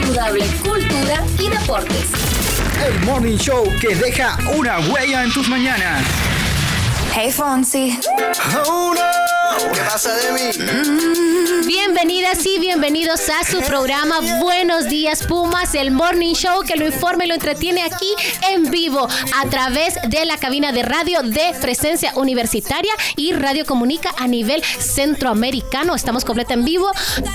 saludable, 0.00 0.46
cultura 0.62 1.24
y 1.38 1.48
deportes. 1.48 2.10
El 2.84 3.00
Morning 3.06 3.38
Show 3.38 3.64
que 3.80 3.94
deja 3.94 4.36
una 4.54 4.78
huella 4.80 5.24
en 5.24 5.32
tus 5.32 5.48
mañanas. 5.48 6.02
Hey 7.14 7.32
Fonsi. 7.32 7.98
Oh 8.66 8.92
no, 8.94 9.35
¿qué 9.72 9.80
pasa 9.80 10.14
de 10.16 10.32
mí? 10.32 10.40
Bienvenidas 11.66 12.44
y 12.46 12.58
bienvenidos 12.58 13.20
a 13.28 13.44
su 13.44 13.60
programa 13.60 14.20
Buenos 14.40 14.88
Días 14.88 15.26
Pumas, 15.26 15.74
el 15.74 15.90
Morning 15.90 16.34
Show 16.34 16.62
que 16.62 16.76
lo 16.76 16.86
informa 16.86 17.24
y 17.24 17.28
lo 17.28 17.34
entretiene 17.34 17.82
aquí 17.82 18.08
en 18.50 18.70
vivo 18.70 19.06
a 19.34 19.48
través 19.48 19.94
de 20.08 20.24
la 20.24 20.36
cabina 20.36 20.72
de 20.72 20.82
radio 20.82 21.22
de 21.22 21.54
Presencia 21.60 22.12
Universitaria 22.16 22.92
y 23.16 23.32
Radio 23.32 23.64
Comunica 23.64 24.14
a 24.18 24.26
nivel 24.26 24.62
centroamericano. 24.64 25.94
Estamos 25.94 26.24
completa 26.24 26.54
en 26.54 26.64
vivo, 26.64 26.90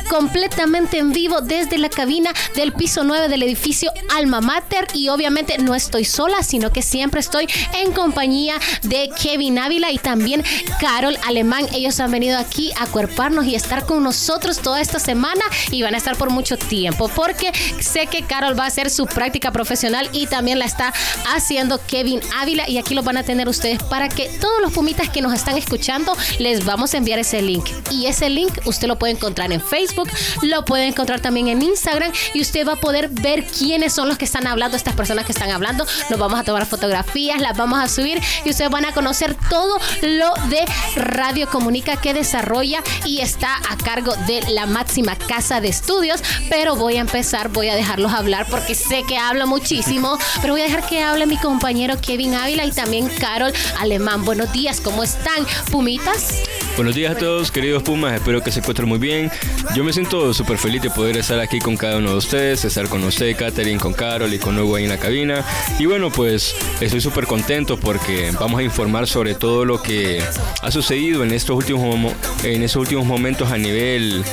completamente 0.10 0.98
en 0.98 1.12
vivo 1.12 1.42
desde 1.42 1.78
la 1.78 1.90
cabina 1.90 2.32
del 2.56 2.74
piso 2.74 3.04
9 3.04 3.28
del 3.30 3.44
edificio 3.44 3.92
Alma 4.16 4.42
Mater 4.42 4.88
y 4.94 5.10
obviamente 5.10 5.58
no 5.58 5.76
estoy 5.76 6.06
sola, 6.06 6.44
sino 6.44 6.72
que 6.72 6.82
siempre 6.82 7.20
estoy 7.20 7.48
en 7.74 7.92
compañía 7.92 8.56
de 8.84 9.10
Kevin 9.22 9.60
Ávila 9.60 9.92
y 9.92 9.98
también 9.98 10.44
Carol 10.80 11.18
Alemán. 11.26 11.68
Ellos 11.74 12.01
han 12.02 12.12
venido 12.12 12.38
aquí 12.38 12.72
a 12.80 12.88
cuerparnos 12.88 13.46
y 13.46 13.56
estar 13.56 13.86
con 13.86 14.04
nosotros 14.04 14.60
toda 14.60 14.82
esta 14.82 15.00
semana 15.00 15.44
y 15.72 15.82
van 15.82 15.94
a 15.94 15.98
estar 15.98 16.18
por 16.18 16.30
mucho 16.30 16.58
tiempo 16.58 17.10
porque 17.10 17.52
sé 17.80 18.08
que 18.08 18.24
Carol 18.24 18.58
va 18.58 18.66
a 18.66 18.68
hacer 18.68 18.90
su 18.90 19.06
práctica 19.06 19.52
profesional 19.52 20.10
y 20.12 20.28
también 20.28 20.60
la 20.60 20.66
está 20.66 20.94
haciendo 21.34 21.80
Kevin 21.88 22.22
Ávila 22.40 22.68
y 22.70 22.78
aquí 22.78 22.94
lo 22.94 23.04
van 23.04 23.18
a 23.18 23.24
tener 23.24 23.48
ustedes 23.48 23.82
para 23.84 24.10
que 24.10 24.30
todos 24.40 24.62
los 24.62 24.74
pumitas 24.74 25.10
que 25.10 25.22
nos 25.22 25.34
están 25.34 25.58
escuchando 25.58 26.16
les 26.40 26.66
vamos 26.66 26.94
a 26.94 26.98
enviar 26.98 27.20
ese 27.20 27.42
link. 27.42 27.66
Y 27.90 28.08
ese 28.08 28.30
link 28.30 28.52
usted 28.66 28.88
lo 28.88 28.98
puede 28.98 29.14
encontrar 29.14 29.52
en 29.52 29.62
Facebook, 29.62 30.10
lo 30.42 30.66
puede 30.66 30.88
encontrar 30.88 31.20
también 31.20 31.48
en 31.48 31.62
Instagram 31.62 32.12
y 32.34 32.42
usted 32.42 32.68
va 32.68 32.74
a 32.74 32.80
poder 32.80 33.10
ver 33.10 33.46
quiénes 33.46 33.94
son 33.94 34.08
los 34.08 34.18
que 34.18 34.26
están 34.26 34.48
hablando, 34.48 34.78
estas 34.78 34.96
personas 34.96 35.26
que 35.26 35.32
están 35.32 35.52
hablando, 35.52 35.86
nos 36.10 36.20
vamos 36.20 36.40
a 36.40 36.44
tomar 36.44 36.66
fotografías, 36.66 37.40
las 37.42 37.58
vamos 37.58 37.80
a 37.80 37.88
subir 37.88 38.22
y 38.46 38.50
ustedes 38.50 38.70
van 38.72 38.86
a 38.86 38.94
conocer 38.94 39.36
todo 39.50 39.80
lo 40.02 40.34
de 40.50 40.66
Radio 40.96 41.50
Comunica 41.50 41.91
que 41.98 42.14
desarrolla 42.14 42.84
y 43.06 43.22
está 43.22 43.56
a 43.70 43.78
cargo 43.78 44.14
de 44.28 44.42
la 44.52 44.66
máxima 44.66 45.16
casa 45.16 45.62
de 45.62 45.70
estudios, 45.70 46.22
pero 46.50 46.76
voy 46.76 46.98
a 46.98 47.02
empezar, 47.02 47.50
voy 47.50 47.70
a 47.70 47.76
dejarlos 47.76 48.14
hablar 48.14 48.48
porque 48.50 48.76
sé 48.76 49.04
que 49.04 49.18
hablo 49.18 49.48
muchísimo, 49.48 50.18
pero 50.42 50.54
voy 50.54 50.62
a 50.62 50.66
dejar 50.66 50.88
que 50.88 51.02
hable 51.02 51.26
mi 51.26 51.38
compañero 51.38 51.96
Kevin 52.02 52.36
Ávila 52.36 52.66
y 52.66 52.72
también 52.72 53.10
Carol 53.20 53.54
Alemán. 53.80 54.26
Buenos 54.26 54.52
días, 54.54 54.82
¿cómo 54.82 55.04
están, 55.04 55.46
Pumitas? 55.72 56.44
Buenos 56.76 56.96
días 56.96 57.16
a 57.16 57.18
todos, 57.18 57.52
queridos 57.52 57.84
Pumas, 57.84 58.14
espero 58.14 58.42
que 58.42 58.52
se 58.52 58.60
encuentren 58.60 58.88
muy 58.88 58.98
bien. 58.98 59.30
Yo 59.76 59.84
me 59.84 59.92
siento 59.92 60.34
súper 60.34 60.58
feliz 60.58 60.82
de 60.82 60.90
poder 60.90 61.18
estar 61.18 61.40
aquí 61.40 61.60
con 61.60 61.76
cada 61.76 61.98
uno 61.98 62.12
de 62.12 62.18
ustedes, 62.18 62.64
estar 62.64 62.88
con 62.88 63.04
usted, 63.04 63.36
Katherine, 63.36 63.80
con 63.80 63.94
Carol 63.94 64.34
y 64.34 64.40
con 64.40 64.58
Hugo 64.58 64.78
ahí 64.78 64.86
en 64.86 64.90
la 64.90 64.98
cabina. 64.98 65.44
Y 65.80 65.86
bueno, 65.86 66.10
pues 66.10 66.56
estoy 66.80 67.02
súper 67.02 67.28
contento 67.28 67.78
porque 67.78 68.32
vamos 68.40 68.60
a 68.60 68.64
informar 68.64 69.08
sobre 69.08 69.36
todo 69.36 69.66
lo 69.66 69.82
que 69.82 70.24
ha 70.62 70.72
sucedido 70.72 71.24
en 71.24 71.34
estos 71.34 71.56
últimos, 71.56 71.81
mo- 71.98 72.14
en 72.44 72.64
estos 72.64 72.82
últimos 72.82 73.06
momentos 73.06 73.52
a 73.52 73.58
nivel 73.58 74.24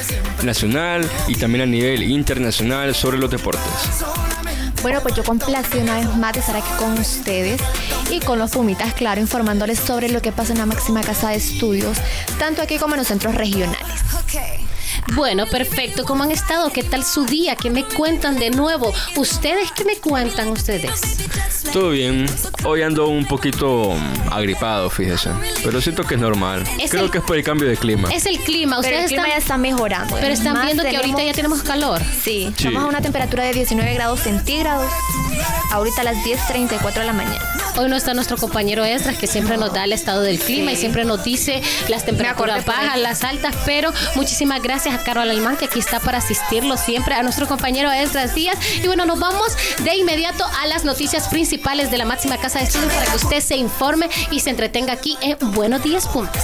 nacional 0.42 1.08
y 1.26 1.34
también 1.34 1.62
a 1.62 1.66
nivel 1.66 2.02
internacional 2.04 2.94
sobre 2.94 3.18
los 3.18 3.30
deportes. 3.30 3.62
Bueno, 4.82 5.00
pues 5.02 5.14
yo 5.16 5.24
complacida 5.24 5.82
una 5.82 5.96
vez 5.96 6.14
más 6.16 6.32
de 6.34 6.40
estar 6.40 6.54
aquí 6.56 6.68
con 6.78 6.92
ustedes 6.98 7.60
y 8.10 8.20
con 8.20 8.38
los 8.38 8.52
Pumitas, 8.52 8.94
claro, 8.94 9.20
informándoles 9.20 9.78
sobre 9.80 10.08
lo 10.08 10.22
que 10.22 10.30
pasa 10.30 10.52
en 10.52 10.58
la 10.60 10.66
máxima 10.66 11.00
casa 11.00 11.30
de 11.30 11.36
estudios, 11.36 11.98
tanto 12.38 12.62
aquí 12.62 12.78
como 12.78 12.94
en 12.94 12.98
los 12.98 13.08
centros 13.08 13.34
regionales. 13.34 13.80
Bueno, 15.14 15.46
perfecto. 15.46 16.04
¿Cómo 16.04 16.22
han 16.24 16.30
estado? 16.30 16.70
¿Qué 16.70 16.82
tal 16.82 17.04
su 17.04 17.24
día? 17.24 17.56
¿Qué 17.56 17.70
me 17.70 17.84
cuentan 17.84 18.38
de 18.38 18.50
nuevo? 18.50 18.92
¿Ustedes 19.16 19.72
qué 19.72 19.84
me 19.84 19.96
cuentan 19.96 20.48
ustedes? 20.48 21.00
Todo 21.72 21.90
bien, 21.90 22.26
hoy 22.64 22.82
ando 22.82 23.08
un 23.08 23.26
poquito 23.26 23.94
mm, 23.94 24.32
agripado, 24.32 24.88
fíjese, 24.88 25.30
pero 25.62 25.80
siento 25.82 26.02
que 26.04 26.14
es 26.14 26.20
normal. 26.20 26.64
Es 26.80 26.90
Creo 26.90 27.04
el- 27.04 27.10
que 27.10 27.18
es 27.18 27.24
por 27.24 27.36
el 27.36 27.42
cambio 27.44 27.68
de 27.68 27.76
clima. 27.76 28.08
Es 28.10 28.24
el 28.26 28.38
clima. 28.38 28.78
Pero 28.80 28.96
el 28.96 29.04
Ustedes 29.04 29.08
clima 29.08 29.22
están, 29.24 29.30
ya 29.32 29.38
está 29.38 29.58
mejorando. 29.58 30.16
pero 30.18 30.32
están 30.32 30.54
Más 30.54 30.64
viendo 30.66 30.82
que 30.84 30.96
ahorita 30.96 31.22
ya 31.24 31.32
tenemos 31.32 31.62
calor. 31.62 32.00
Sí, 32.22 32.52
Sí. 32.56 32.68
estamos 32.68 32.84
a 32.84 32.86
una 32.86 33.00
temperatura 33.02 33.44
de 33.44 33.52
19 33.52 33.92
grados 33.94 34.20
centígrados, 34.20 34.90
ahorita 35.72 36.00
a 36.02 36.04
las 36.04 36.16
10.34 36.24 37.00
de 37.00 37.06
la 37.06 37.12
mañana. 37.12 37.44
Hoy 37.76 37.88
no 37.88 37.96
está 37.96 38.12
nuestro 38.14 38.36
compañero 38.38 38.84
Esdras, 38.84 39.18
que 39.18 39.26
siempre 39.28 39.56
nos 39.56 39.72
da 39.72 39.84
el 39.84 39.92
estado 39.92 40.22
del 40.22 40.38
clima 40.40 40.72
y 40.72 40.76
siempre 40.76 41.04
nos 41.04 41.22
dice 41.22 41.62
las 41.88 42.04
temperaturas 42.04 42.64
bajas, 42.64 42.98
las 42.98 43.22
altas, 43.22 43.54
pero 43.66 43.92
muchísimas 44.16 44.60
gracias 44.62 44.97
a 44.98 45.04
Carol 45.04 45.30
Alemán, 45.30 45.56
que 45.56 45.66
aquí 45.66 45.78
está 45.78 46.00
para 46.00 46.18
asistirlo 46.18 46.76
siempre, 46.76 47.14
a 47.14 47.22
nuestro 47.22 47.46
compañero 47.46 47.90
Esdras 47.90 48.34
Díaz. 48.34 48.58
Y 48.82 48.86
bueno, 48.86 49.06
nos 49.06 49.18
vamos 49.18 49.56
de 49.84 49.94
inmediato 49.96 50.44
a 50.60 50.66
las 50.66 50.84
noticias 50.84 51.28
principales 51.28 51.90
de 51.90 51.98
la 51.98 52.04
máxima 52.04 52.36
casa 52.38 52.58
de 52.58 52.64
estudios 52.66 52.92
para 52.92 53.06
que 53.06 53.16
usted 53.16 53.40
se 53.40 53.56
informe 53.56 54.08
y 54.30 54.40
se 54.40 54.50
entretenga 54.50 54.92
aquí 54.92 55.16
en 55.20 55.36
Buenos 55.52 55.82
Días 55.82 56.06
Puntos. 56.08 56.42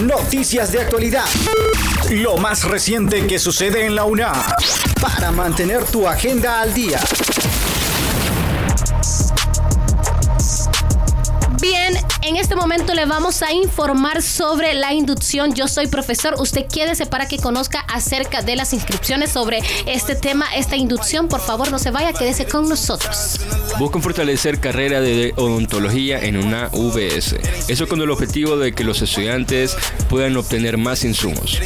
Noticias 0.00 0.72
de 0.72 0.80
actualidad. 0.80 1.24
Lo 2.10 2.36
más 2.36 2.64
reciente 2.64 3.26
que 3.26 3.38
sucede 3.38 3.86
en 3.86 3.94
la 3.94 4.04
UNAM. 4.04 4.34
Para 5.00 5.30
mantener 5.30 5.84
tu 5.84 6.06
agenda 6.06 6.60
al 6.60 6.74
día. 6.74 7.00
Bien, 11.60 11.96
en 12.26 12.36
este 12.36 12.56
momento 12.56 12.94
le 12.94 13.04
vamos 13.04 13.42
a 13.42 13.52
informar 13.52 14.22
sobre 14.22 14.72
la 14.72 14.94
inducción. 14.94 15.54
Yo 15.54 15.68
soy 15.68 15.88
profesor. 15.88 16.36
Usted 16.38 16.66
quédese 16.66 17.04
para 17.04 17.28
que 17.28 17.36
conozca 17.36 17.80
acerca 17.80 18.40
de 18.40 18.56
las 18.56 18.72
inscripciones 18.72 19.30
sobre 19.30 19.60
este 19.86 20.14
tema, 20.16 20.46
esta 20.54 20.76
inducción. 20.76 21.28
Por 21.28 21.40
favor, 21.40 21.70
no 21.70 21.78
se 21.78 21.90
vaya, 21.90 22.12
quédese 22.14 22.46
con 22.46 22.66
nosotros. 22.68 23.40
Buscan 23.78 24.02
fortalecer 24.02 24.58
carrera 24.58 25.02
de 25.02 25.34
odontología 25.36 26.18
en 26.24 26.38
una 26.38 26.68
VS. 26.72 27.36
Eso 27.68 27.86
con 27.88 28.00
el 28.00 28.10
objetivo 28.10 28.56
de 28.56 28.72
que 28.72 28.84
los 28.84 29.02
estudiantes 29.02 29.76
puedan 30.08 30.36
obtener 30.38 30.78
más 30.78 31.04
insumos. 31.04 31.60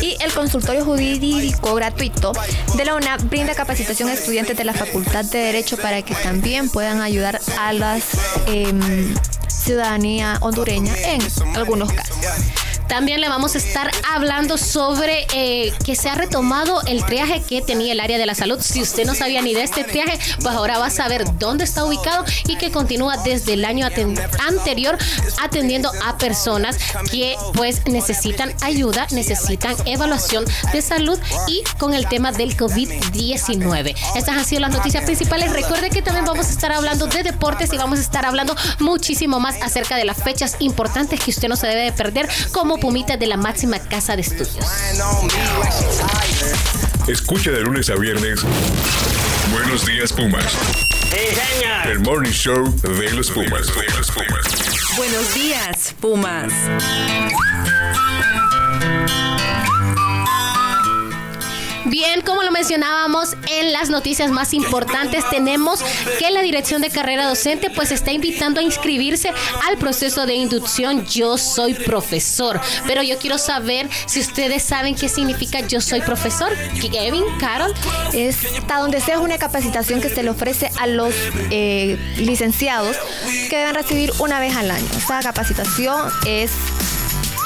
Y 0.00 0.16
el 0.22 0.32
consultorio 0.32 0.84
jurídico 0.84 1.74
gratuito 1.74 2.32
de 2.76 2.84
la 2.84 2.94
UNA 2.94 3.16
brinda 3.16 3.54
capacitación 3.56 4.08
a 4.08 4.12
estudiantes 4.12 4.56
de 4.56 4.64
la 4.64 4.74
Facultad 4.74 5.24
de 5.24 5.38
Derecho 5.38 5.76
para 5.76 6.02
que 6.02 6.14
también 6.14 6.70
puedan 6.70 7.00
ayudar 7.00 7.40
a 7.58 7.72
la 7.72 7.98
ciudadanía 9.58 10.38
hondureña 10.40 10.94
en 10.96 11.20
algunos 11.56 11.92
casos. 11.92 12.16
También 12.88 13.20
le 13.20 13.28
vamos 13.28 13.54
a 13.54 13.58
estar 13.58 13.90
hablando 14.10 14.56
sobre 14.56 15.26
eh, 15.34 15.72
que 15.84 15.94
se 15.94 16.08
ha 16.08 16.14
retomado 16.14 16.82
el 16.86 17.04
triaje 17.04 17.42
que 17.42 17.60
tenía 17.62 17.92
el 17.92 18.00
área 18.00 18.18
de 18.18 18.26
la 18.26 18.34
salud. 18.34 18.58
Si 18.60 18.80
usted 18.80 19.04
no 19.04 19.14
sabía 19.14 19.42
ni 19.42 19.54
de 19.54 19.62
este 19.62 19.84
triaje, 19.84 20.18
pues 20.42 20.54
ahora 20.54 20.78
va 20.78 20.86
a 20.86 20.90
saber 20.90 21.24
dónde 21.38 21.64
está 21.64 21.84
ubicado 21.84 22.24
y 22.46 22.56
que 22.56 22.70
continúa 22.70 23.18
desde 23.18 23.54
el 23.54 23.64
año 23.64 23.86
anterior 24.46 24.96
atendiendo 25.42 25.92
a 26.06 26.16
personas 26.16 26.78
que 27.10 27.36
pues 27.54 27.86
necesitan 27.86 28.52
ayuda, 28.62 29.06
necesitan 29.10 29.76
evaluación 29.84 30.44
de 30.72 30.82
salud 30.82 31.18
y 31.46 31.62
con 31.78 31.94
el 31.94 32.08
tema 32.08 32.32
del 32.32 32.56
COVID-19. 32.56 33.94
Estas 34.16 34.36
han 34.36 34.44
sido 34.44 34.60
las 34.62 34.72
noticias 34.72 35.04
principales. 35.04 35.52
Recuerde 35.52 35.90
que 35.90 36.02
también 36.02 36.24
vamos 36.24 36.46
a 36.46 36.50
estar 36.50 36.72
hablando 36.72 37.06
de 37.06 37.22
deportes 37.22 37.72
y 37.72 37.76
vamos 37.76 37.98
a 37.98 38.02
estar 38.02 38.24
hablando 38.24 38.56
muchísimo 38.78 39.40
más 39.40 39.60
acerca 39.62 39.96
de 39.96 40.04
las 40.04 40.22
fechas 40.22 40.56
importantes 40.60 41.20
que 41.20 41.30
usted 41.30 41.48
no 41.48 41.56
se 41.56 41.66
debe 41.66 41.82
de 41.82 41.92
perder 41.92 42.28
como 42.52 42.77
pumita 42.80 43.16
de 43.16 43.26
la 43.26 43.36
máxima 43.36 43.78
casa 43.78 44.16
de 44.16 44.22
estudios. 44.22 44.66
Escucha 47.06 47.50
de 47.50 47.60
lunes 47.60 47.90
a 47.90 47.94
viernes. 47.94 48.40
Buenos 49.52 49.86
días, 49.86 50.12
Pumas. 50.12 50.44
El 51.86 52.00
morning 52.00 52.30
show 52.30 52.70
de 52.82 53.10
los 53.12 53.30
Pumas. 53.30 53.66
De 53.74 53.96
los 53.96 54.10
Pumas. 54.10 54.96
Buenos 54.96 55.34
días, 55.34 55.94
Pumas. 56.00 56.52
Bien, 61.88 62.20
como 62.20 62.42
lo 62.42 62.50
mencionábamos 62.50 63.34
en 63.50 63.72
las 63.72 63.88
noticias 63.88 64.30
más 64.30 64.52
importantes, 64.52 65.24
tenemos 65.30 65.80
que 66.18 66.30
la 66.30 66.42
Dirección 66.42 66.82
de 66.82 66.90
Carrera 66.90 67.26
Docente 67.26 67.70
pues 67.70 67.92
está 67.92 68.12
invitando 68.12 68.60
a 68.60 68.62
inscribirse 68.62 69.32
al 69.66 69.78
proceso 69.78 70.26
de 70.26 70.34
inducción 70.34 71.06
Yo 71.06 71.38
Soy 71.38 71.72
Profesor. 71.72 72.60
Pero 72.86 73.02
yo 73.02 73.18
quiero 73.18 73.38
saber 73.38 73.88
si 74.06 74.20
ustedes 74.20 74.62
saben 74.62 74.94
qué 74.96 75.08
significa 75.08 75.60
Yo 75.60 75.80
Soy 75.80 76.02
Profesor. 76.02 76.52
Kevin, 76.78 77.24
Carol. 77.40 77.72
Esta 78.12 78.78
donde 78.78 79.00
sea 79.00 79.18
una 79.20 79.38
capacitación 79.38 80.00
que 80.00 80.10
se 80.10 80.22
le 80.22 80.30
ofrece 80.30 80.70
a 80.78 80.86
los 80.86 81.14
eh, 81.50 81.98
licenciados 82.18 82.96
que 83.48 83.56
deben 83.56 83.74
recibir 83.74 84.12
una 84.18 84.40
vez 84.40 84.54
al 84.56 84.70
año. 84.70 84.86
Esta 84.96 85.20
capacitación 85.20 86.10
es 86.26 86.50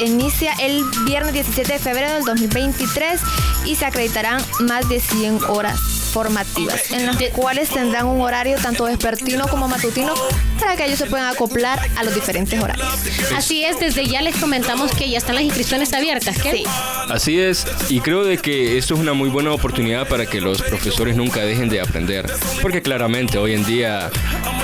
inicia 0.00 0.52
el 0.60 0.84
viernes 1.04 1.32
17 1.32 1.72
de 1.72 1.78
febrero 1.78 2.14
del 2.14 2.24
2023 2.24 3.20
y 3.64 3.76
se 3.76 3.84
acreditarán 3.84 4.40
más 4.60 4.88
de 4.88 5.00
100 5.00 5.44
horas 5.44 6.01
formativas, 6.12 6.90
en 6.92 7.06
las 7.06 7.16
cuales 7.34 7.70
tendrán 7.70 8.06
un 8.06 8.20
horario 8.20 8.58
tanto 8.58 8.84
vespertino 8.84 9.48
como 9.48 9.66
matutino 9.66 10.14
para 10.60 10.76
que 10.76 10.84
ellos 10.84 10.98
se 10.98 11.06
puedan 11.06 11.32
acoplar 11.32 11.80
a 11.96 12.04
los 12.04 12.14
diferentes 12.14 12.60
horarios. 12.60 12.86
Así 13.34 13.64
es, 13.64 13.80
desde 13.80 14.06
ya 14.06 14.20
les 14.22 14.36
comentamos 14.36 14.92
que 14.92 15.08
ya 15.08 15.18
están 15.18 15.34
las 15.34 15.44
inscripciones 15.44 15.92
abiertas, 15.92 16.36
¿qué? 16.40 16.52
Sí. 16.52 16.64
Así 17.08 17.40
es, 17.40 17.66
y 17.88 18.00
creo 18.00 18.24
de 18.24 18.38
que 18.38 18.78
esto 18.78 18.94
es 18.94 19.00
una 19.00 19.14
muy 19.14 19.30
buena 19.30 19.52
oportunidad 19.52 20.06
para 20.06 20.26
que 20.26 20.40
los 20.40 20.62
profesores 20.62 21.16
nunca 21.16 21.40
dejen 21.40 21.68
de 21.68 21.80
aprender, 21.80 22.30
porque 22.60 22.82
claramente 22.82 23.38
hoy 23.38 23.54
en 23.54 23.64
día 23.64 24.10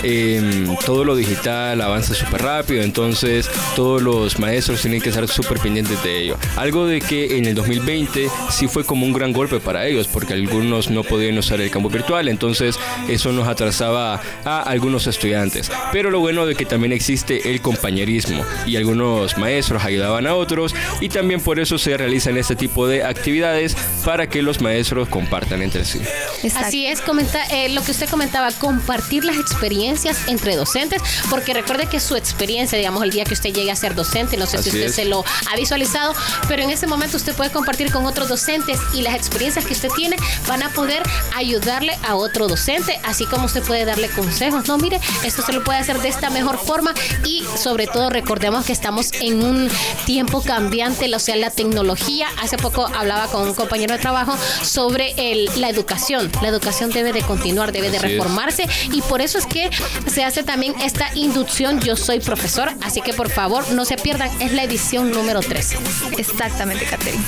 em, 0.02 0.76
todo 0.84 1.04
lo 1.04 1.16
digital 1.16 1.80
avanza 1.80 2.14
súper 2.14 2.42
rápido, 2.42 2.82
entonces 2.82 3.50
todos 3.74 4.02
los 4.02 4.38
maestros 4.38 4.82
tienen 4.82 5.00
que 5.00 5.08
estar 5.08 5.26
súper 5.26 5.58
pendientes 5.58 6.02
de 6.02 6.22
ello. 6.24 6.36
Algo 6.56 6.86
de 6.86 7.00
que 7.00 7.38
en 7.38 7.46
el 7.46 7.54
2020 7.54 8.28
sí 8.50 8.68
fue 8.68 8.84
como 8.84 9.06
un 9.06 9.12
gran 9.12 9.32
golpe 9.32 9.60
para 9.60 9.86
ellos, 9.86 10.06
porque 10.06 10.34
algunos 10.34 10.90
no 10.90 11.02
podían 11.02 11.37
usar 11.38 11.60
el 11.60 11.70
campo 11.70 11.88
virtual, 11.88 12.28
entonces 12.28 12.78
eso 13.08 13.32
nos 13.32 13.48
atrasaba 13.48 14.20
a 14.44 14.62
algunos 14.62 15.06
estudiantes. 15.06 15.70
Pero 15.92 16.10
lo 16.10 16.20
bueno 16.20 16.46
de 16.46 16.54
que 16.54 16.64
también 16.64 16.92
existe 16.92 17.50
el 17.50 17.60
compañerismo 17.60 18.44
y 18.66 18.76
algunos 18.76 19.36
maestros 19.38 19.84
ayudaban 19.84 20.26
a 20.26 20.34
otros 20.34 20.74
y 21.00 21.08
también 21.08 21.40
por 21.40 21.58
eso 21.60 21.78
se 21.78 21.96
realizan 21.96 22.36
este 22.36 22.56
tipo 22.56 22.86
de 22.86 23.04
actividades 23.04 23.76
para 24.04 24.28
que 24.28 24.42
los 24.42 24.60
maestros 24.60 25.08
compartan 25.08 25.62
entre 25.62 25.84
sí. 25.84 26.00
Exacto. 26.42 26.68
Así 26.68 26.86
es, 26.86 27.00
comenta, 27.00 27.44
eh, 27.46 27.68
lo 27.70 27.82
que 27.82 27.90
usted 27.92 28.08
comentaba, 28.08 28.50
compartir 28.52 29.24
las 29.24 29.36
experiencias 29.36 30.28
entre 30.28 30.56
docentes, 30.56 31.02
porque 31.30 31.54
recuerde 31.54 31.86
que 31.86 32.00
su 32.00 32.16
experiencia, 32.16 32.76
digamos, 32.78 33.02
el 33.02 33.10
día 33.10 33.24
que 33.24 33.34
usted 33.34 33.52
llegue 33.52 33.70
a 33.70 33.76
ser 33.76 33.94
docente, 33.94 34.36
no 34.36 34.46
sé 34.46 34.58
Así 34.58 34.70
si 34.70 34.76
usted 34.76 34.90
es. 34.90 34.94
se 34.94 35.04
lo 35.04 35.24
ha 35.50 35.56
visualizado, 35.56 36.14
pero 36.48 36.62
en 36.62 36.70
ese 36.70 36.86
momento 36.86 37.16
usted 37.16 37.34
puede 37.34 37.50
compartir 37.50 37.90
con 37.90 38.06
otros 38.06 38.28
docentes 38.28 38.78
y 38.94 39.02
las 39.02 39.14
experiencias 39.14 39.64
que 39.64 39.72
usted 39.72 39.88
tiene 39.96 40.16
van 40.46 40.62
a 40.62 40.70
poder 40.70 41.02
ayudarle 41.36 41.96
a 42.06 42.14
otro 42.16 42.48
docente, 42.48 42.98
así 43.04 43.24
como 43.26 43.46
usted 43.46 43.62
puede 43.62 43.84
darle 43.84 44.08
consejos. 44.08 44.66
No, 44.68 44.78
mire, 44.78 45.00
esto 45.24 45.42
se 45.42 45.52
lo 45.52 45.62
puede 45.64 45.78
hacer 45.78 46.00
de 46.00 46.08
esta 46.08 46.30
mejor 46.30 46.58
forma 46.58 46.92
y 47.24 47.44
sobre 47.56 47.86
todo 47.86 48.10
recordemos 48.10 48.64
que 48.66 48.72
estamos 48.72 49.10
en 49.20 49.42
un 49.42 49.68
tiempo 50.06 50.42
cambiante, 50.42 51.12
o 51.14 51.18
sea, 51.18 51.36
la 51.36 51.50
tecnología. 51.50 52.28
Hace 52.42 52.56
poco 52.56 52.86
hablaba 52.86 53.26
con 53.28 53.42
un 53.48 53.54
compañero 53.54 53.94
de 53.94 54.00
trabajo 54.00 54.36
sobre 54.62 55.14
el- 55.16 55.48
la 55.60 55.68
educación. 55.68 56.30
La 56.42 56.48
educación 56.48 56.90
debe 56.90 57.12
de 57.12 57.22
continuar, 57.22 57.72
debe 57.72 57.90
de 57.90 57.96
Así 57.98 58.06
es. 58.06 58.12
reformarse 58.12 58.68
y 58.92 59.02
por 59.02 59.20
eso 59.20 59.38
es 59.38 59.46
que 59.46 59.70
se 60.10 60.24
hace 60.24 60.42
también 60.42 60.74
esta 60.82 61.10
inducción 61.14 61.80
Yo 61.80 61.96
soy 61.96 62.20
profesor, 62.20 62.70
así 62.82 63.00
que 63.00 63.12
por 63.12 63.30
favor 63.30 63.70
no 63.72 63.84
se 63.84 63.96
pierdan, 63.96 64.30
es 64.40 64.52
la 64.52 64.62
edición 64.64 65.10
número 65.10 65.40
13. 65.40 65.76
Exactamente, 66.16 66.84
Catherine. 66.84 67.22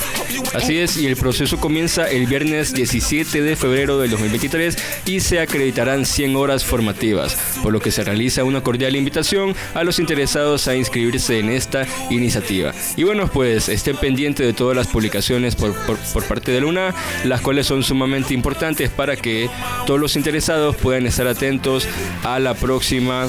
Así 0.55 0.79
es, 0.79 0.97
y 0.97 1.07
el 1.07 1.17
proceso 1.17 1.59
comienza 1.59 2.09
el 2.09 2.27
viernes 2.27 2.73
17 2.75 3.41
de 3.43 3.57
febrero 3.57 3.90
del 3.99 4.11
2023 4.11 4.77
y 5.07 5.21
se 5.21 5.41
acreditarán 5.41 6.05
100 6.07 6.37
horas 6.37 6.65
formativas, 6.65 7.37
por 7.63 7.73
lo 7.73 7.81
que 7.81 7.91
se 7.91 8.05
realiza 8.05 8.45
una 8.45 8.63
cordial 8.63 8.97
invitación 8.97 9.55
a 9.75 9.85
los 9.85 9.99
interesados 9.99 10.69
a 10.69 10.77
inscribirse 10.77 11.39
en 11.39 11.49
esta 11.51 11.87
iniciativa. 12.11 12.73
Y 12.97 13.05
bueno, 13.05 13.29
pues 13.29 13.69
estén 13.69 13.97
pendientes 13.97 14.47
de 14.47 14.53
todas 14.53 14.77
las 14.77 14.87
publicaciones 14.87 15.57
por, 15.57 15.73
por- 15.87 15.99
parte 16.31 16.53
de 16.53 16.61
Luna, 16.61 16.95
las 17.25 17.41
cuales 17.41 17.67
son 17.67 17.83
sumamente 17.83 18.35
importantes 18.35 18.91
para 18.91 19.17
que 19.17 19.49
todos 19.87 19.99
los 19.99 20.17
interesados 20.17 20.77
puedan 20.77 21.07
estar 21.07 21.27
atentos 21.27 21.89
a 22.23 22.39
la 22.39 22.55
próxima 22.55 23.29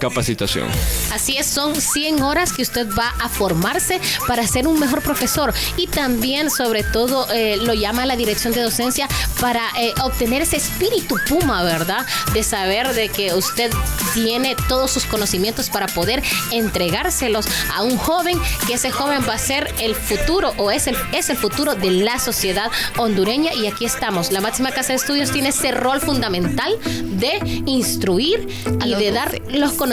capacitación. 0.00 0.68
Así 1.12 1.36
es, 1.36 1.46
son 1.46 1.80
100 1.80 2.22
horas 2.22 2.52
que 2.52 2.62
usted 2.62 2.88
va 2.98 3.14
a 3.20 3.28
formarse 3.28 4.00
para 4.26 4.44
ser 4.46 4.66
un 4.66 4.80
mejor 4.80 5.02
profesor 5.02 5.54
y 5.76 5.86
también, 5.86 6.50
sobre 6.50 6.82
todo, 6.82 7.30
eh, 7.30 7.56
lo 7.58 7.74
llama 7.74 8.06
la 8.06 8.16
dirección 8.16 8.52
de 8.52 8.62
docencia 8.62 9.08
para 9.40 9.62
eh, 9.78 9.92
obtener 10.02 10.42
ese 10.42 10.56
espíritu 10.56 11.16
puma, 11.28 11.62
¿verdad? 11.62 12.04
De 12.32 12.42
saber 12.42 12.94
de 12.94 13.08
que 13.08 13.34
usted 13.34 13.70
tiene 14.14 14.56
todos 14.68 14.90
sus 14.90 15.04
conocimientos 15.04 15.70
para 15.70 15.86
poder 15.86 16.22
entregárselos 16.50 17.46
a 17.74 17.82
un 17.82 17.96
joven, 17.96 18.38
que 18.66 18.74
ese 18.74 18.90
joven 18.90 19.20
va 19.28 19.34
a 19.34 19.38
ser 19.38 19.72
el 19.80 19.94
futuro 19.94 20.52
o 20.56 20.70
es 20.70 20.86
el, 20.86 20.96
es 21.12 21.30
el 21.30 21.36
futuro 21.36 21.74
de 21.74 21.90
la 21.90 22.18
sociedad 22.18 22.70
hondureña 22.96 23.52
y 23.52 23.66
aquí 23.66 23.84
estamos. 23.84 24.32
La 24.32 24.40
máxima 24.40 24.70
casa 24.70 24.88
de 24.88 24.94
estudios 24.94 25.30
tiene 25.30 25.50
ese 25.50 25.72
rol 25.72 26.00
fundamental 26.00 26.74
de 26.84 27.62
instruir 27.66 28.48
y 28.84 28.94
de 28.94 29.12
dar 29.12 29.40
los 29.50 29.72
conocimientos 29.72 29.89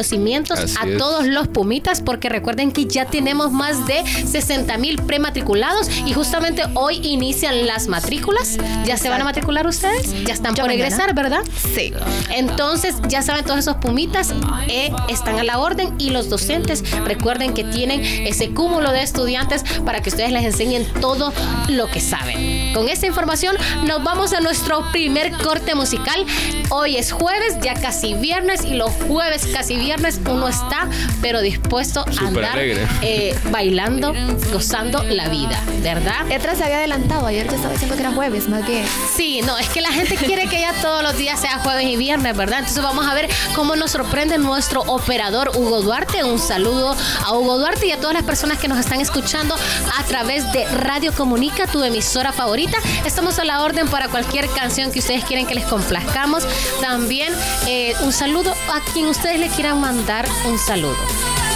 Así 0.53 0.75
a 0.81 0.87
es. 0.87 0.97
todos 0.97 1.25
los 1.25 1.47
pumitas, 1.47 2.01
porque 2.01 2.29
recuerden 2.29 2.71
que 2.71 2.85
ya 2.85 3.05
tenemos 3.05 3.51
más 3.51 3.85
de 3.87 4.03
60 4.05 4.77
mil 4.77 5.01
prematriculados 5.01 5.89
y 6.05 6.13
justamente 6.13 6.63
hoy 6.73 6.97
inician 7.03 7.65
las 7.67 7.87
matrículas. 7.87 8.57
¿Ya 8.85 8.97
se 8.97 9.09
van 9.09 9.21
a 9.21 9.23
matricular 9.23 9.67
ustedes? 9.67 10.11
Ya 10.25 10.33
están 10.33 10.55
Ya 10.55 10.63
por 10.63 10.71
mañana. 10.71 10.87
egresar, 10.87 11.13
¿verdad? 11.15 11.41
Sí. 11.75 11.93
Entonces, 12.35 12.95
ya 13.07 13.21
saben, 13.21 13.45
todos 13.45 13.59
esos 13.59 13.77
pumitas 13.77 14.33
eh, 14.67 14.91
están 15.07 15.39
a 15.39 15.43
la 15.43 15.59
orden 15.59 15.95
y 15.99 16.09
los 16.11 16.29
docentes 16.29 16.83
recuerden 17.05 17.53
que 17.53 17.63
tienen 17.63 18.01
ese 18.03 18.49
cúmulo 18.49 18.91
de 18.91 19.01
estudiantes 19.01 19.63
para 19.85 20.01
que 20.01 20.09
ustedes 20.09 20.31
les 20.31 20.43
enseñen 20.43 20.85
todo 21.01 21.33
lo 21.69 21.87
que 21.87 21.99
saben. 21.99 22.73
Con 22.73 22.89
esta 22.89 23.07
información 23.07 23.55
nos 23.85 24.03
vamos 24.03 24.33
a 24.33 24.39
nuestro 24.39 24.85
primer 24.91 25.31
corte 25.33 25.75
musical. 25.75 26.25
Hoy 26.69 26.97
es 26.97 27.11
jueves, 27.11 27.55
ya 27.61 27.73
casi 27.73 28.13
viernes 28.13 28.63
y 28.65 28.73
los 28.73 28.91
jueves 29.07 29.47
casi 29.47 29.75
viernes 29.75 29.86
uno 30.29 30.47
está 30.47 30.89
pero 31.21 31.41
dispuesto 31.41 32.01
a 32.01 32.27
andar 32.27 32.57
eh, 32.57 33.37
bailando, 33.51 34.13
gozando 34.51 35.03
la 35.03 35.29
vida, 35.29 35.61
¿verdad? 35.81 36.29
Etra 36.29 36.55
se 36.55 36.63
había 36.63 36.77
adelantado. 36.77 37.25
Ayer 37.25 37.47
yo 37.47 37.55
estaba 37.55 37.71
diciendo 37.71 37.95
que 37.95 38.01
era 38.01 38.11
jueves, 38.11 38.49
más 38.49 38.65
bien. 38.67 38.85
Sí, 39.15 39.41
no, 39.41 39.57
es 39.57 39.69
que 39.69 39.81
la 39.81 39.91
gente 39.91 40.15
quiere 40.15 40.47
que 40.47 40.59
ya 40.59 40.73
todos 40.81 41.03
los 41.03 41.17
días 41.17 41.39
sea 41.39 41.59
jueves 41.59 41.85
y 41.85 41.95
viernes, 41.95 42.35
¿verdad? 42.35 42.59
Entonces 42.59 42.83
vamos 42.83 43.07
a 43.07 43.13
ver 43.13 43.29
cómo 43.55 43.75
nos 43.75 43.91
sorprende 43.91 44.37
nuestro 44.37 44.81
operador 44.81 45.51
Hugo 45.55 45.81
Duarte. 45.81 46.23
Un 46.23 46.39
saludo 46.39 46.95
a 47.25 47.33
Hugo 47.33 47.57
Duarte 47.57 47.87
y 47.87 47.91
a 47.91 47.97
todas 47.97 48.13
las 48.13 48.23
personas 48.23 48.57
que 48.57 48.67
nos 48.67 48.79
están 48.79 48.99
escuchando 48.99 49.55
a 49.97 50.03
través 50.03 50.51
de 50.51 50.65
Radio 50.65 51.13
Comunica, 51.13 51.67
tu 51.67 51.83
emisora 51.83 52.31
favorita. 52.33 52.77
Estamos 53.05 53.39
a 53.39 53.45
la 53.45 53.63
orden 53.63 53.87
para 53.87 54.09
cualquier 54.09 54.47
canción 54.49 54.91
que 54.91 54.99
ustedes 54.99 55.23
quieren 55.23 55.47
que 55.47 55.55
les 55.55 55.65
complazcamos. 55.65 56.45
También 56.81 57.33
eh, 57.67 57.95
un 58.01 58.11
saludo 58.11 58.51
a 58.51 58.81
quien 58.93 59.07
ustedes 59.07 59.39
le 59.39 59.47
quieran 59.47 59.76
mandar 59.79 60.25
un 60.45 60.57
saludo. 60.57 60.97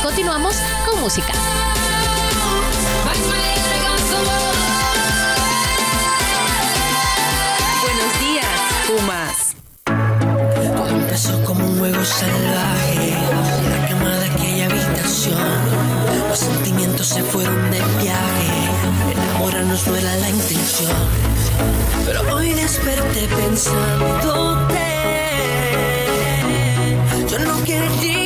Continuamos 0.04 0.56
con 0.86 1.02
música. 1.02 1.34
Buenos 7.84 8.20
días, 8.20 8.46
Pumas. 8.88 9.56
Empezó 10.90 11.44
como 11.44 11.66
un 11.66 11.80
juego 11.80 12.04
salvaje, 12.06 13.18
la 13.70 13.88
cama 13.88 14.16
de 14.18 14.26
aquella 14.30 14.66
habitación. 14.66 15.38
Los 16.30 16.40
sentimientos 16.40 17.08
se 17.08 17.24
fueron 17.24 17.72
de 17.72 17.80
viaje, 18.02 19.14
enamorarnos 19.14 19.88
no 19.88 19.96
era 19.96 20.16
la 20.18 20.30
intención. 20.30 20.96
Pero 22.06 22.22
hoy 22.36 22.54
desperté 22.54 23.28
pensándote. 23.28 25.21
Yo 27.82 28.21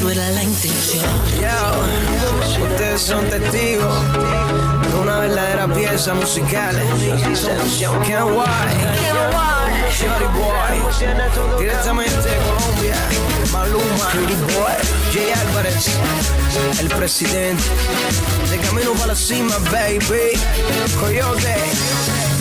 no 0.00 0.10
era 0.10 0.30
la 0.30 0.42
intención. 0.42 1.04
ustedes 2.62 3.00
son 3.00 3.28
testigos 3.28 3.94
de 4.90 4.98
una 5.00 5.18
verdadera 5.20 5.72
pieza 5.72 6.14
musical. 6.14 6.76
Sensación, 7.34 8.02
Ken 8.02 8.24
White, 8.24 8.86
Shorty 9.92 10.24
Boy, 10.34 11.58
directamente 11.58 12.14
de 12.14 12.36
Colombia, 12.36 12.96
Maluma, 13.52 14.10
Jay 15.12 15.32
Álvarez, 15.48 15.86
el 16.80 16.88
presidente, 16.88 17.62
de 18.50 18.58
camino 18.58 18.92
para 18.92 19.08
la 19.08 19.14
cima, 19.14 19.56
baby, 19.70 20.38
Coyote, 21.00 21.56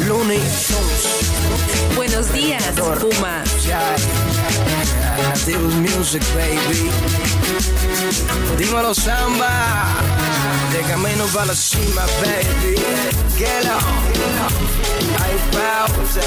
Looney 0.07 0.39
Tunes. 0.39 1.95
Buenos 1.95 2.31
días, 2.33 2.63
Nativos 5.23 5.73
Music, 5.75 6.23
baby. 6.33 6.89
Dímelo, 8.57 8.93
samba. 8.93 9.95
De 10.71 10.81
camino 10.81 11.25
para 11.33 11.47
la 11.47 11.55
cima, 11.55 12.05
baby. 12.21 12.75
Get 13.37 13.65
on. 13.65 13.81
Hay 15.21 15.37
pausa. 15.51 16.21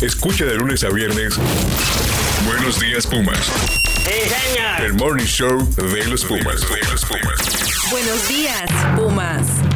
Escucha 0.00 0.44
de 0.44 0.54
lunes 0.56 0.84
a 0.84 0.90
viernes. 0.90 1.34
Buenos 2.46 2.80
días, 2.80 3.06
Pumas. 3.06 3.50
El 4.80 4.94
Morning 4.94 5.26
Show 5.26 5.68
de 5.76 6.06
los 6.06 6.24
Pumas. 6.24 6.60
De 6.60 6.90
los 6.90 7.04
Pumas. 7.04 7.90
Buenos 7.90 8.28
días, 8.28 8.70
Pumas. 8.96 9.67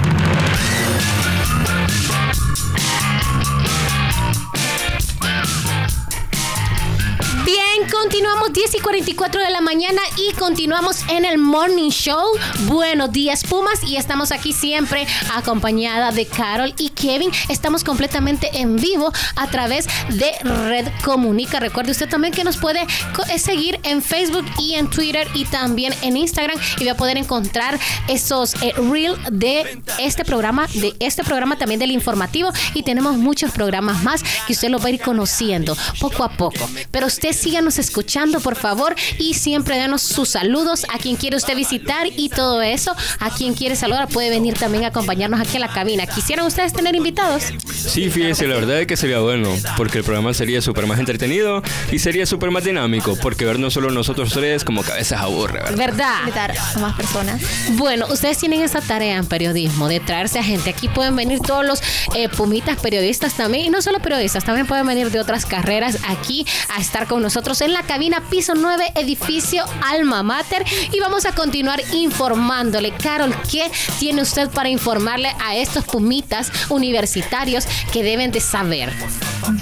Continuamos 7.90 8.52
10 8.52 8.76
y 8.76 8.78
44 8.78 9.42
de 9.42 9.50
la 9.50 9.60
mañana 9.60 10.00
y 10.16 10.32
continuamos 10.34 11.00
en 11.08 11.24
el 11.24 11.38
Morning 11.38 11.90
Show. 11.90 12.32
Buenos 12.66 13.10
días, 13.10 13.42
Pumas, 13.44 13.82
y 13.84 13.96
estamos 13.96 14.30
aquí 14.30 14.52
siempre 14.52 15.06
acompañada 15.34 16.12
de 16.12 16.26
Carol 16.26 16.74
y 16.78 16.90
Kevin. 16.90 17.30
Estamos 17.48 17.82
completamente 17.82 18.50
en 18.54 18.76
vivo 18.76 19.12
a 19.34 19.48
través 19.48 19.86
de 20.10 20.30
Red 20.42 20.88
Comunica. 21.04 21.58
Recuerde 21.58 21.90
usted 21.90 22.08
también 22.08 22.32
que 22.32 22.44
nos 22.44 22.56
puede 22.56 22.82
eh, 22.82 23.38
seguir 23.38 23.80
en 23.82 24.00
Facebook 24.00 24.44
y 24.58 24.74
en 24.74 24.88
Twitter 24.88 25.26
y 25.34 25.44
también 25.46 25.92
en 26.02 26.16
Instagram 26.16 26.58
y 26.78 26.84
va 26.84 26.92
a 26.92 26.96
poder 26.96 27.16
encontrar 27.16 27.80
esos 28.06 28.54
eh, 28.62 28.74
reels 28.76 29.18
de 29.30 29.82
este 29.98 30.24
programa, 30.24 30.68
de 30.74 30.94
este 31.00 31.24
programa 31.24 31.56
también 31.56 31.80
del 31.80 31.90
informativo 31.90 32.50
y 32.74 32.82
tenemos 32.82 33.16
muchos 33.16 33.50
programas 33.50 34.02
más 34.04 34.22
que 34.46 34.52
usted 34.52 34.68
lo 34.68 34.78
va 34.78 34.86
a 34.86 34.90
ir 34.90 35.00
conociendo 35.00 35.76
poco 36.00 36.22
a 36.22 36.28
poco. 36.28 36.68
Pero 36.90 37.06
usted 37.06 37.32
síganos 37.32 37.71
escuchando, 37.78 38.40
por 38.40 38.56
favor, 38.56 38.94
y 39.18 39.34
siempre 39.34 39.76
denos 39.76 40.02
sus 40.02 40.30
saludos 40.30 40.84
a 40.92 40.98
quien 40.98 41.16
quiere 41.16 41.36
usted 41.36 41.56
visitar 41.56 42.08
y 42.16 42.28
todo 42.28 42.62
eso. 42.62 42.94
A 43.20 43.30
quien 43.30 43.54
quiere 43.54 43.76
saludar 43.76 44.08
puede 44.08 44.30
venir 44.30 44.54
también 44.54 44.84
a 44.84 44.88
acompañarnos 44.88 45.40
aquí 45.40 45.56
a 45.56 45.60
la 45.60 45.68
cabina. 45.68 46.06
¿Quisieran 46.06 46.46
ustedes 46.46 46.72
tener 46.72 46.94
invitados? 46.94 47.44
Sí, 47.74 48.10
fíjese, 48.10 48.46
la 48.46 48.54
verdad 48.56 48.80
es 48.80 48.86
que 48.86 48.96
sería 48.96 49.20
bueno, 49.20 49.54
porque 49.76 49.98
el 49.98 50.04
programa 50.04 50.34
sería 50.34 50.60
súper 50.62 50.86
más 50.86 50.98
entretenido 50.98 51.62
y 51.90 51.98
sería 51.98 52.26
súper 52.26 52.50
más 52.50 52.64
dinámico, 52.64 53.16
porque 53.20 53.44
vernos 53.44 53.74
solo 53.74 53.90
nosotros 53.90 54.32
tres 54.32 54.64
como 54.64 54.82
cabezas 54.82 55.20
aburre, 55.20 55.60
¿verdad? 55.60 55.76
¿Verdad? 55.76 56.18
Invitar 56.20 56.54
a 56.74 56.78
más 56.78 56.96
personas. 56.96 57.40
Bueno, 57.72 58.06
ustedes 58.10 58.38
tienen 58.38 58.62
esa 58.62 58.80
tarea 58.80 59.16
en 59.16 59.26
periodismo 59.26 59.88
de 59.88 60.00
traerse 60.00 60.38
a 60.38 60.44
gente. 60.44 60.70
Aquí 60.70 60.88
pueden 60.88 61.16
venir 61.16 61.40
todos 61.40 61.64
los 61.64 61.82
eh, 62.14 62.28
pumitas 62.28 62.78
periodistas 62.78 63.34
también, 63.34 63.66
y 63.66 63.70
no 63.70 63.82
solo 63.82 63.98
periodistas, 64.00 64.44
también 64.44 64.66
pueden 64.66 64.86
venir 64.86 65.10
de 65.10 65.20
otras 65.20 65.46
carreras 65.46 65.98
aquí 66.08 66.46
a 66.74 66.80
estar 66.80 67.06
con 67.06 67.22
nosotros 67.22 67.60
en 67.64 67.72
la 67.72 67.82
cabina 67.82 68.22
piso 68.28 68.54
9, 68.54 68.92
edificio 68.96 69.64
Alma 69.82 70.22
Mater. 70.22 70.64
Y 70.92 71.00
vamos 71.00 71.26
a 71.26 71.34
continuar 71.34 71.80
informándole. 71.92 72.92
Carol, 72.92 73.34
¿qué 73.50 73.70
tiene 73.98 74.22
usted 74.22 74.48
para 74.50 74.68
informarle 74.68 75.34
a 75.44 75.56
estos 75.56 75.84
pumitas 75.84 76.50
universitarios 76.70 77.66
que 77.92 78.02
deben 78.02 78.32
de 78.32 78.40
saber? 78.40 78.92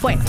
Bueno, 0.00 0.22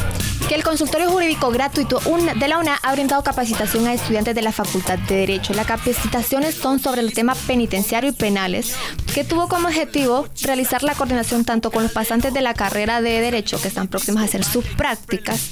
que 0.51 0.55
el 0.55 0.65
consultorio 0.65 1.10
jurídico 1.10 1.50
gratuito 1.50 2.01
de 2.36 2.48
la 2.50 2.58
UNA 2.58 2.77
ha 2.84 2.91
brindado 2.91 3.24
capacitación 3.24 3.88
a 3.88 3.93
estudiantes 3.93 4.36
de 4.36 4.41
la 4.41 4.51
Facultad 4.51 5.00
de 5.00 5.15
Derecho. 5.15 5.53
Las 5.53 5.65
capacitaciones 5.65 6.55
son 6.55 6.77
sobre 6.77 7.00
el 7.00 7.13
tema 7.13 7.36
penitenciario 7.48 8.10
y 8.10 8.13
penales, 8.13 8.75
que 9.15 9.24
tuvo 9.24 9.48
como 9.48 9.70
objetivo 9.70 10.27
realizar 10.41 10.84
la 10.84 10.93
coordinación 10.93 11.46
tanto 11.46 11.72
con 11.72 11.84
los 11.84 11.93
pasantes 11.93 12.34
de 12.34 12.41
la 12.41 12.53
carrera 12.53 13.00
de 13.01 13.22
Derecho, 13.22 13.62
que 13.62 13.70
están 13.70 13.88
próximos 13.88 14.22
a 14.22 14.25
hacer 14.25 14.43
sus 14.43 14.65
prácticas 14.65 15.51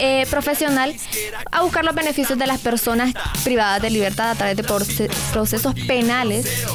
eh, 0.00 0.26
profesional, 0.28 0.92
a 1.52 1.62
buscar 1.62 1.84
los 1.84 1.94
beneficios 1.94 2.36
de 2.36 2.48
las 2.48 2.58
personas 2.58 3.14
privadas 3.44 3.80
de 3.80 3.90
libertad 3.90 4.30
a 4.32 4.34
través 4.34 4.56
de 4.56 4.64
proce- 4.64 5.08
procesos 5.30 5.72
penales 5.86 6.66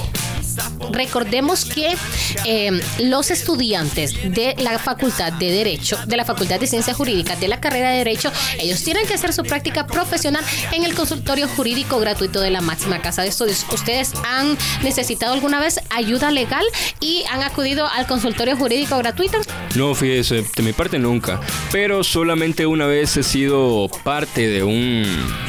Recordemos 0.92 1.66
que 1.66 1.96
eh, 2.46 2.72
los 3.00 3.32
estudiantes 3.32 4.14
de 4.34 4.56
la 4.60 4.80
Facultad 4.80 5.34
de 5.34 5.52
Derecho, 5.52 5.98
de 6.06 6.18
la 6.18 6.26
Facultad 6.26 6.60
de 6.60 6.68
Ciencias 6.68 6.96
Jurídicas, 6.96 7.40
de 7.40 7.48
la 7.48 7.60
carrera 7.60 7.90
de 7.92 7.98
Derecho, 7.98 8.32
ellos 8.60 8.82
tienen 8.84 9.06
que 9.08 9.14
hacer 9.14 9.34
su 9.34 9.44
práctica 9.44 9.88
profesional 9.88 10.44
en 10.72 10.84
el 10.84 10.94
consultorio 10.94 11.48
jurídico 11.48 12.00
gratuito 12.00 12.40
de 12.40 12.52
la 12.52 12.62
máxima 12.62 13.02
casa 13.02 13.22
de 13.22 13.30
estudios. 13.30 13.66
¿Ustedes 13.74 14.14
han 14.26 14.58
necesitado 14.84 15.34
alguna 15.34 15.60
vez 15.60 15.80
ayuda 15.90 16.32
legal 16.32 16.66
y 17.00 17.24
han 17.32 17.44
acudido 17.44 17.88
al 17.88 18.08
consultorio 18.08 18.56
jurídico 18.58 18.98
gratuito? 18.98 19.38
No, 19.76 19.94
fíjese, 19.96 20.46
de 20.56 20.64
mi 20.64 20.74
parte 20.74 21.00
nunca, 21.00 21.40
pero 21.72 22.04
solamente 22.04 22.66
una 22.66 22.86
vez 22.86 23.18
he 23.18 23.24
sido 23.24 23.90
parte 24.04 24.48
de 24.48 24.64
un, 24.64 25.06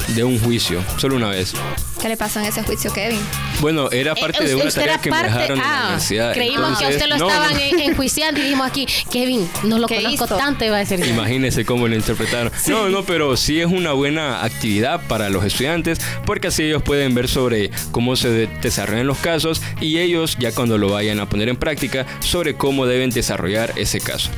de 0.08 0.24
un 0.24 0.38
juicio, 0.40 0.82
solo 0.98 1.16
una 1.16 1.28
vez. 1.28 1.52
¿Qué 2.00 2.08
le 2.08 2.16
pasó 2.16 2.40
en 2.40 2.46
ese 2.46 2.62
juicio, 2.62 2.92
Kevin? 2.92 3.20
Bueno, 3.60 3.90
era 3.90 4.14
parte 4.14 4.44
Eh, 4.44 4.48
de 4.48 4.54
una 4.54 4.70
tarea 4.70 4.95
que 5.00 5.10
me 5.10 5.22
dejaron 5.22 5.58
la. 5.58 5.98
Creímos 6.32 6.78
que 6.78 6.84
a 6.84 6.88
usted 6.88 7.06
lo 7.08 7.16
no, 7.18 7.28
estaban 7.28 7.54
no. 7.54 7.60
enjuiciando 7.82 8.40
y 8.40 8.44
dijimos 8.44 8.66
aquí, 8.66 8.86
Kevin, 9.10 9.48
no 9.64 9.78
lo 9.78 9.86
¿Qué 9.86 9.96
conozco 9.96 10.24
hizo? 10.24 10.36
tanto, 10.36 10.64
iba 10.64 10.76
a 10.76 10.80
decir. 10.80 11.04
Imagínense 11.06 11.64
cómo 11.64 11.88
lo 11.88 11.94
interpretaron. 11.94 12.52
No, 12.68 12.88
no, 12.88 13.04
pero 13.04 13.36
sí 13.36 13.60
es 13.60 13.66
una 13.66 13.92
buena 13.92 14.44
actividad 14.44 15.00
para 15.08 15.28
los 15.28 15.44
estudiantes 15.44 16.00
porque 16.24 16.48
así 16.48 16.64
ellos 16.64 16.82
pueden 16.82 17.14
ver 17.14 17.28
sobre 17.28 17.70
cómo 17.90 18.16
se 18.16 18.28
de- 18.30 18.46
desarrollan 18.62 19.06
los 19.06 19.18
casos 19.18 19.62
y 19.80 19.98
ellos 19.98 20.36
ya 20.38 20.52
cuando 20.52 20.78
lo 20.78 20.88
vayan 20.90 21.20
a 21.20 21.28
poner 21.28 21.48
en 21.48 21.56
práctica 21.56 22.06
sobre 22.20 22.54
cómo 22.56 22.86
deben 22.86 23.10
desarrollar 23.10 23.72
ese 23.76 24.00
caso. 24.00 24.30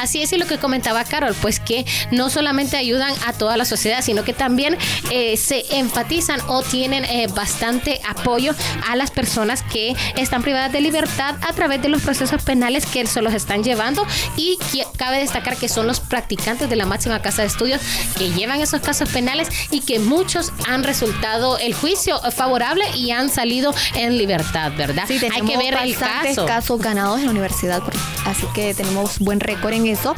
Así 0.00 0.22
es, 0.22 0.32
y 0.32 0.38
lo 0.38 0.46
que 0.46 0.58
comentaba 0.58 1.04
Carol, 1.04 1.34
pues 1.40 1.60
que 1.60 1.84
no 2.10 2.30
solamente 2.30 2.76
ayudan 2.76 3.12
a 3.26 3.32
toda 3.32 3.56
la 3.56 3.64
sociedad, 3.64 4.02
sino 4.02 4.24
que 4.24 4.32
también 4.32 4.76
eh, 5.10 5.36
se 5.36 5.64
enfatizan 5.78 6.40
o 6.48 6.62
tienen 6.62 7.04
eh, 7.04 7.26
bastante 7.34 8.00
apoyo 8.08 8.54
a 8.88 8.96
las 8.96 9.10
personas 9.10 9.62
que 9.62 9.94
están 10.16 10.42
privadas 10.42 10.72
de 10.72 10.80
libertad 10.80 11.36
a 11.48 11.52
través 11.52 11.80
de 11.82 11.88
los 11.88 12.02
procesos 12.02 12.42
penales 12.42 12.86
que 12.86 13.06
se 13.06 13.22
los 13.22 13.34
están 13.34 13.62
llevando 13.64 14.06
y 14.36 14.58
que- 14.72 14.86
cabe 14.96 15.18
destacar 15.18 15.56
que 15.56 15.68
son 15.68 15.86
los 15.86 16.00
practicantes 16.00 16.68
de 16.68 16.76
la 16.76 16.86
máxima 16.86 17.20
casa 17.22 17.42
de 17.42 17.48
estudios 17.48 17.80
que 18.18 18.30
llevan 18.30 18.60
esos 18.60 18.80
casos 18.80 19.08
penales 19.08 19.48
y 19.70 19.80
que 19.80 19.98
muchos 19.98 20.52
han 20.68 20.82
resultado 20.84 21.58
el 21.58 21.74
juicio 21.74 22.18
favorable 22.32 22.84
y 22.96 23.10
han 23.10 23.28
salido 23.30 23.74
en 23.94 24.16
libertad, 24.18 24.72
¿verdad? 24.76 25.04
Sí, 25.06 25.14
Hay 25.14 25.20
tenemos 25.20 25.50
que 25.50 25.56
ver 25.58 25.74
el 25.82 25.96
caso. 25.96 26.46
casos 26.46 26.80
ganados 26.80 27.18
en 27.20 27.26
la 27.26 27.30
universidad, 27.30 27.82
así 28.26 28.46
que 28.54 28.74
tenemos 28.74 29.18
buen 29.18 29.40
récord 29.40 29.72
en 29.72 29.81
eso. 29.90 30.14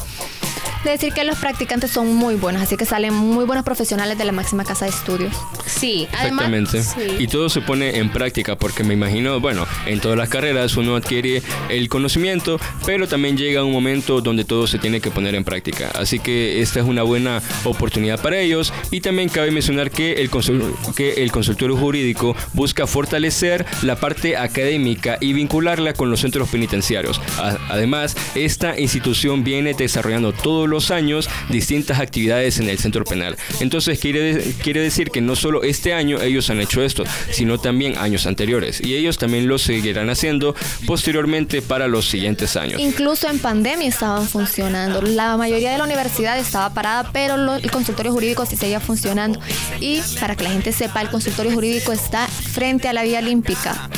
De 0.85 0.91
decir 0.91 1.15
que 1.15 1.25
los 1.25 1.39
practicantes 1.39 1.91
son 1.91 2.15
muy 2.15 2.35
buenos, 2.35 2.61
así 2.61 2.77
que 2.77 2.85
salen 2.85 3.15
muy 3.15 3.47
buenos 3.47 3.65
profesionales 3.65 4.19
de 4.19 4.25
la 4.27 4.33
máxima 4.33 4.65
casa 4.65 4.85
de 4.85 4.91
estudios. 4.91 5.33
Sí, 5.65 6.07
además. 6.13 6.47
Exactamente. 6.47 6.83
sí. 6.83 7.23
Y 7.25 7.27
todo 7.27 7.49
se 7.49 7.63
pone 7.63 7.99
en 7.99 8.11
práctica 8.11 8.57
porque 8.57 8.85
me 8.85 8.93
imagino, 8.93 9.41
bueno, 9.41 9.67
en 9.87 9.99
todas 10.01 10.19
las 10.19 10.29
carreras 10.29 10.77
uno 10.77 10.95
adquiere 10.97 11.43
el 11.71 11.89
conocimiento, 11.89 12.61
pero 12.85 13.09
también 13.09 13.39
llega 13.39 13.65
un 13.65 13.73
momento 13.73 14.21
donde 14.21 14.45
todo 14.45 14.67
se 14.67 14.79
tiene 14.79 15.01
que 15.01 15.11
poner 15.11 15.35
en 15.35 15.43
práctica. 15.45 15.91
Así 15.95 16.19
que 16.19 16.61
esta 16.61 16.81
es 16.81 16.87
una 16.87 17.03
buena 17.03 17.41
oportunidad 17.65 18.21
para 18.21 18.39
ellos 18.39 18.73
y 18.91 19.01
también 19.01 19.31
cabe 19.31 19.51
mencionar 19.51 19.91
que 19.91 20.13
el, 20.15 20.31
consul- 20.31 20.75
que 20.95 21.23
el 21.25 21.33
consultorio 21.33 21.79
jurídico 21.79 22.37
busca 22.53 22.87
fortalecer 22.87 23.65
la 23.83 23.97
parte 23.97 24.37
académica 24.37 25.17
y 25.19 25.33
vincularla 25.33 25.95
con 25.95 26.11
los 26.11 26.21
centros 26.21 26.51
penitenciarios. 26.51 27.21
A- 27.39 27.57
Además, 27.71 28.17
esta 28.35 28.79
institución 28.79 29.45
viene 29.45 29.73
desarrollando 29.73 30.33
todos 30.35 30.69
los 30.75 30.91
años 30.91 31.29
distintas 31.49 32.01
actividades 32.01 32.59
en 32.59 32.69
el 32.69 32.79
centro 32.79 33.05
penal. 33.05 33.37
Entonces 33.61 33.99
quiere, 33.99 34.43
quiere 34.63 34.81
decir 34.81 35.11
que 35.11 35.21
no 35.21 35.37
solo 35.37 35.63
este 35.63 35.95
año 35.95 36.21
ellos 36.21 36.51
han 36.51 36.61
hecho 36.61 36.83
esto, 36.83 37.05
sino 37.31 37.59
también 37.59 37.97
años 37.99 38.27
anteriores. 38.27 38.81
Y 38.81 38.95
ellos 38.97 39.17
también 39.19 39.47
lo 39.49 39.59
seguirán 39.59 40.11
haciendo 40.11 40.55
posteriormente 40.87 41.63
para 41.63 41.87
los 41.89 42.07
siguientes 42.09 42.57
años. 42.57 42.81
Incluso 42.81 43.29
en 43.29 43.39
pandemia 43.39 43.89
estaban 43.89 44.27
funcionando. 44.29 45.01
La 45.03 45.37
mayoría 45.37 45.71
de 45.73 45.79
la 45.79 45.85
universidad 45.85 46.39
estaba 46.39 46.73
parada, 46.75 47.11
pero 47.13 47.37
lo- 47.37 47.55
el 47.57 47.71
consultorio 47.71 48.13
jurídico 48.13 48.45
sí 48.47 48.57
seguía 48.57 48.81
funcionando. 48.81 49.39
Y 49.81 50.01
para 50.21 50.35
que 50.37 50.45
la 50.45 50.51
gente 50.51 50.73
sepa, 50.73 51.01
el 51.03 51.09
consultorio 51.09 51.53
jurídico 51.53 51.93
está 51.93 52.27
frente 52.27 52.89
a 52.89 52.93
la 52.93 53.03
Vía 53.05 53.21
Olímpica. 53.21 53.89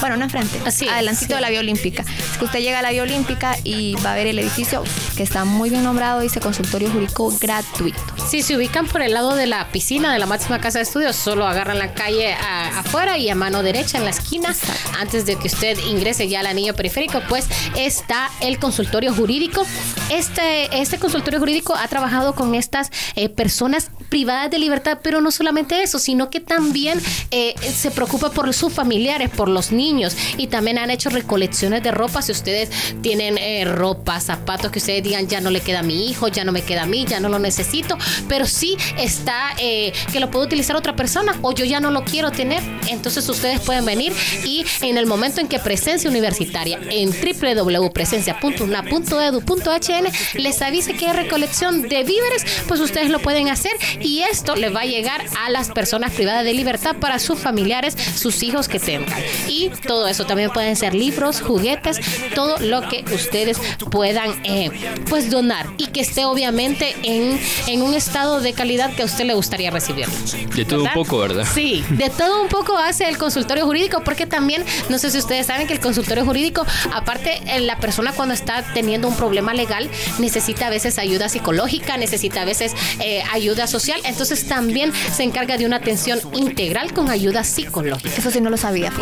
Bueno, 0.00 0.16
no 0.16 0.24
enfrente, 0.24 0.58
Así 0.64 0.86
es, 0.86 0.90
adelantito 0.90 1.26
sí. 1.28 1.34
de 1.34 1.40
la 1.42 1.50
Vía 1.50 1.60
Olímpica. 1.60 2.02
Es 2.32 2.38
que 2.38 2.44
usted 2.46 2.60
llega 2.60 2.78
a 2.78 2.82
la 2.82 2.90
Vía 2.92 3.02
Olímpica 3.02 3.56
y 3.62 3.94
va 4.04 4.12
a 4.12 4.16
ver 4.16 4.26
el 4.26 4.38
edificio 4.38 4.82
que 5.22 5.26
está 5.26 5.44
muy 5.44 5.70
bien 5.70 5.84
nombrado, 5.84 6.18
dice 6.18 6.40
consultorio 6.40 6.90
jurídico 6.90 7.32
gratuito. 7.40 8.00
Si 8.28 8.42
se 8.42 8.56
ubican 8.56 8.88
por 8.88 9.02
el 9.02 9.12
lado 9.14 9.36
de 9.36 9.46
la 9.46 9.68
piscina 9.68 10.12
de 10.12 10.18
la 10.18 10.26
máxima 10.26 10.58
casa 10.60 10.80
de 10.80 10.82
estudios, 10.82 11.14
solo 11.14 11.46
agarran 11.46 11.78
la 11.78 11.94
calle 11.94 12.32
a- 12.34 12.80
afuera 12.80 13.18
y 13.18 13.28
a 13.28 13.36
mano 13.36 13.62
derecha 13.62 13.98
en 13.98 14.04
la 14.04 14.10
esquina, 14.10 14.52
antes 14.98 15.24
de 15.24 15.36
que 15.36 15.46
usted 15.46 15.78
ingrese 15.86 16.26
ya 16.26 16.40
al 16.40 16.46
anillo 16.46 16.74
periférico, 16.74 17.20
pues 17.28 17.46
está 17.76 18.30
el 18.40 18.58
consultorio 18.58 19.14
jurídico. 19.14 19.64
Este, 20.10 20.80
este 20.80 20.98
consultorio 20.98 21.38
jurídico 21.38 21.76
ha 21.76 21.86
trabajado 21.86 22.34
con 22.34 22.56
estas 22.56 22.90
eh, 23.14 23.28
personas 23.28 23.90
privadas 24.08 24.50
de 24.50 24.58
libertad, 24.58 24.98
pero 25.04 25.20
no 25.20 25.30
solamente 25.30 25.84
eso, 25.84 26.00
sino 26.00 26.30
que 26.30 26.40
también 26.40 27.00
eh, 27.30 27.54
se 27.72 27.92
preocupa 27.92 28.30
por 28.30 28.52
sus 28.52 28.72
familiares, 28.72 29.30
por 29.30 29.48
los 29.48 29.70
niños, 29.70 30.16
y 30.36 30.48
también 30.48 30.78
han 30.78 30.90
hecho 30.90 31.10
recolecciones 31.10 31.82
de 31.84 31.92
ropa. 31.92 32.22
Si 32.22 32.32
ustedes 32.32 32.70
tienen 33.02 33.38
eh, 33.38 33.64
ropa, 33.66 34.18
zapatos 34.20 34.72
que 34.72 34.80
ustedes 34.80 35.02
ya 35.20 35.40
no 35.40 35.50
le 35.50 35.60
queda 35.60 35.80
a 35.80 35.82
mi 35.82 36.08
hijo, 36.08 36.28
ya 36.28 36.44
no 36.44 36.52
me 36.52 36.62
queda 36.62 36.82
a 36.82 36.86
mí, 36.86 37.04
ya 37.06 37.18
no 37.20 37.28
lo 37.28 37.38
necesito, 37.38 37.98
pero 38.28 38.46
sí 38.46 38.76
está 38.98 39.54
eh, 39.58 39.92
que 40.12 40.20
lo 40.20 40.30
puede 40.30 40.46
utilizar 40.46 40.76
otra 40.76 40.94
persona 40.96 41.38
o 41.42 41.52
yo 41.52 41.64
ya 41.64 41.80
no 41.80 41.90
lo 41.90 42.04
quiero 42.04 42.30
tener. 42.30 42.62
Entonces 42.88 43.28
ustedes 43.28 43.60
pueden 43.60 43.84
venir 43.84 44.12
y 44.44 44.64
en 44.80 44.96
el 44.98 45.06
momento 45.06 45.40
en 45.40 45.48
que 45.48 45.58
Presencia 45.58 46.08
Universitaria 46.10 46.78
en 46.90 47.10
www.presencia.una.edu.hn 47.10 50.06
les 50.34 50.62
avise 50.62 50.94
que 50.94 51.06
hay 51.06 51.12
recolección 51.12 51.82
de 51.82 52.04
víveres, 52.04 52.44
pues 52.66 52.80
ustedes 52.80 53.10
lo 53.10 53.18
pueden 53.20 53.48
hacer 53.48 53.72
y 54.00 54.22
esto 54.22 54.56
le 54.56 54.70
va 54.70 54.80
a 54.80 54.86
llegar 54.86 55.24
a 55.44 55.50
las 55.50 55.70
personas 55.70 56.12
privadas 56.12 56.44
de 56.44 56.54
libertad 56.54 56.96
para 56.96 57.18
sus 57.18 57.38
familiares, 57.38 57.96
sus 58.14 58.42
hijos 58.42 58.68
que 58.68 58.78
tengan. 58.78 59.18
Y 59.48 59.70
todo 59.86 60.06
eso 60.06 60.24
también 60.24 60.50
pueden 60.50 60.76
ser 60.76 60.94
libros, 60.94 61.40
juguetes, 61.40 62.00
todo 62.34 62.58
lo 62.58 62.88
que 62.88 63.04
ustedes 63.12 63.58
puedan 63.90 64.30
eh, 64.44 64.70
pues 65.08 65.30
donar 65.30 65.66
y 65.78 65.86
que 65.86 66.00
esté 66.00 66.24
obviamente 66.24 66.96
en, 67.02 67.38
en 67.66 67.82
un 67.82 67.94
estado 67.94 68.40
de 68.40 68.52
calidad 68.52 68.92
que 68.94 69.02
a 69.02 69.04
usted 69.04 69.24
le 69.24 69.34
gustaría 69.34 69.70
recibir. 69.70 70.06
De 70.54 70.64
todo 70.64 70.84
un 70.84 70.92
poco, 70.92 71.18
¿verdad? 71.18 71.46
Sí, 71.52 71.84
de 71.90 72.10
todo 72.10 72.42
un 72.42 72.48
poco 72.48 72.76
hace 72.76 73.08
el 73.08 73.18
consultorio 73.18 73.64
jurídico, 73.66 74.02
porque 74.04 74.26
también, 74.26 74.64
no 74.88 74.98
sé 74.98 75.10
si 75.10 75.18
ustedes 75.18 75.46
saben 75.46 75.66
que 75.66 75.72
el 75.72 75.80
consultorio 75.80 76.24
jurídico, 76.24 76.64
aparte, 76.92 77.40
eh, 77.46 77.60
la 77.60 77.76
persona 77.78 78.12
cuando 78.12 78.34
está 78.34 78.62
teniendo 78.74 79.08
un 79.08 79.16
problema 79.16 79.54
legal, 79.54 79.88
necesita 80.18 80.66
a 80.66 80.70
veces 80.70 80.98
ayuda 80.98 81.28
psicológica, 81.28 81.96
necesita 81.96 82.42
a 82.42 82.44
veces 82.44 82.72
eh, 83.00 83.22
ayuda 83.32 83.66
social, 83.66 84.00
entonces 84.04 84.46
también 84.46 84.92
se 85.14 85.22
encarga 85.22 85.56
de 85.56 85.66
una 85.66 85.76
atención 85.76 86.20
integral 86.34 86.92
con 86.92 87.10
ayuda 87.10 87.44
psicológica. 87.44 88.10
Eso 88.16 88.30
sí 88.30 88.40
no 88.40 88.50
lo 88.50 88.56
sabía. 88.56 88.92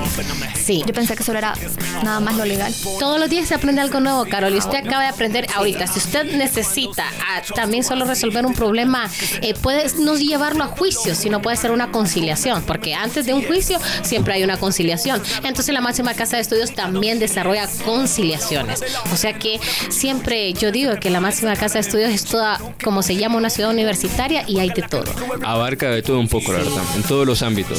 Sí. 0.54 0.82
Yo 0.86 0.92
pensé 0.92 1.16
que 1.16 1.22
solo 1.22 1.38
era 1.38 1.54
nada 2.02 2.20
más 2.20 2.36
lo 2.36 2.44
legal. 2.44 2.74
Todos 2.98 3.18
los 3.18 3.28
días 3.28 3.48
se 3.48 3.54
aprende 3.54 3.80
algo 3.80 4.00
nuevo, 4.00 4.24
Carol, 4.26 4.54
y 4.54 4.58
usted 4.58 4.78
acaba 4.78 5.02
de 5.02 5.08
aprender 5.08 5.46
ahorita. 5.54 5.79
Si 5.86 5.98
usted 5.98 6.36
necesita 6.36 7.04
ah, 7.28 7.42
también 7.54 7.84
solo 7.84 8.04
resolver 8.04 8.44
un 8.46 8.54
problema, 8.54 9.08
eh, 9.42 9.54
puede 9.54 9.90
no 9.98 10.16
llevarlo 10.16 10.64
a 10.64 10.66
juicio, 10.66 11.14
sino 11.14 11.42
puede 11.42 11.56
ser 11.56 11.70
una 11.70 11.90
conciliación, 11.90 12.62
porque 12.62 12.94
antes 12.94 13.26
de 13.26 13.34
un 13.34 13.44
juicio 13.44 13.78
siempre 14.02 14.34
hay 14.34 14.44
una 14.44 14.56
conciliación. 14.56 15.22
Entonces 15.44 15.72
la 15.72 15.80
máxima 15.80 16.14
casa 16.14 16.36
de 16.36 16.42
estudios 16.42 16.74
también 16.74 17.18
desarrolla 17.18 17.68
conciliaciones. 17.84 18.82
O 19.12 19.16
sea 19.16 19.32
que 19.34 19.60
siempre 19.88 20.52
yo 20.52 20.72
digo 20.72 20.92
que 21.00 21.10
la 21.10 21.20
máxima 21.20 21.54
casa 21.56 21.74
de 21.74 21.80
estudios 21.80 22.10
es 22.10 22.24
toda, 22.24 22.60
como 22.82 23.02
se 23.02 23.16
llama, 23.16 23.36
una 23.36 23.50
ciudad 23.50 23.70
universitaria 23.70 24.44
y 24.46 24.58
hay 24.58 24.70
de 24.70 24.82
todo. 24.82 25.12
Abarca 25.44 25.90
de 25.90 26.02
todo 26.02 26.18
un 26.18 26.28
poco, 26.28 26.52
la 26.52 26.58
verdad, 26.58 26.82
en 26.96 27.02
todos 27.02 27.26
los 27.26 27.42
ámbitos. 27.42 27.78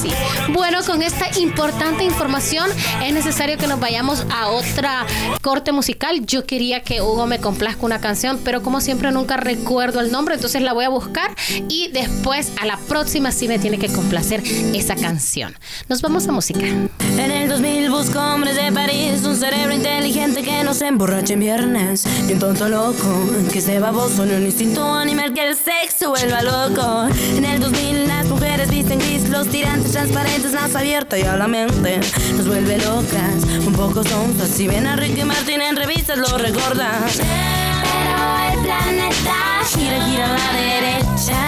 Sí. 0.00 0.10
Bueno, 0.52 0.80
con 0.84 1.02
esta 1.02 1.38
importante 1.38 2.04
información 2.04 2.70
es 3.02 3.12
necesario 3.12 3.58
que 3.58 3.66
nos 3.66 3.80
vayamos 3.80 4.24
a 4.30 4.48
otra 4.48 5.06
corte 5.42 5.72
musical. 5.72 6.24
Yo 6.26 6.46
quería 6.46 6.82
que 6.82 7.00
Hugo 7.00 7.23
me 7.26 7.40
complazca 7.40 7.84
una 7.84 8.00
canción, 8.00 8.40
pero 8.44 8.62
como 8.62 8.80
siempre 8.80 9.10
nunca 9.10 9.36
recuerdo 9.36 10.00
el 10.00 10.10
nombre, 10.10 10.34
entonces 10.34 10.62
la 10.62 10.72
voy 10.72 10.84
a 10.84 10.88
buscar 10.88 11.34
y 11.68 11.88
después 11.88 12.52
a 12.60 12.66
la 12.66 12.76
próxima 12.76 13.32
sí 13.32 13.48
me 13.48 13.58
tiene 13.58 13.78
que 13.78 13.88
complacer 13.88 14.42
esa 14.74 14.96
canción. 14.96 15.54
Nos 15.88 16.02
vamos 16.02 16.26
a 16.28 16.32
música. 16.32 16.60
En 16.60 17.30
el 17.30 17.48
2000 17.48 17.90
busco 17.90 18.18
hombres 18.18 18.56
de 18.56 18.72
París, 18.72 19.22
un 19.24 19.36
cerebro 19.36 19.74
inteligente 19.74 20.42
que 20.42 20.64
no 20.64 20.74
se 20.74 20.88
emborrache 20.88 21.34
en 21.34 21.40
viernes. 21.40 22.04
Y 22.28 22.32
un 22.32 22.38
tonto 22.38 22.68
loco 22.68 23.30
que 23.52 23.58
esté 23.58 23.78
baboso 23.78 24.24
en 24.24 24.34
un 24.34 24.42
instinto 24.42 24.94
animal 24.94 25.32
que 25.32 25.48
el 25.48 25.56
sexo 25.56 26.10
vuelva 26.10 26.42
loco. 26.42 27.08
En 27.36 27.44
el 27.44 27.60
2000 27.60 28.08
las 28.08 28.26
mujeres 28.26 28.68
visten 28.70 28.98
gris, 28.98 29.28
los 29.28 29.48
tirantes 29.48 29.92
transparentes, 29.92 30.52
más 30.52 30.74
abierta 30.74 31.18
y 31.18 31.22
a 31.22 31.36
la 31.36 31.48
mente 31.48 32.00
nos 32.36 32.46
vuelve 32.46 32.78
locas. 32.78 33.44
Un 33.66 33.72
poco 33.72 34.02
sonzas, 34.02 34.48
si 34.48 34.66
ven 34.66 34.86
a 34.86 34.96
Ricky 34.96 35.24
Martin 35.24 35.60
en 35.60 35.76
revistas 35.76 36.18
lo 36.18 36.38
recordan. 36.38 37.04
Pero 37.18 38.16
el 38.52 38.58
planeta 38.62 39.36
gira, 39.68 39.98
gira 40.04 40.26
a 40.26 40.28
la 40.28 40.50
derecha. 40.52 41.40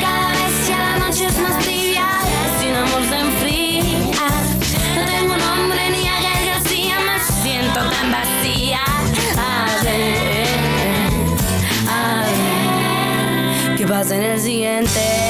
Cada 0.00 0.30
vez 0.32 0.68
ya 0.68 0.78
la 0.78 0.98
noche 1.06 1.26
es 1.26 1.38
más 1.38 1.58
tibia, 1.64 2.06
sin 2.60 2.74
amor 2.74 3.02
se 3.08 3.18
enfría. 3.20 3.78
No 4.96 5.02
tengo 5.06 5.36
nombre 5.36 5.90
ni 5.90 6.08
a 6.08 6.20
Gael 6.20 6.46
García, 6.46 6.96
me 7.06 7.42
siento 7.42 7.80
tan 7.80 8.12
vacía. 8.12 8.80
A 9.36 9.84
ver, 9.84 10.48
a 11.88 12.24
ver, 12.24 13.76
¿qué 13.76 13.86
pasa 13.86 14.16
en 14.16 14.22
el 14.22 14.40
siguiente 14.40 15.27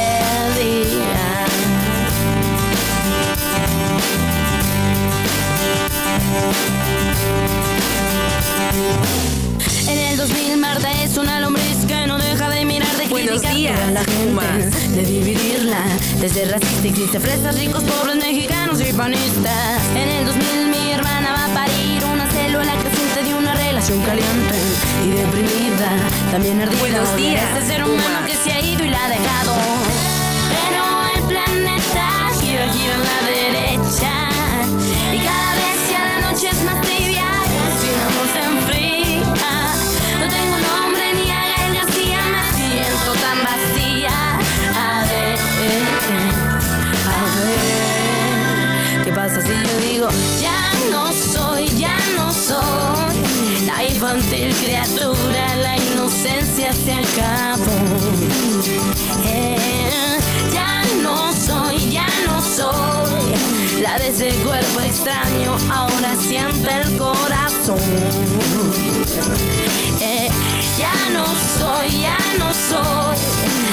Buenos 13.69 13.85
criticar 13.85 13.85
días, 13.85 13.89
a 13.89 13.91
la 13.91 14.05
gente, 14.05 14.97
de 14.97 15.03
dividirla, 15.05 15.83
de 16.21 16.29
ser 16.29 16.51
racista 16.51 16.89
existe 16.89 17.21
fresas, 17.21 17.59
ricos, 17.59 17.83
pobres, 17.83 18.17
mexicanos 18.17 18.81
y 18.81 18.93
panistas. 18.95 19.83
En 19.95 20.09
el 20.09 20.25
2000 20.25 20.69
mi 20.69 20.93
hermana 20.93 21.33
va 21.33 21.45
a 21.45 21.55
parir 21.55 22.03
una 22.05 22.27
célula 22.31 22.73
creciente 22.81 23.25
de 23.25 23.35
una 23.35 23.55
relación 23.55 24.01
caliente 24.03 24.55
y 25.05 25.11
deprimida, 25.11 25.91
también 26.31 26.63
ardida. 26.63 26.81
Buenos 26.81 27.17
días, 27.17 27.45
Este 27.59 27.75
ser 27.75 27.85
humano 27.85 28.25
que 28.27 28.35
se 28.37 28.53
ha 28.53 28.61
ido 28.61 28.85
y 28.85 28.89
la 28.89 29.05
ha 29.05 29.09
dejado. 29.11 29.55
Pero 30.49 30.85
el 31.17 31.23
planeta 31.29 32.31
gira, 32.41 32.73
gira 32.73 32.95
a 32.95 32.99
la 32.99 33.21
derecha 33.29 34.13
y 35.13 35.19
cada 35.19 35.55
vez 35.55 35.91
ya 35.91 36.01
la 36.05 36.31
noche 36.31 36.49
es 36.49 36.65
más 36.65 36.81
tibia, 36.87 37.18
a 47.07 47.19
ver 47.45 49.05
qué 49.05 49.13
pasa 49.13 49.41
si 49.41 49.49
yo 49.49 49.79
digo 49.89 50.09
ya 50.41 50.73
no 50.91 51.13
soy, 51.13 51.69
ya 51.77 51.97
no 52.17 52.33
soy 52.33 53.09
la 53.67 53.85
infantil 53.85 54.55
criatura, 54.57 55.57
la 55.57 55.77
inocencia 55.77 56.73
se 56.73 56.93
acabó. 56.93 57.79
Eh, 59.25 60.19
ya 60.53 60.83
no 61.03 61.33
soy, 61.33 61.91
ya 61.91 62.07
no 62.27 62.41
soy 62.43 63.83
la 63.83 63.99
de 63.99 64.09
ese 64.09 64.31
cuerpo 64.43 64.81
extraño, 64.81 65.57
ahora 65.73 66.17
siente 66.17 66.69
el 66.83 66.99
corazón. 66.99 67.79
Eh, 70.01 70.29
ya 70.79 70.95
no 71.13 71.25
soy, 71.59 72.01
ya 72.01 72.19
no 72.39 72.53
soy 72.53 73.68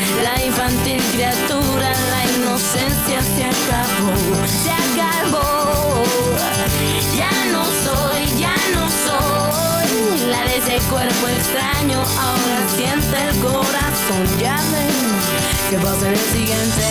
¿qué 15.70 15.78
pasa 15.78 16.08
en 16.08 16.14
el 16.14 16.20
siguiente 16.20 16.86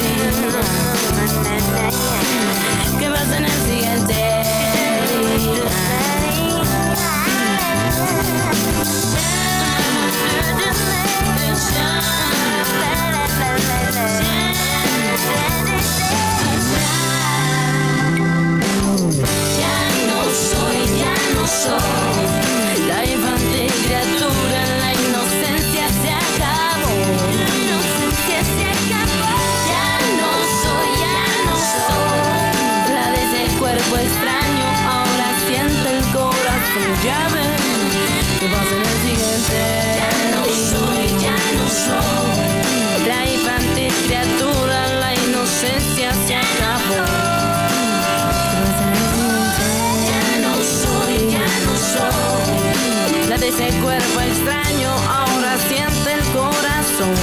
día? 0.00 0.30
¿Qué 2.98 3.10
pasa 3.10 3.36
en 3.36 3.44
el 3.44 3.50
siguiente 3.50 4.31
ese 53.62 53.80
cuerpo 53.80 54.20
extraño, 54.20 54.90
ahora 55.08 55.56
siente 55.68 56.12
el 56.12 56.20
corazón. 56.32 57.14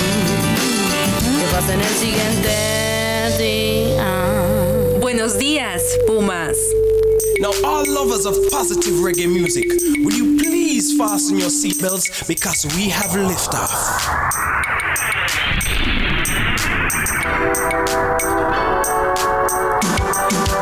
¿Qué 1.39 1.45
pasa 1.52 1.73
en 1.73 1.82
el 1.82 1.88
siguiente 1.88 3.38
día? 3.38 4.99
Buenos 4.99 5.38
días, 5.38 5.84
Pumas. 6.08 6.58
Now, 7.39 7.52
all 7.63 7.86
lovers 7.88 8.25
of 8.25 8.36
positive 8.52 8.95
reggae 9.02 9.28
music, 9.28 9.67
will 10.04 10.13
you 10.13 10.38
please 10.38 10.97
fasten 10.97 11.38
your 11.38 11.49
seatbelts 11.49 12.28
because 12.28 12.65
we 12.75 12.89
have 12.89 13.12
liftoff. 13.12 13.71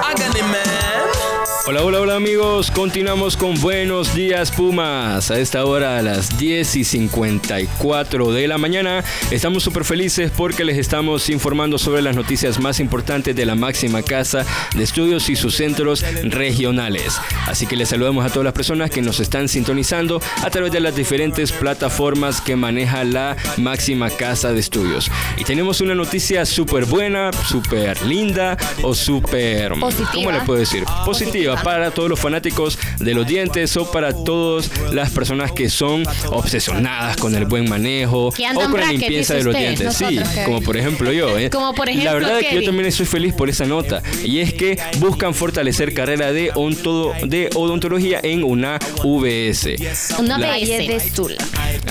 Agony 0.04 0.42
Man. 0.42 1.37
Hola, 1.69 1.84
hola, 1.84 1.99
hola 1.99 2.15
amigos, 2.15 2.71
continuamos 2.71 3.36
con 3.36 3.60
Buenos 3.60 4.15
Días 4.15 4.51
Pumas. 4.51 5.30
A 5.32 5.38
esta 5.38 5.65
hora, 5.65 5.97
a 5.97 6.01
las 6.01 6.38
10 6.38 6.77
y 6.77 6.84
54 6.86 8.32
de 8.32 8.47
la 8.47 8.58
mañana, 8.58 9.03
estamos 9.32 9.63
súper 9.63 9.84
felices 9.84 10.32
porque 10.34 10.63
les 10.63 10.77
estamos 10.77 11.30
informando 11.30 11.77
sobre 11.77 12.01
las 12.01 12.15
noticias 12.15 12.58
más 12.62 12.80
importantes 12.80 13.36
de 13.36 13.45
la 13.45 13.56
máxima 13.56 14.01
casa 14.01 14.45
de 14.77 14.82
estudios 14.82 15.30
y 15.30 15.36
sus 15.36 15.56
centros 15.56 16.06
regionales. 16.23 17.19
Así 17.47 17.67
que 17.67 17.75
les 17.75 17.89
saludamos 17.89 18.25
a 18.25 18.30
todas 18.30 18.45
las 18.45 18.53
personas 18.53 18.89
que 18.89 19.01
nos 19.01 19.19
están 19.19 19.49
sintonizando 19.49 20.21
a 20.43 20.49
través 20.49 20.71
de 20.71 20.80
las 20.80 20.95
diferentes 20.95 21.51
plataformas 21.51 22.39
que 22.39 22.56
maneja 22.56 23.03
la 23.03 23.36
máxima 23.58 24.10
casa 24.10 24.53
de 24.53 24.62
estudios. 24.62 25.12
Y 25.36 25.43
tenemos 25.43 25.82
una 25.82 25.95
noticia 25.95 26.45
súper 26.45 26.86
buena, 26.86 27.32
súper 27.34 28.01
linda 28.06 28.56
o 28.84 28.95
súper... 28.95 29.73
¿Cómo 30.13 30.32
le 30.32 30.39
puedo 30.45 30.60
decir? 30.60 30.86
Positiva 31.03 31.57
para 31.63 31.91
todos 31.91 32.10
los 32.10 32.20
fanáticos 32.20 32.78
de 33.00 33.13
los 33.13 33.28
dientes 33.28 33.76
o 33.78 33.91
para 33.91 34.13
todas 34.13 34.70
las 34.91 35.10
personas 35.12 35.52
que 35.52 35.70
son 35.70 36.04
obsesionadas 36.30 37.17
con 37.17 37.36
el 37.36 37.46
buen 37.46 37.70
manejo 37.70 38.28
o 38.28 38.34
con 38.70 38.80
la 38.80 38.91
limpieza 38.91 39.34
de 39.36 39.43
los 39.43 39.54
usted, 39.54 39.76
dientes. 39.78 39.96
Sí, 39.96 40.20
como 40.46 40.62
por 40.62 40.78
ejemplo 40.78 41.12
yo. 41.12 41.38
¿eh? 41.38 41.50
Como 41.50 41.74
por 41.74 41.89
ejemplo, 41.89 42.12
La 42.12 42.13
verdad 42.15 42.39
es 42.39 42.48
que 42.48 42.56
yo 42.56 42.63
también 42.63 42.86
estoy 42.88 43.06
feliz 43.06 43.34
por 43.34 43.50
esa 43.50 43.65
nota 43.65 44.02
y 44.24 44.39
es 44.39 44.54
que 44.54 44.78
buscan 45.00 45.34
fortalecer 45.34 45.93
carrera 45.93 46.32
de, 46.32 46.52
onto- 46.56 47.13
de 47.26 47.50
odontología 47.56 48.20
en 48.24 48.43
una 48.43 48.80
VS. 49.04 49.76
Una 50.20 50.38
La- 50.38 50.54
de 50.54 51.02
Sula. 51.13 51.38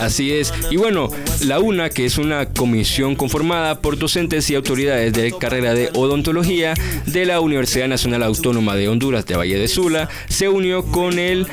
Así 0.01 0.33
es. 0.33 0.53
Y 0.71 0.77
bueno, 0.77 1.11
la 1.45 1.59
UNA, 1.61 1.91
que 1.91 2.05
es 2.05 2.19
una 2.19 2.47
comisión 2.47 3.15
conformada 3.17 3.81
por 3.81 3.99
docentes 3.99 4.49
y 4.51 4.55
autoridades 4.55 5.13
de 5.13 5.33
carrera 5.39 5.75
de 5.75 5.91
odontología 5.95 6.75
de 7.07 7.25
la 7.27 7.41
Universidad 7.41 7.89
Nacional 7.89 8.23
Autónoma 8.23 8.75
de 8.77 8.89
Honduras 8.89 9.27
de 9.27 9.37
Valle 9.37 9.56
de 9.59 9.69
Sula, 9.69 10.09
se 10.29 10.49
unió 10.49 10.85
con 10.85 11.19
el 11.19 11.47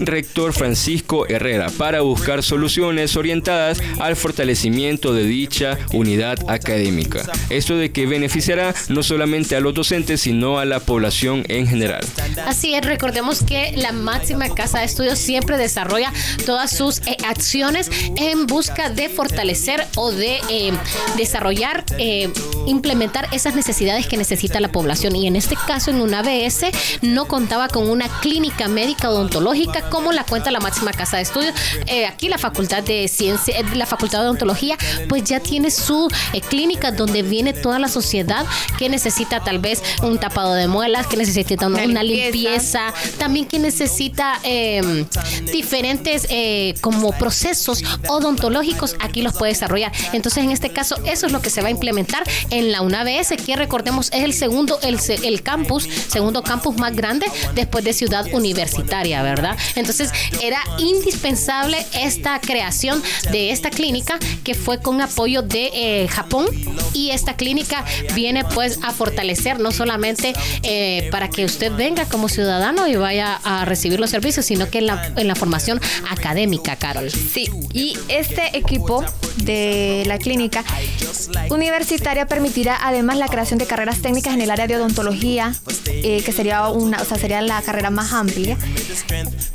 rector 0.00 0.52
Francisco 0.52 1.26
Herrera 1.28 1.70
para 1.76 2.00
buscar 2.02 2.42
soluciones 2.42 3.16
orientadas 3.16 3.80
al 4.00 4.16
fortalecimiento 4.16 5.14
de 5.14 5.24
dicha 5.24 5.78
unidad 5.92 6.38
académica. 6.48 7.22
Esto 7.50 7.76
de 7.76 7.92
que 7.92 8.06
beneficiará 8.06 8.74
no 8.88 9.02
solamente 9.02 9.56
a 9.56 9.60
los 9.60 9.74
docentes, 9.74 10.22
sino 10.22 10.58
a 10.58 10.64
la 10.64 10.80
población 10.80 11.44
en 11.48 11.66
general. 11.66 12.04
Así 12.46 12.74
es, 12.74 12.84
recordemos 12.84 13.42
que 13.42 13.72
la 13.76 13.92
máxima 13.92 14.48
casa 14.48 14.80
de 14.80 14.86
estudios 14.86 15.18
siempre 15.18 15.56
desarrolla 15.56 16.12
todas 16.46 16.70
sus 16.76 16.98
eh, 17.06 17.16
acciones 17.26 17.90
en 18.16 18.46
busca 18.46 18.90
de 18.90 19.08
fortalecer 19.08 19.86
o 19.96 20.10
de 20.10 20.40
eh, 20.50 20.72
desarrollar, 21.16 21.84
eh, 21.98 22.30
implementar 22.66 23.28
esas 23.32 23.54
necesidades 23.54 24.06
que 24.06 24.16
necesita 24.16 24.60
la 24.60 24.70
población. 24.70 25.16
Y 25.16 25.26
en 25.26 25.36
este 25.36 25.56
caso, 25.66 25.90
en 25.90 26.00
una 26.00 26.20
ABS, 26.20 26.66
no 27.02 27.26
contaba 27.26 27.68
con 27.68 27.88
una 27.88 28.08
clínica 28.20 28.68
médica 28.68 29.10
odontológica 29.10 29.83
como 29.90 30.12
la 30.12 30.24
cuenta 30.24 30.50
la 30.50 30.60
máxima 30.60 30.92
casa 30.92 31.16
de 31.16 31.22
estudios. 31.22 31.54
Eh, 31.86 32.06
aquí 32.06 32.28
la 32.28 32.38
Facultad 32.38 32.82
de 32.82 33.08
Ciencia, 33.08 33.58
eh, 33.58 33.64
la 33.74 33.86
Facultad 33.86 34.20
de 34.20 34.26
Odontología, 34.26 34.76
pues 35.08 35.24
ya 35.24 35.40
tiene 35.40 35.70
su 35.70 36.08
eh, 36.32 36.40
clínica 36.40 36.90
donde 36.90 37.22
viene 37.22 37.52
toda 37.52 37.78
la 37.78 37.88
sociedad 37.88 38.46
que 38.78 38.88
necesita 38.88 39.40
tal 39.40 39.58
vez 39.58 39.82
un 40.02 40.18
tapado 40.18 40.54
de 40.54 40.68
muelas, 40.68 41.06
que 41.06 41.16
necesita 41.16 41.66
una, 41.66 41.84
limpieza. 41.86 42.30
limpieza, 42.32 42.94
también 43.18 43.46
que 43.46 43.58
necesita 43.58 44.38
eh, 44.42 45.04
diferentes 45.52 46.26
como 46.80 47.12
procesos 47.12 47.82
odontológicos, 48.08 48.96
aquí 49.00 49.22
los 49.22 49.34
puede 49.34 49.52
desarrollar. 49.52 49.92
Entonces, 50.12 50.44
en 50.44 50.50
este 50.50 50.70
caso, 50.70 50.96
eso 51.04 51.26
es 51.26 51.32
lo 51.32 51.40
que 51.40 51.50
se 51.50 51.62
va 51.62 51.68
a 51.68 51.70
implementar 51.70 52.24
en 52.50 52.72
la 52.72 52.82
UNABS, 52.82 53.34
que 53.44 53.56
recordemos 53.56 54.10
es 54.12 54.24
el 54.24 54.32
segundo, 54.32 54.78
el, 54.82 54.98
el 55.22 55.42
campus, 55.42 55.88
segundo 56.08 56.42
campus 56.42 56.76
más 56.76 56.94
grande 56.94 57.26
después 57.54 57.84
de 57.84 57.92
Ciudad 57.92 58.26
Universitaria, 58.32 59.22
¿verdad? 59.22 59.56
Entonces, 59.76 60.10
era 60.42 60.62
indispensable 60.78 61.84
esta 61.94 62.40
creación 62.40 63.02
de 63.30 63.50
esta 63.50 63.70
clínica 63.70 64.18
que 64.42 64.54
fue 64.54 64.80
con 64.80 65.00
apoyo 65.00 65.42
de 65.42 65.70
eh, 65.74 66.08
Japón 66.08 66.46
y 66.92 67.10
esta 67.10 67.36
clínica 67.36 67.84
viene 68.14 68.44
pues 68.44 68.78
a 68.82 68.92
fortalecer 68.92 69.60
no 69.60 69.72
solamente 69.72 70.32
eh, 70.62 71.08
para 71.10 71.28
que 71.30 71.44
usted 71.44 71.72
venga 71.72 72.06
como 72.06 72.28
ciudadano 72.28 72.86
y 72.86 72.96
vaya 72.96 73.40
a 73.44 73.64
recibir 73.64 74.00
los 74.00 74.10
servicios, 74.10 74.46
sino 74.46 74.68
que 74.70 74.78
en 74.78 74.86
la, 74.86 75.12
en 75.16 75.28
la 75.28 75.34
formación 75.34 75.80
académica, 76.10 76.76
Carol. 76.76 77.10
Sí, 77.10 77.50
y 77.72 77.96
este 78.08 78.56
equipo 78.56 79.04
de 79.38 80.04
la 80.06 80.18
clínica 80.18 80.64
universitaria 81.50 82.26
permitirá 82.26 82.78
además 82.80 83.18
la 83.18 83.28
creación 83.28 83.58
de 83.58 83.66
carreras 83.66 84.00
técnicas 84.00 84.34
en 84.34 84.40
el 84.40 84.50
área 84.50 84.66
de 84.66 84.76
odontología, 84.76 85.54
eh, 85.86 86.22
que 86.24 86.32
sería 86.32 86.68
una, 86.68 87.00
o 87.00 87.04
sea, 87.04 87.18
sería 87.18 87.42
la 87.42 87.60
carrera 87.62 87.90
más 87.90 88.12
amplia, 88.12 88.56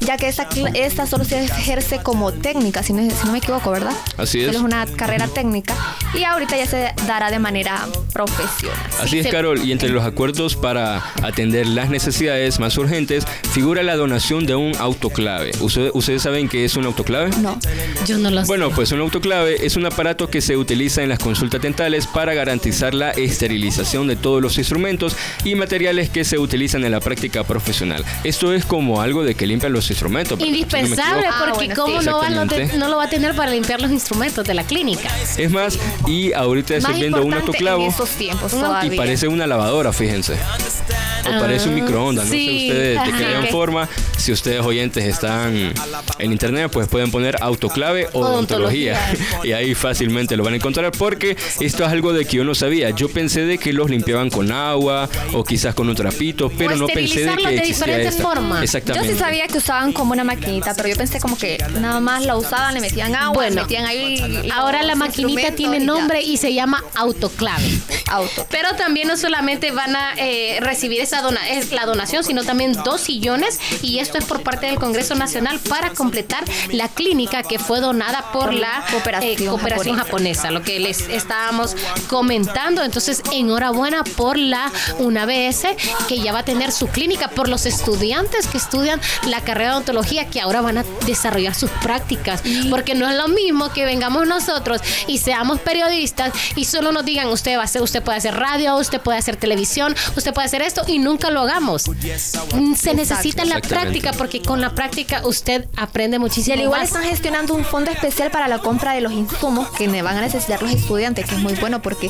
ya 0.10 0.17
que 0.17 0.28
esta, 0.28 0.50
esta 0.74 1.06
solo 1.06 1.24
se 1.24 1.43
ejerce 1.43 2.00
como 2.02 2.32
técnica, 2.34 2.82
si 2.82 2.93
no, 2.93 3.04
si 3.04 3.26
no 3.28 3.32
me 3.32 3.38
equivoco, 3.38 3.69
¿verdad? 3.69 3.93
Así 4.17 4.39
es. 4.39 4.48
Solo 4.48 4.58
es 4.58 4.63
una 4.63 4.88
carrera 4.88 5.28
técnica 5.28 5.76
y 6.15 6.24
ahorita 6.24 6.58
ya 6.58 6.65
se 6.65 6.91
dará 7.06 7.30
de 7.30 7.38
manera 7.38 7.86
profesional. 8.12 8.76
Así 9.00 9.19
es, 9.19 9.26
se- 9.28 9.30
Carol, 9.32 9.63
y 9.63 9.72
entre 9.72 9.89
los 9.89 10.04
acuerdos 10.12 10.56
para 10.56 11.04
atender 11.22 11.67
las 11.67 11.91
necesidades 11.91 12.60
más 12.60 12.76
urgentes 12.80 13.24
figura 13.52 13.84
la 13.84 13.95
donación 13.98 14.48
de 14.48 14.56
un 14.56 14.76
autoclave. 14.78 15.52
¿Ustedes, 15.60 15.91
ustedes 15.93 16.24
saben 16.24 16.50
qué 16.50 16.65
es 16.65 16.76
un 16.76 16.86
autoclave? 16.86 17.30
No. 17.38 17.60
Yo 18.08 18.17
no 18.17 18.32
lo 18.32 18.41
sé. 18.41 18.48
Bueno, 18.48 18.72
pues 18.72 18.91
un 18.91 19.02
autoclave 19.02 19.63
es 19.63 19.76
un 19.76 19.86
aparato 19.86 20.28
que 20.32 20.41
se 20.41 20.58
utiliza 20.58 21.04
en 21.04 21.10
las 21.10 21.19
consultas 21.19 21.62
dentales 21.62 22.08
para 22.08 22.34
garantizar 22.34 22.95
la 22.95 23.12
esterilización 23.12 24.08
de 24.08 24.15
todos 24.15 24.41
los 24.41 24.58
instrumentos 24.58 25.15
y 25.43 25.54
materiales 25.54 26.10
que 26.10 26.24
se 26.24 26.39
utilizan 26.39 26.84
en 26.84 26.93
la 26.93 27.00
práctica 27.00 27.43
profesional. 27.43 28.04
Esto 28.24 28.54
es 28.54 28.65
como 28.65 29.02
algo 29.02 29.24
de 29.24 29.36
que 29.36 29.45
limpian 29.45 29.72
los 29.72 29.88
instrumentos. 29.89 30.39
Indispensable, 30.39 31.28
equivoco. 31.28 31.45
porque 31.45 31.65
bueno, 31.67 31.75
cómo 31.84 31.99
sí. 32.02 32.06
no, 32.06 32.17
va- 32.19 32.30
no, 32.30 32.47
te- 32.47 32.78
no 32.78 32.88
lo 32.89 32.97
va 32.97 33.04
a 33.06 33.10
tener 33.10 33.36
para 33.36 33.52
limpiar 33.52 33.82
los 33.82 33.91
instrumentos 33.91 34.45
de 34.45 34.54
la 34.54 34.63
clínica. 34.63 35.10
Es 35.38 35.52
más, 35.52 35.78
y 36.08 36.34
ahorita 36.34 36.75
estoy 36.75 36.95
viendo 36.95 37.23
un 37.23 37.34
autoclavo 37.34 37.84
en 37.84 37.89
estos 37.89 38.10
tiempos 38.12 38.54
y 38.84 38.89
parece 38.91 39.28
una 39.28 39.47
lavadora, 39.47 39.91
fíjense. 39.93 40.38
O 41.36 41.39
parece 41.39 41.70
un 41.70 41.76
Ah, 41.76 41.82
microondas, 41.82 42.26
no 42.26 42.32
sé 42.32 42.38
ustedes 42.38 43.04
de 43.06 43.12
qué 43.12 43.24
le 43.24 43.32
dan 43.32 43.48
forma. 43.48 43.88
Si 44.18 44.32
ustedes 44.32 44.62
oyentes 44.62 45.04
están 45.06 45.74
en 46.20 46.32
internet, 46.32 46.70
pues 46.72 46.88
pueden 46.88 47.12
poner 47.12 47.38
autoclave 47.42 48.08
o 48.13 48.20
odontología. 48.20 48.94
Odontología. 49.00 49.44
y 49.44 49.52
ahí 49.54 49.76
fácilmente 49.76 50.36
lo 50.36 50.44
van 50.44 50.54
a 50.54 50.56
encontrar 50.58 50.92
porque 50.92 51.38
esto 51.60 51.86
es 51.86 51.89
algo 51.92 52.13
de 52.13 52.26
que 52.26 52.38
yo 52.38 52.44
no 52.44 52.56
sabía. 52.56 52.89
Yo 52.92 53.10
pensé 53.10 53.46
de 53.46 53.58
que 53.58 53.74
los 53.74 53.89
limpiaban 53.89 54.30
con 54.30 54.52
agua 54.52 55.10
o 55.34 55.44
quizás 55.44 55.74
con 55.76 55.89
un 55.89 55.96
trapito, 55.96 56.50
pero 56.58 56.76
no 56.76 56.88
pensé 56.88 57.26
de 57.26 57.36
que 57.36 57.48
de 57.50 57.62
diferentes 57.62 58.15
esta. 58.15 58.24
formas. 58.24 58.60
Yo 58.60 58.63
Exactamente. 58.63 59.13
sí 59.13 59.20
sabía 59.20 59.48
que 59.48 59.58
usaban 59.58 59.94
como 59.94 60.13
una 60.13 60.24
maquinita, 60.24 60.74
pero 60.76 60.89
yo 60.89 60.96
pensé 60.96 61.20
como 61.20 61.38
que 61.38 61.58
nada 61.80 62.00
más 62.00 62.26
la 62.26 62.36
usaban, 62.36 62.74
le 62.74 62.82
metían 62.82 63.15
agua, 63.15 63.34
Bueno, 63.36 63.56
le 63.56 63.62
metían 63.62 63.86
ahí. 63.86 64.50
Ahora 64.54 64.84
la 64.84 64.96
maquinita 64.96 65.52
tiene 65.52 65.78
y 65.78 65.86
nombre 65.86 66.22
y 66.22 66.38
se 66.38 66.54
llama 66.54 66.84
autoclave. 66.96 67.70
Auto. 68.08 68.46
Pero 68.50 68.70
también 68.76 69.08
no 69.08 69.18
solamente 69.18 69.72
van 69.72 69.96
a 69.96 70.13
eh, 70.18 70.58
recibir 70.62 71.02
esa 71.02 71.18
dona 71.21 71.49
es 71.49 71.71
la 71.71 71.86
donación, 71.86 72.23
sino 72.23 72.43
también 72.43 72.73
dos 72.84 73.01
sillones 73.01 73.60
y 73.82 73.99
esto 73.99 74.17
es 74.17 74.25
por 74.25 74.41
parte 74.41 74.67
del 74.67 74.75
Congreso 74.79 75.15
Nacional 75.15 75.60
para 75.60 75.91
completar 75.91 76.43
la 76.71 76.88
clínica 76.88 77.43
que 77.43 77.60
fue 77.60 77.79
donada 77.79 78.32
por 78.32 78.53
la 78.53 78.84
Cooperación 78.91 79.29
eh, 79.29 79.45
cooperación 79.45 79.97
japonesa. 79.97 80.51
lo 80.51 80.62
que 80.62 80.79
les 80.79 81.01
estábamos 81.10 81.75
comentando. 82.08 82.84
Entonces, 82.84 83.21
enhorabuena 83.32 84.03
por 84.03 84.38
la 84.38 84.71
UNABS 84.99 85.67
que 86.08 86.19
ya 86.19 86.32
va 86.32 86.39
a 86.39 86.45
tener 86.45 86.71
su 86.71 86.88
clínica 86.88 87.29
por 87.29 87.49
los 87.49 87.65
estudiantes 87.65 88.47
que 88.47 88.58
estudian 88.58 88.99
la 89.27 89.41
carrera 89.41 89.69
de 89.71 89.75
odontología 89.75 90.27
que 90.27 90.41
ahora 90.41 90.62
van 90.62 90.79
a 90.79 90.86
desarrollar 91.05 91.55
sus 91.55 91.69
prácticas, 91.69 92.41
porque 92.69 92.95
no 92.95 93.10
es 93.10 93.15
lo 93.15 93.27
mismo 93.27 93.71
que 93.71 93.86
vengamos 93.86 94.27
nosotros 94.27 94.82
y 95.08 95.17
seamos 95.19 95.60
periodistas 95.60 96.34
y 96.55 96.65
solo 96.65 96.91
nos 96.91 97.05
digan 97.05 97.27
usted 97.27 97.58
va 97.58 97.62
a 97.62 97.65
hacer, 97.65 97.82
usted 97.82 98.03
puede 98.03 98.17
hacer 98.17 98.36
radio, 98.36 98.77
usted 98.77 99.01
puede 99.01 99.17
hacer 99.17 99.36
televisión, 99.36 99.95
usted 100.15 100.34
puede 100.34 100.47
hacer 100.47 100.62
esto 100.62 100.84
y 100.88 100.99
nunca 101.10 101.30
lo 101.32 101.41
hagamos. 101.41 101.88
Mm, 102.54 102.74
Se 102.76 102.93
necesita 102.93 103.45
la 103.45 103.60
práctica 103.60 104.12
porque 104.13 104.41
con 104.41 104.62
la 104.62 104.74
práctica 104.76 105.22
usted 105.26 105.67
aprende 105.76 106.17
Y 106.17 106.19
muchísimo 106.19 106.54
al 106.56 106.62
igual 106.62 106.80
más. 106.82 106.89
están 106.89 107.04
gestionando 107.04 107.54
un 107.56 107.65
fondo 107.65 107.91
especial 107.91 108.32
para 108.32 108.48
la 108.48 108.60
compra 108.60 108.93
de 108.93 109.02
los 109.02 109.12
insumos 109.12 109.69
que 109.72 109.88
ne- 109.88 110.02
van 110.02 110.17
a 110.17 110.22
necesitar 110.22 110.62
los 110.62 110.72
estudiantes, 110.72 111.26
que 111.26 111.36
es 111.36 111.41
muy 111.41 111.54
bueno 111.56 111.82
porque 111.82 112.10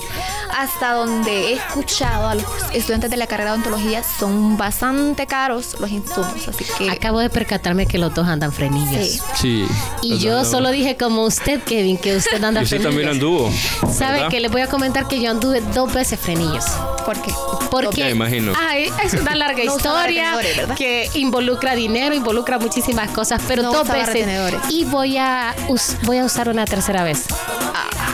hasta 0.58 0.94
donde 0.94 1.50
he 1.50 1.54
escuchado 1.54 2.28
a 2.28 2.36
los 2.36 2.46
estudiantes 2.74 3.10
de 3.10 3.18
la 3.18 3.28
carrera 3.28 3.52
de 3.52 3.56
odontología 3.62 4.04
son 4.20 4.58
bastante 4.58 5.26
caros 5.28 5.76
los 5.80 5.90
insumos, 5.92 6.48
así 6.48 6.66
que 6.78 6.90
Acabo 6.90 7.20
de 7.20 7.30
percatarme 7.30 7.86
que 7.88 7.98
los 7.98 8.14
dos 8.14 8.28
andan 8.28 8.52
frenillos. 8.52 9.06
Sí. 9.06 9.20
Sí. 9.42 9.68
Y 10.02 10.18
yo 10.20 10.44
solo 10.46 10.70
dije 10.72 10.98
como 10.98 11.24
usted, 11.24 11.62
Kevin, 11.64 11.98
que 11.98 12.18
usted 12.18 12.44
anda 12.44 12.60
Y 12.62 12.64
usted 12.66 12.82
frenillos. 12.82 12.84
también 12.84 13.10
anduvo. 13.10 13.52
¿Sabe 13.94 14.14
¿verdad? 14.14 14.30
que 14.30 14.40
les 14.40 14.52
voy 14.52 14.62
a 14.62 14.68
comentar 14.68 15.08
que 15.08 15.22
yo 15.22 15.32
anduve 15.32 15.62
dos 15.74 15.94
veces 15.94 16.20
frenillos? 16.20 16.66
¿por 17.06 17.20
qué? 17.22 17.32
Porque 17.72 18.02
Ya 18.02 18.10
imagino. 18.10 18.54
Ay, 18.58 18.79
es 18.86 19.14
una 19.14 19.36
larga 19.36 19.64
No 19.64 19.76
historia 19.76 20.38
que 20.78 21.10
involucra 21.14 21.76
dinero, 21.76 22.16
involucra 22.16 22.60
muchísimas 22.60 23.10
cosas, 23.12 23.42
pero 23.48 23.64
No 23.64 23.72
dos 23.72 23.88
veces. 23.88 24.28
Y 24.70 24.86
voy 24.86 25.18
a 25.18 25.56
voy 26.04 26.18
a 26.18 26.26
usar 26.26 26.50
una 26.50 26.66
tercera 26.66 27.04
vez. 27.04 27.26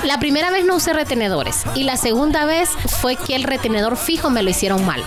La 0.05 0.19
primera 0.19 0.51
vez 0.51 0.65
no 0.65 0.75
usé 0.75 0.93
retenedores 0.93 1.63
y 1.75 1.83
la 1.83 1.97
segunda 1.97 2.45
vez 2.45 2.69
fue 3.01 3.15
que 3.15 3.35
el 3.35 3.43
retenedor 3.43 3.97
fijo 3.97 4.29
me 4.29 4.43
lo 4.43 4.49
hicieron 4.49 4.85
mal. 4.85 5.03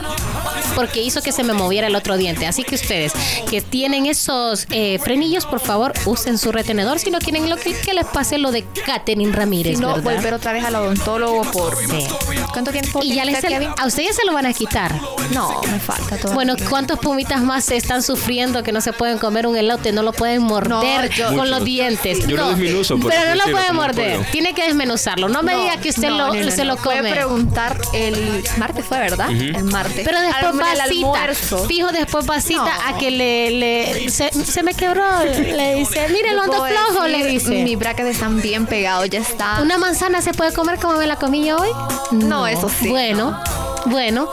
Porque 0.75 1.03
hizo 1.03 1.23
que 1.23 1.33
se 1.33 1.43
me 1.43 1.55
moviera 1.55 1.87
el 1.89 1.97
otro 1.97 2.17
diente. 2.17 2.47
Así 2.47 2.63
que 2.63 2.75
ustedes 2.77 3.13
que 3.51 3.61
tienen 3.61 4.07
esos 4.07 4.67
eh, 4.71 4.99
frenillos, 5.03 5.45
por 5.47 5.59
favor, 5.61 5.93
usen 6.05 6.39
su 6.39 6.53
retenedor. 6.53 6.99
Si 7.01 7.11
no 7.11 7.19
quieren 7.19 7.49
lo 7.51 7.57
que, 7.57 7.75
que 7.75 7.95
les 7.95 8.05
pase 8.07 8.39
lo 8.39 8.53
de 8.53 8.65
Katherine 8.87 9.33
Ramírez. 9.33 9.77
Si 9.77 9.83
no, 9.83 9.95
¿verdad? 9.95 10.15
volver 10.15 10.35
otra 10.35 10.53
vez 10.53 10.65
al 10.65 10.75
odontólogo 10.77 11.43
por... 11.51 11.77
Sí. 11.77 12.07
¿Cuánto 12.53 12.71
tiempo 12.71 13.01
Y 13.03 13.15
ya 13.15 13.25
les 13.25 13.41
Kevin? 13.41 13.71
a 13.77 13.87
ustedes 13.87 14.15
se 14.17 14.25
lo 14.25 14.33
van 14.33 14.47
a 14.47 14.53
quitar. 14.53 14.95
No, 15.33 15.61
me 15.71 15.81
falta 15.81 16.17
todo. 16.17 16.33
Bueno, 16.35 16.55
¿cuántos 16.69 16.99
pumitas 17.01 17.41
más 17.43 17.65
se 17.65 17.77
están 17.77 18.03
sufriendo 18.03 18.63
que 18.63 18.71
no 18.73 18.81
se 18.81 18.93
pueden 18.93 19.19
comer 19.19 19.47
un 19.47 19.57
elote? 19.57 19.93
No 19.93 20.03
lo 20.03 20.13
pueden 20.13 20.43
morder 20.43 21.11
yo- 21.11 21.27
con 21.27 21.37
Muchos. 21.37 21.51
los 21.51 21.65
dientes. 21.65 22.27
Yo 22.27 22.37
lo 22.37 22.43
No, 22.45 22.49
desmenuzo, 22.51 22.99
por 22.99 23.11
Pero 23.11 23.23
no 23.23 23.27
lo 23.27 23.33
decirlo, 23.35 23.53
puede 23.53 23.69
como 23.69 23.81
un 23.81 23.87
morder. 23.87 24.27
Tiene 24.33 24.55
que 24.55 24.63
desmenuzarlo. 24.89 25.29
No 25.29 25.43
me 25.43 25.55
diga 25.57 25.77
que 25.81 25.91
usted 25.91 26.09
no, 26.09 26.19
lo, 26.19 26.35
no, 26.35 26.45
no, 26.45 26.51
se 26.51 26.65
lo 26.65 26.75
no. 26.75 26.83
Fue 26.83 26.97
come. 26.97 27.11
preguntar 27.11 27.79
el 27.93 28.45
martes 28.57 28.85
fue, 28.85 28.99
¿verdad? 28.99 29.31
El 29.31 29.65
martes. 29.65 30.05
Pero 30.05 30.21
después 30.21 30.79
a 30.81 30.83
almuerzo. 30.85 31.65
Fijo, 31.67 31.89
después 31.93 32.29
va 32.29 32.37
a 32.37 32.89
a 32.89 32.99
que 32.99 33.11
le, 33.11 33.51
le 33.51 34.11
se, 34.11 34.31
se 34.33 34.63
me 34.63 34.75
quebró. 34.75 35.05
Le 35.25 35.75
dice, 35.75 36.09
mire, 36.11 36.33
lo 36.33 36.43
ando 36.43 36.65
flojo, 36.65 37.07
le 37.07 37.27
dice. 37.27 37.63
Mis 37.63 37.79
brackets 37.79 38.11
están 38.11 38.41
bien 38.41 38.67
pegados, 38.67 39.09
ya 39.11 39.21
está. 39.21 39.61
¿Una 39.61 39.79
manzana 39.79 40.23
se 40.23 40.33
puede 40.33 40.53
comer 40.53 40.79
como 40.79 40.97
me 40.97 41.07
la 41.07 41.17
comí 41.17 41.47
yo 41.47 41.57
hoy? 41.57 41.71
No, 42.13 42.47
eso 42.47 42.69
sí. 42.69 42.89
Bueno, 42.89 43.39
bueno. 43.87 44.29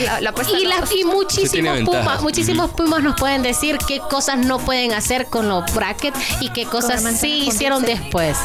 La- 0.00 0.20
la 0.20 0.32
puesta 0.32 0.58
y, 0.58 0.64
la- 0.64 0.76
muchísimos 1.04 1.80
pumas, 1.80 2.22
muchísimos 2.22 2.70
pumas 2.70 3.02
nos 3.02 3.16
pueden 3.18 3.42
decir 3.42 3.78
qué 3.86 4.00
cosas 4.00 4.38
no 4.38 4.58
pueden 4.58 4.92
hacer 4.92 5.26
con 5.26 5.48
los 5.48 5.72
brackets 5.74 6.18
y 6.40 6.50
qué 6.50 6.64
cosas 6.66 7.02
sí 7.18 7.44
hicieron 7.48 7.82
dulce. 7.82 7.98
después. 7.98 8.36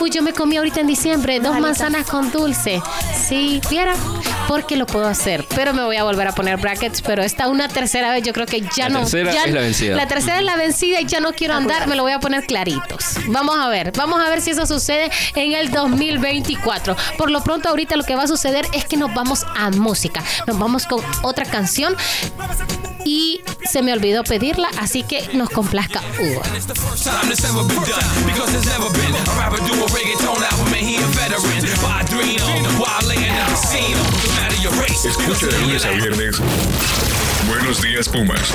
Uy, 0.00 0.10
yo 0.10 0.22
me 0.22 0.32
comí 0.32 0.56
ahorita 0.56 0.80
en 0.80 0.86
diciembre 0.86 1.40
dos 1.40 1.58
manzanas 1.58 2.06
con 2.06 2.30
dulce. 2.30 2.80
Sí, 3.28 3.60
viera, 3.70 3.94
porque 4.48 4.76
lo 4.76 4.86
puedo 4.86 5.06
hacer. 5.06 5.46
Pero 5.54 5.72
me 5.74 5.84
voy 5.84 5.96
a 5.96 6.04
volver 6.04 6.26
a 6.28 6.32
poner 6.32 6.56
brackets. 6.56 7.02
Pero 7.02 7.22
esta 7.22 7.48
una 7.48 7.68
tercera 7.68 8.10
vez, 8.12 8.22
yo 8.24 8.32
creo 8.32 8.46
que 8.46 8.62
ya 8.74 8.88
La 8.88 8.88
no. 8.88 9.00
tercera 9.00 9.32
ya- 9.32 9.44
es 9.44 9.52
la 9.54 9.60
vencida. 9.60 9.94
La 9.96 10.08
tercera 10.08 10.38
es 10.38 10.44
la 10.44 10.56
vencida 10.56 11.00
y 11.00 11.06
ya 11.06 11.20
no 11.20 11.32
quiero 11.32 11.54
andar, 11.54 11.86
me 11.86 11.94
lo 11.94 12.02
voy 12.02 12.12
a 12.12 12.18
poner 12.20 12.44
claritos. 12.46 13.04
Vamos 13.28 13.56
a 13.58 13.68
ver, 13.68 13.92
vamos 13.96 14.20
a 14.20 14.28
ver 14.30 14.40
si 14.40 14.50
eso 14.50 14.66
sucede 14.66 15.10
en 15.34 15.52
el 15.52 15.70
2024. 15.70 16.96
Por 17.16 17.30
lo 17.30 17.42
pronto, 17.44 17.68
ahorita 17.68 17.96
lo 17.96 18.04
que 18.04 18.16
va 18.16 18.24
a 18.24 18.28
suceder 18.28 18.66
es 18.72 18.84
que 18.86 18.96
nos 18.96 19.12
vamos 19.14 19.44
a 19.56 19.70
música. 19.70 20.22
Nos 20.46 20.58
vamos 20.58 20.86
con 20.86 21.00
otra 21.22 21.44
canción. 21.44 21.94
Y 23.04 23.40
se 23.64 23.80
me 23.82 23.92
olvidó 23.92 24.22
pedirla, 24.24 24.68
así 24.78 25.02
que 25.02 25.26
nos 25.32 25.48
complazca 25.50 26.02
Hugo. 26.20 26.42
Escucha 34.68 35.46
de 35.46 35.58
lunes 35.60 35.84
a 35.86 35.90
viernes. 35.92 36.36
Buenos 37.48 37.80
días, 37.80 38.06
Pumas. 38.06 38.52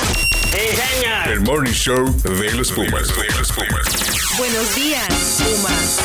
El 1.26 1.42
Morning 1.42 1.72
Show 1.72 2.06
de 2.22 2.54
los 2.54 2.72
Pumas. 2.72 3.08
De 3.08 3.36
los 3.36 3.52
Pumas. 3.52 4.38
Buenos 4.38 4.76
días, 4.76 5.42
Pumas. 5.44 6.00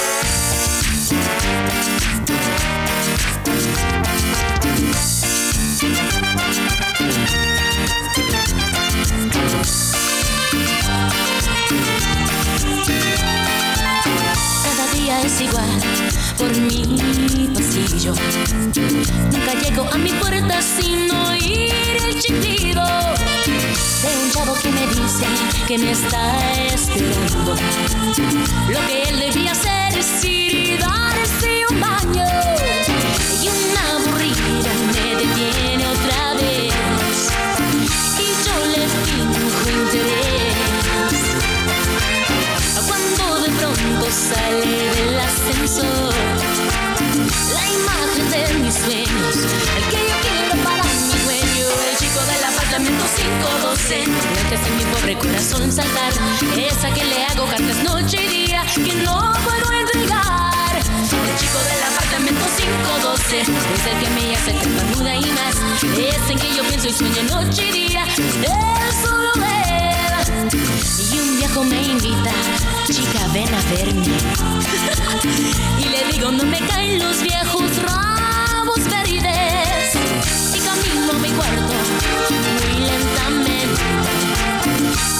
Cada 14.65 14.93
día 14.95 15.21
es 15.21 15.41
igual 15.43 15.98
por 16.39 16.57
mi 16.57 17.49
pasillo. 17.53 18.15
Nunca 19.33 19.55
llego 19.61 19.89
a 19.93 19.99
mi 19.99 20.13
puerta 20.13 20.63
sin 20.63 21.11
oír 21.11 21.97
el 22.07 22.21
chiflido 22.21 22.85
de 24.03 24.17
un 24.23 24.31
chavo 24.31 24.55
que 24.63 24.71
me 24.71 24.87
dice 24.87 25.27
que 25.67 25.79
me 25.79 25.91
está 25.91 26.65
esperando. 26.67 27.57
Lo 28.69 28.87
que 28.87 29.03
él 29.09 29.19
debía 29.19 29.53
hacer 29.53 29.99
es 29.99 30.25
ir 30.25 30.55
y 30.55 30.77
darse 30.77 31.65
un 31.71 31.81
baño. 31.81 32.27
Y 33.43 33.49
una 33.49 33.83
aburrida 33.97 34.73
me 34.95 35.17
detiene 35.17 35.87
otra 35.89 36.35
vez. 36.35 36.75
Y 38.21 38.29
yo 38.45 38.57
le 38.75 38.83
finjo 39.05 39.65
interés. 39.83 41.21
Cuando 42.87 43.25
de 43.41 43.51
pronto 43.59 44.07
sale 44.13 44.71
del 44.95 45.19
ascensor 45.19 46.08
imagen 47.73 48.31
de 48.31 48.55
mis 48.65 48.75
sueños. 48.75 49.35
El 49.77 49.85
que 49.91 50.01
yo 50.09 50.17
quiero 50.27 50.65
para 50.65 50.83
mi 50.85 51.19
dueño 51.25 51.67
El 51.91 51.97
chico 51.99 52.21
del 52.21 52.45
apartamento 52.45 53.05
512 53.17 54.05
Antes 54.43 54.61
en 54.67 54.77
mi 54.77 54.85
pobre 54.85 55.19
corazón 55.19 55.73
saltar. 55.73 56.13
Esa 56.57 56.91
que 56.93 57.05
le 57.05 57.25
hago 57.27 57.47
cartas 57.47 57.83
noche 57.85 58.25
y 58.25 58.47
día 58.47 58.63
Que 58.75 58.95
no 59.05 59.33
puedo 59.45 59.73
entregar. 59.73 60.77
El 60.77 61.37
chico 61.39 61.59
del 61.69 61.83
apartamento 61.83 62.45
512 62.57 63.41
Es 63.41 63.49
el 63.49 63.99
que 64.01 64.11
me 64.11 64.37
hace 64.37 64.53
tartamuda 64.53 65.15
y 65.15 65.27
más. 65.33 65.57
Es 65.97 66.31
en 66.31 66.39
que 66.39 66.55
yo 66.57 66.63
pienso 66.65 66.89
y 66.89 66.93
sueño 66.93 67.23
noche 67.25 67.69
y 67.69 67.89
día. 67.89 68.05
Él 68.05 68.93
solo 69.03 69.33
él 69.35 69.58
Y 70.41 71.19
un 71.19 71.37
viejo 71.37 71.65
me 71.65 71.83
invita, 71.83 72.31
chica, 72.87 73.27
ven 73.33 73.53
a 73.53 73.61
verme. 73.71 74.07
y 75.81 75.85
le 75.89 76.13
digo, 76.13 76.31
no 76.31 76.45
me 76.45 76.61
caen 76.61 77.01
los 77.01 77.21
viejos 77.23 77.77
ramos 77.83 78.79
verdes. 78.85 79.97
Y 80.55 80.61
camino 80.61 81.11
a 81.11 81.19
mi 81.19 81.31
cuarto, 81.31 81.75
muy 82.31 82.81
lentamente, 82.87 83.67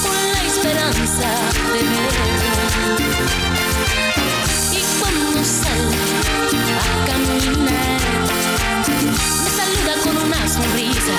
con 0.01 0.15
la 0.31 0.43
esperanza 0.45 1.27
de 1.73 1.79
verlo. 1.83 3.48
Y 4.71 4.81
cuando 4.99 5.43
salgo 5.43 5.91
a 6.79 7.05
caminar, 7.05 8.01
me 9.43 9.49
saluda 9.59 9.93
con 10.03 10.17
una 10.27 10.47
sonrisa 10.47 11.15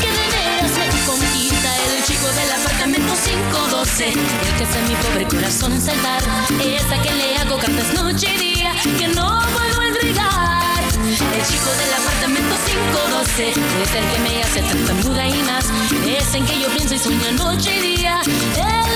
que 0.00 0.10
veras 0.18 0.72
me 0.78 0.86
conquista. 1.06 1.70
El 1.96 2.04
chico 2.04 2.26
del 2.28 2.50
apartamento 2.52 3.14
512 3.24 4.08
el 4.08 4.56
que 4.56 4.64
hace 4.64 4.78
a 4.78 4.82
mi 4.88 4.94
pobre 4.96 5.24
corazón 5.26 5.80
saltar. 5.80 6.22
Es 6.62 6.84
a 6.90 7.02
que 7.02 7.12
le 7.12 7.36
hago 7.38 7.58
cartas 7.58 7.92
noche 7.94 8.34
y 8.34 8.54
día 8.54 8.72
que 8.98 9.08
no 9.08 9.40
puedo 9.52 9.82
entregar. 9.82 10.82
El 11.04 11.46
chico 11.46 11.70
del 11.80 11.92
apartamento 12.00 12.54
512 12.66 13.50
es 13.50 13.94
el 13.94 14.04
que 14.10 14.18
me 14.20 14.42
hace 14.42 14.62
tartamuda 14.62 15.26
y 15.26 15.42
más. 15.42 15.66
Es 16.06 16.34
en 16.34 16.44
que 16.46 16.60
yo 16.60 16.68
pienso 16.68 16.94
y 16.94 16.98
sueño 16.98 17.32
noche 17.32 17.76
y 17.76 17.80
día 17.80 18.20
él 18.56 18.90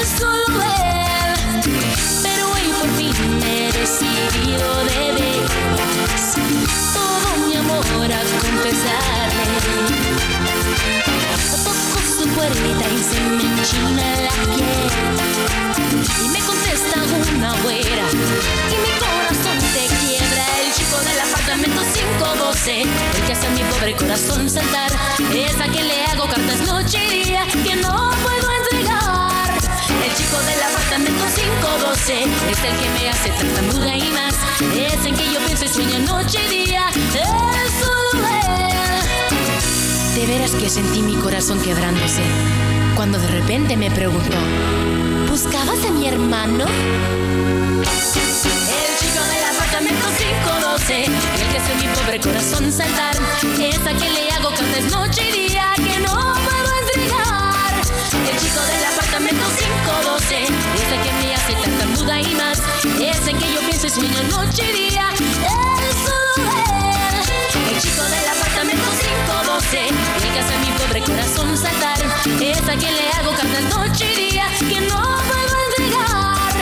pero 2.23 2.34
hoy 2.34 2.34
por 2.85 2.97
fin 2.97 3.43
he 3.43 3.73
decidido 3.73 4.69
de 4.85 5.13
veras 5.17 6.37
todo 6.93 7.47
mi 7.47 7.57
amor 7.57 8.13
a 8.13 8.21
confesarle. 8.43 9.45
Toco 11.65 11.99
su 12.19 12.29
puerta 12.29 12.85
y 12.89 13.03
se 13.11 13.21
me 13.37 13.45
enchina 13.45 14.07
la 14.27 14.35
piel. 14.55 14.91
Y 16.25 16.29
me 16.29 16.41
contesta 16.41 16.97
una 17.33 17.53
güera. 17.63 18.07
Y 18.71 18.77
mi 18.85 18.93
corazón 19.03 19.59
se 19.73 19.83
quiebra. 20.01 20.45
El 20.61 20.73
chico 20.75 20.99
del 21.09 21.21
apartamento 21.21 21.81
512 21.95 22.83
el 22.83 23.23
que 23.27 23.33
hace 23.33 23.47
a 23.47 23.51
mi 23.51 23.63
pobre 23.65 23.97
corazón 23.97 24.51
saltar. 24.51 24.91
Es 25.33 25.59
a 25.61 25.67
quien 25.73 25.89
le 25.89 26.05
hago 26.07 26.27
cartas 26.27 26.61
noche 26.67 26.99
y 27.03 27.25
día. 27.25 27.47
Que 27.65 27.77
no 27.77 28.11
puedo 28.23 28.51
entregar 28.53 28.64
el 28.64 28.64
chico 30.35 30.47
del 30.47 30.63
apartamento 30.63 31.25
512 31.35 32.23
es 32.23 32.59
el 32.59 32.77
que 32.79 32.91
me 32.91 33.09
hace 33.11 33.31
tartamuda 33.31 33.97
y 33.97 34.11
más. 34.11 34.35
Es 34.75 35.07
en 35.07 35.15
que 35.15 35.33
yo 35.33 35.39
pienso 35.47 35.65
y 35.65 35.69
sueño 35.69 35.99
noche 36.01 36.39
y 36.45 36.67
día. 36.67 36.89
Es 36.89 37.73
solo 37.81 38.23
de 40.15 40.27
veras 40.27 40.53
que 40.53 40.69
sentí 40.71 41.03
mi 41.03 41.17
corazón 41.17 41.61
quebrándose 41.61 42.23
cuando 42.97 43.19
de 43.19 43.27
repente 43.29 43.77
me 43.77 43.91
preguntó, 43.91 44.37
¿buscabas 45.29 45.85
a 45.85 45.91
mi 45.91 46.07
hermano? 46.07 46.65
El 46.65 47.85
chico 48.99 49.23
del 49.25 49.45
apartamento 49.57 50.07
512, 50.17 51.05
el 51.05 51.13
que 51.51 51.59
hace 51.59 51.75
mi 51.75 51.89
pobre 51.95 52.21
corazón 52.21 52.73
saltar, 52.73 53.17
es 53.59 53.87
a 53.87 53.93
le 53.93 54.31
hago 54.31 54.51
cartas 54.51 54.85
noche 54.91 55.29
y 55.29 55.49
día 55.49 55.75
que 55.77 56.01
no 56.01 56.44
del 58.67 58.85
apartamento 58.85 59.45
512, 59.59 60.45
es 60.45 60.93
el 60.93 61.03
que 61.03 61.13
me 61.13 61.35
hace 61.35 61.55
tartamuda 61.55 62.21
y 62.21 62.35
más, 62.35 62.59
es 63.01 63.27
en 63.29 63.39
que 63.39 63.53
yo 63.53 63.61
pienso 63.61 63.87
y 63.87 63.91
sueño 63.91 64.23
noche 64.31 64.63
y 64.71 64.91
día, 64.91 65.09
es 65.13 65.97
solo. 66.05 66.51
El 67.71 67.81
chico 67.81 68.03
del 68.05 68.29
apartamento 68.29 68.91
512, 68.91 69.89
el 69.89 70.33
que 70.33 70.39
hace 70.41 70.55
a 70.55 70.59
mi 70.59 70.71
pobre 70.79 71.01
corazón 71.03 71.57
saltar, 71.57 71.99
es 72.41 72.63
a 72.63 72.77
quien 72.77 72.95
le 72.97 73.11
hago 73.13 73.33
cartas 73.35 73.65
noche 73.77 74.13
y 74.13 74.31
día 74.31 74.47
que 74.61 74.81
no 74.81 75.03
puedo 75.29 75.55
entregar. 75.69 76.55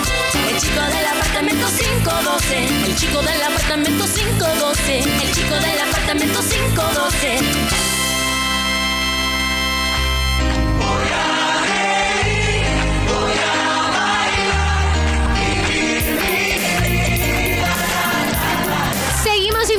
El 0.48 0.56
chico 0.58 0.82
del 0.82 1.06
apartamento 1.06 1.66
512, 1.68 2.66
el 2.86 2.96
chico 2.96 3.22
del 3.22 3.42
apartamento 3.42 4.04
512, 4.04 4.98
el 4.98 5.32
chico 5.32 5.54
del 5.54 5.80
apartamento 5.80 6.40
512. 6.40 7.82
Seguimos 11.02 11.41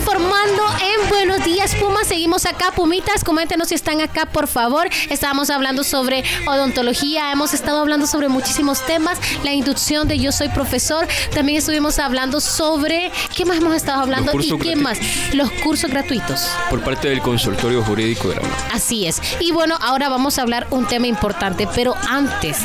informando 0.03 0.63
en 0.81 1.09
Buenos 1.09 1.45
Días 1.45 1.75
Pumas, 1.75 2.07
seguimos 2.07 2.45
acá, 2.45 2.73
Pumitas, 2.75 3.23
coméntenos 3.23 3.69
si 3.69 3.75
están 3.75 4.01
acá, 4.01 4.25
por 4.25 4.47
favor. 4.47 4.89
Estábamos 5.09 5.49
hablando 5.49 5.85
sobre 5.85 6.25
odontología, 6.45 7.31
hemos 7.31 7.53
estado 7.53 7.79
hablando 7.79 8.05
sobre 8.05 8.27
muchísimos 8.27 8.85
temas, 8.85 9.17
la 9.45 9.53
inducción 9.53 10.09
de 10.09 10.19
Yo 10.19 10.33
Soy 10.33 10.49
Profesor, 10.49 11.07
también 11.33 11.59
estuvimos 11.59 11.99
hablando 11.99 12.41
sobre, 12.41 13.13
¿qué 13.33 13.45
más 13.45 13.57
hemos 13.57 13.75
estado 13.75 14.01
hablando? 14.01 14.33
¿Y 14.41 14.57
qué 14.57 14.75
más? 14.75 14.99
Los 15.33 15.49
cursos 15.51 15.89
gratuitos. 15.89 16.49
Por 16.69 16.83
parte 16.83 17.07
del 17.07 17.21
consultorio 17.21 17.81
jurídico 17.81 18.27
de 18.27 18.35
la 18.35 18.41
UNAM. 18.41 18.57
Así 18.73 19.07
es. 19.07 19.21
Y 19.39 19.53
bueno, 19.53 19.77
ahora 19.79 20.09
vamos 20.09 20.37
a 20.37 20.41
hablar 20.41 20.67
un 20.69 20.85
tema 20.85 21.07
importante, 21.07 21.65
pero 21.73 21.95
antes 22.09 22.57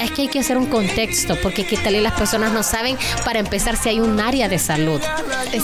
es 0.00 0.10
que 0.10 0.22
hay 0.22 0.28
que 0.28 0.40
hacer 0.40 0.56
un 0.56 0.66
contexto, 0.66 1.36
porque 1.42 1.64
qué 1.64 1.76
tal 1.76 2.00
las 2.02 2.12
personas 2.12 2.52
no 2.52 2.62
saben, 2.62 2.96
para 3.24 3.40
empezar, 3.40 3.76
si 3.76 3.90
hay 3.90 4.00
un 4.00 4.20
área 4.20 4.48
de 4.48 4.58
salud. 4.58 5.00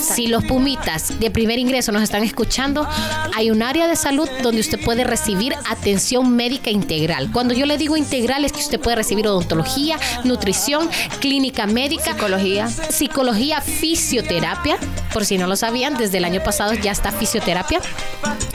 Si 0.01 0.27
los 0.27 0.45
pumitas 0.45 1.19
de 1.21 1.31
primer 1.31 1.59
ingreso 1.59 1.93
nos 1.93 2.03
están 2.03 2.25
escuchando, 2.25 2.87
hay 3.35 3.51
un 3.51 3.63
área 3.63 3.87
de 3.87 3.97
salud 3.97 4.29
donde 4.43 4.61
usted 4.61 4.81
puede 4.85 5.05
recibir 5.05 5.55
atención 5.71 6.35
médica 6.35 6.71
integral. 6.71 7.31
Cuando 7.33 7.55
yo 7.55 7.65
le 7.67 7.79
digo 7.79 7.97
integral 7.97 8.45
es 8.45 8.53
que 8.53 8.61
usted 8.61 8.81
puede 8.81 8.97
recibir 8.97 9.27
odontología, 9.29 9.99
nutrición, 10.25 10.91
clínica 11.21 11.67
médica, 11.67 12.13
Psicología. 12.13 12.69
psicología, 12.69 13.61
fisioterapia. 13.61 14.77
Por 15.13 15.25
si 15.25 15.39
no 15.39 15.47
lo 15.47 15.57
sabían, 15.57 15.97
desde 15.97 16.19
el 16.19 16.25
año 16.25 16.43
pasado 16.43 16.75
ya 16.75 16.93
está 16.93 17.13
fisioterapia. 17.13 17.81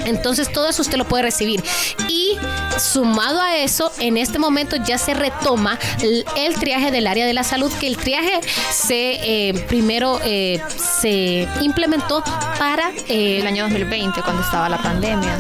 Entonces 0.06 0.52
todo 0.52 0.68
eso 0.70 0.82
usted 0.82 0.98
lo 0.98 1.06
puede 1.06 1.24
recibir. 1.24 1.64
Y 2.08 2.38
sumado 2.78 3.42
a 3.42 3.58
eso, 3.58 3.92
en 4.00 4.18
este 4.18 4.40
momento 4.40 4.76
ya 4.76 4.98
se 4.98 5.14
retoma 5.14 5.71
el, 6.02 6.26
el 6.38 6.56
triaje 6.56 6.92
del 6.92 7.08
área 7.08 7.26
de 7.26 7.34
la 7.34 7.44
salud, 7.44 7.72
que 7.80 7.88
el 7.88 7.98
triaje 7.98 8.40
se 8.72 9.12
eh, 9.24 9.54
primero 9.68 10.20
eh, 10.24 10.62
se 11.02 11.48
implementó 11.62 12.24
para 12.58 12.92
eh, 13.08 13.40
El 13.40 13.48
año 13.48 13.64
2020, 13.64 14.22
cuando 14.22 14.42
estaba 14.42 14.70
la 14.70 14.78
pandemia. 14.82 15.38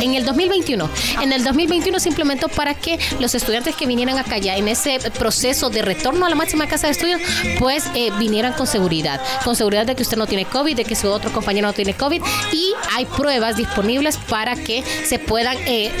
en 0.00 0.14
el 0.14 0.24
2021. 0.24 0.88
En 1.22 1.32
el 1.32 1.44
2021 1.44 1.98
se 2.00 2.08
implementó 2.08 2.48
para 2.48 2.74
que 2.74 2.98
los 3.18 3.34
estudiantes 3.34 3.76
que 3.76 3.86
vinieran 3.86 4.18
acá 4.18 4.38
ya 4.38 4.56
en 4.56 4.68
ese 4.68 4.98
proceso 5.18 5.70
de 5.70 5.82
retorno 5.82 6.26
a 6.26 6.28
la 6.28 6.34
máxima 6.34 6.66
casa 6.66 6.86
de 6.86 6.92
estudios, 6.92 7.20
pues 7.58 7.84
vinieran 8.18 8.52
con 8.52 8.66
seguridad. 8.66 9.20
Con 9.44 9.56
seguridad 9.56 9.86
de 9.86 9.94
que 9.94 10.02
usted 10.02 10.16
no 10.16 10.26
tiene 10.26 10.44
COVID, 10.44 10.76
de 10.76 10.84
que 10.84 10.94
su 10.94 11.08
otro 11.08 11.32
compañero 11.32 11.66
no 11.66 11.72
tiene 11.72 11.94
COVID 11.94 12.22
y 12.52 12.72
hay 12.94 13.06
pruebas 13.06 13.56
disponibles 13.56 14.16
para 14.16 14.54
que 14.56 14.82
se 14.82 15.18
puedan 15.18 15.56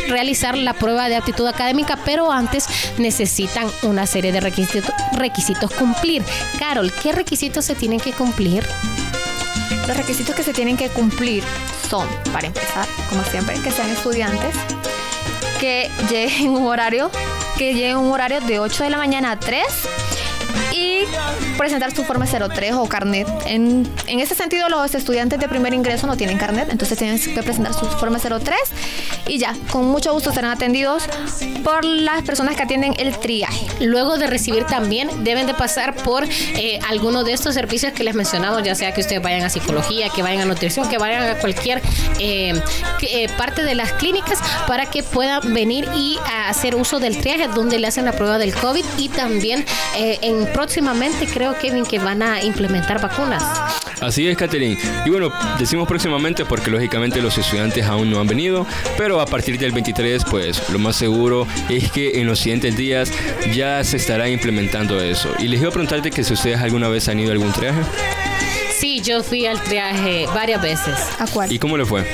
realizar 0.08 0.56
la 0.56 0.74
prueba 0.74 1.08
de 1.08 1.16
aptitud 1.16 1.46
académica, 1.46 1.98
pero 2.04 2.30
antes 2.30 2.66
una 3.82 4.06
serie 4.06 4.32
de 4.32 4.40
requisitos, 4.40 4.94
requisitos 5.12 5.70
cumplir. 5.72 6.24
Carol, 6.58 6.92
¿qué 7.02 7.12
requisitos 7.12 7.64
se 7.64 7.74
tienen 7.74 8.00
que 8.00 8.12
cumplir? 8.12 8.66
Los 9.86 9.96
requisitos 9.96 10.34
que 10.34 10.42
se 10.42 10.52
tienen 10.52 10.76
que 10.76 10.88
cumplir 10.88 11.42
son, 11.88 12.06
para 12.32 12.46
empezar, 12.46 12.86
como 13.08 13.24
siempre, 13.24 13.58
que 13.60 13.70
sean 13.70 13.90
estudiantes, 13.90 14.54
que 15.58 15.90
lleguen 16.10 16.50
un 16.50 16.66
horario, 16.66 17.10
que 17.58 17.74
lleguen 17.74 17.96
un 17.96 18.12
horario 18.12 18.40
de 18.40 18.58
8 18.58 18.84
de 18.84 18.90
la 18.90 18.96
mañana 18.98 19.32
a 19.32 19.40
3 19.40 19.64
presentar 21.56 21.94
su 21.94 22.04
forma 22.04 22.26
03 22.26 22.74
o 22.74 22.88
carnet. 22.88 23.28
En, 23.46 23.88
en 24.06 24.20
ese 24.20 24.34
sentido, 24.34 24.68
los 24.68 24.94
estudiantes 24.94 25.38
de 25.38 25.48
primer 25.48 25.74
ingreso 25.74 26.06
no 26.06 26.16
tienen 26.16 26.38
carnet, 26.38 26.70
entonces 26.70 26.98
tienen 26.98 27.18
que 27.18 27.42
presentar 27.42 27.74
su 27.74 27.86
forma 27.86 28.18
03 28.18 28.56
y 29.26 29.38
ya, 29.38 29.54
con 29.70 29.86
mucho 29.86 30.12
gusto 30.12 30.32
serán 30.32 30.50
atendidos 30.50 31.04
por 31.62 31.84
las 31.84 32.22
personas 32.22 32.56
que 32.56 32.62
atienden 32.62 32.94
el 32.98 33.16
triaje. 33.18 33.66
Luego 33.80 34.18
de 34.18 34.26
recibir 34.26 34.64
también 34.64 35.24
deben 35.24 35.46
de 35.46 35.54
pasar 35.54 35.94
por 35.94 36.24
eh, 36.24 36.80
alguno 36.88 37.24
de 37.24 37.32
estos 37.32 37.54
servicios 37.54 37.92
que 37.92 38.04
les 38.04 38.14
mencionamos, 38.14 38.62
ya 38.62 38.74
sea 38.74 38.92
que 38.92 39.00
ustedes 39.00 39.22
vayan 39.22 39.44
a 39.44 39.50
psicología, 39.50 40.08
que 40.08 40.22
vayan 40.22 40.42
a 40.42 40.44
nutrición, 40.46 40.88
que 40.88 40.98
vayan 40.98 41.22
a 41.22 41.34
cualquier 41.36 41.80
eh, 42.18 42.60
eh, 43.02 43.28
parte 43.36 43.62
de 43.62 43.74
las 43.74 43.92
clínicas 43.92 44.38
para 44.66 44.86
que 44.86 45.02
puedan 45.02 45.54
venir 45.54 45.88
y 45.94 46.18
hacer 46.46 46.74
uso 46.74 46.98
del 46.98 47.18
triaje 47.18 47.48
donde 47.48 47.78
le 47.78 47.86
hacen 47.86 48.04
la 48.04 48.12
prueba 48.12 48.38
del 48.38 48.54
COVID 48.54 48.84
y 48.98 49.08
también 49.08 49.64
en 49.96 50.46
próximamente 50.90 51.32
creo 51.32 51.56
Kevin 51.56 51.84
que 51.84 52.00
van 52.00 52.20
a 52.20 52.42
implementar 52.42 53.00
vacunas. 53.00 53.44
Así 54.00 54.26
es, 54.26 54.36
Catherine. 54.36 54.76
Y 55.06 55.10
bueno, 55.10 55.32
decimos 55.56 55.86
próximamente 55.86 56.44
porque 56.44 56.68
lógicamente 56.68 57.22
los 57.22 57.38
estudiantes 57.38 57.86
aún 57.86 58.10
no 58.10 58.18
han 58.18 58.26
venido, 58.26 58.66
pero 58.98 59.20
a 59.20 59.26
partir 59.26 59.56
del 59.56 59.70
23, 59.70 60.24
pues 60.24 60.68
lo 60.70 60.80
más 60.80 60.96
seguro 60.96 61.46
es 61.68 61.92
que 61.92 62.20
en 62.20 62.26
los 62.26 62.40
siguientes 62.40 62.76
días 62.76 63.12
ya 63.54 63.84
se 63.84 63.98
estará 63.98 64.28
implementando 64.28 65.00
eso. 65.00 65.32
Y 65.38 65.46
les 65.46 65.60
iba 65.60 65.68
a 65.68 65.72
preguntarte 65.72 66.10
que 66.10 66.24
si 66.24 66.32
ustedes 66.32 66.60
alguna 66.60 66.88
vez 66.88 67.08
han 67.08 67.20
ido 67.20 67.28
a 67.30 67.32
algún 67.34 67.52
triaje. 67.52 67.82
Sí, 68.76 69.00
yo 69.00 69.22
fui 69.22 69.46
al 69.46 69.62
triaje 69.62 70.26
varias 70.34 70.60
veces. 70.60 70.96
¿A 71.20 71.26
cuál? 71.28 71.52
¿Y 71.52 71.60
cómo 71.60 71.76
le 71.76 71.84
fue? 71.86 72.04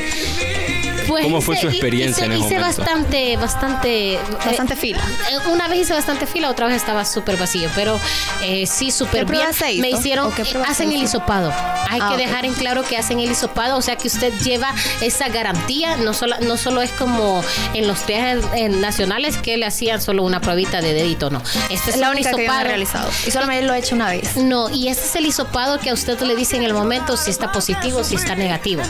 Pues 1.07 1.25
¿Cómo 1.25 1.41
fue 1.41 1.55
hice- 1.55 1.63
su 1.63 1.69
experiencia 1.69 2.25
hice, 2.27 2.27
en 2.27 2.33
ese 2.33 2.47
hice 2.47 2.59
momento? 2.59 2.83
bastante, 2.83 3.37
bastante, 3.37 4.19
Bastante 4.45 4.75
eh, 4.75 4.77
fila. 4.77 5.03
eh, 5.31 5.49
Una 5.51 5.69
vez 5.69 5.81
hice 5.81 5.93
bastante 5.93 6.27
fila, 6.27 6.51
otra 6.51 6.67
vez 6.67 6.77
estaba 6.77 7.05
súper 7.05 7.37
vacío, 7.37 7.71
pero 7.75 7.99
eh, 8.43 8.67
sí, 8.67 8.91
súper 8.91 9.25
¿Qué 9.27 9.33
bien. 9.33 9.81
Me 9.81 9.91
hicieron, 9.91 10.27
¿O 10.27 10.35
qué 10.35 10.45
prueba 10.45 10.67
hacen 10.69 10.93
el 10.93 11.03
hisopado. 11.03 11.53
Hay 11.89 12.01
Ah, 12.03 12.09
que 12.09 12.15
ok. 12.15 12.21
dejar 12.21 12.45
en 12.47 12.55
claro 12.55 12.83
que 12.83 12.97
hacen 12.97 13.21
el 13.21 13.31
hisopado, 13.31 13.77
o 13.77 13.83
sea 13.83 13.97
que 13.97 14.09
usted 14.09 14.33
lleva 14.43 14.75
esa 15.01 15.29
garantía, 15.29 15.97
no 15.97 16.13
solo, 16.13 16.37
no 16.41 16.57
solo 16.57 16.83
es 16.83 16.91
como 16.93 17.43
en 17.75 17.87
los 17.87 18.05
viajes 18.07 18.45
eh, 18.55 18.69
nacionales 18.69 19.37
que 19.39 19.57
le 19.57 19.67
hacían 19.67 20.01
solo 20.03 20.23
una 20.25 20.41
pruebita 20.41 20.81
de 20.81 20.93
dedito, 20.93 21.31
no. 21.31 21.41
Este 21.71 21.91
Es 21.93 21.97
la 21.97 22.09
un 22.11 22.17
única 22.17 22.31
que 22.31 22.37
yo 22.37 22.43
he 22.43 22.45
hisopado. 22.45 22.65
realizado. 22.65 23.11
Y 23.27 23.31
solamente 23.31 23.65
lo 23.67 23.73
he 23.75 23.79
hecho 23.79 23.95
una 23.95 24.09
vez. 24.11 24.37
No, 24.37 24.69
y 24.71 24.89
ese 24.89 25.05
es 25.07 25.17
el 25.17 25.27
hisopado 25.27 25.79
que 25.79 25.91
a 25.91 25.95
usted 25.95 26.21
le 26.21 26.35
dice 26.37 26.57
en 26.57 26.65
el 26.65 26.75
momento 26.75 27.17
si 27.17 27.31
está 27.31 27.53
positivo 27.53 28.01
o 28.01 28.05
si 28.05 28.17
está 28.17 28.35
negativo, 28.35 28.83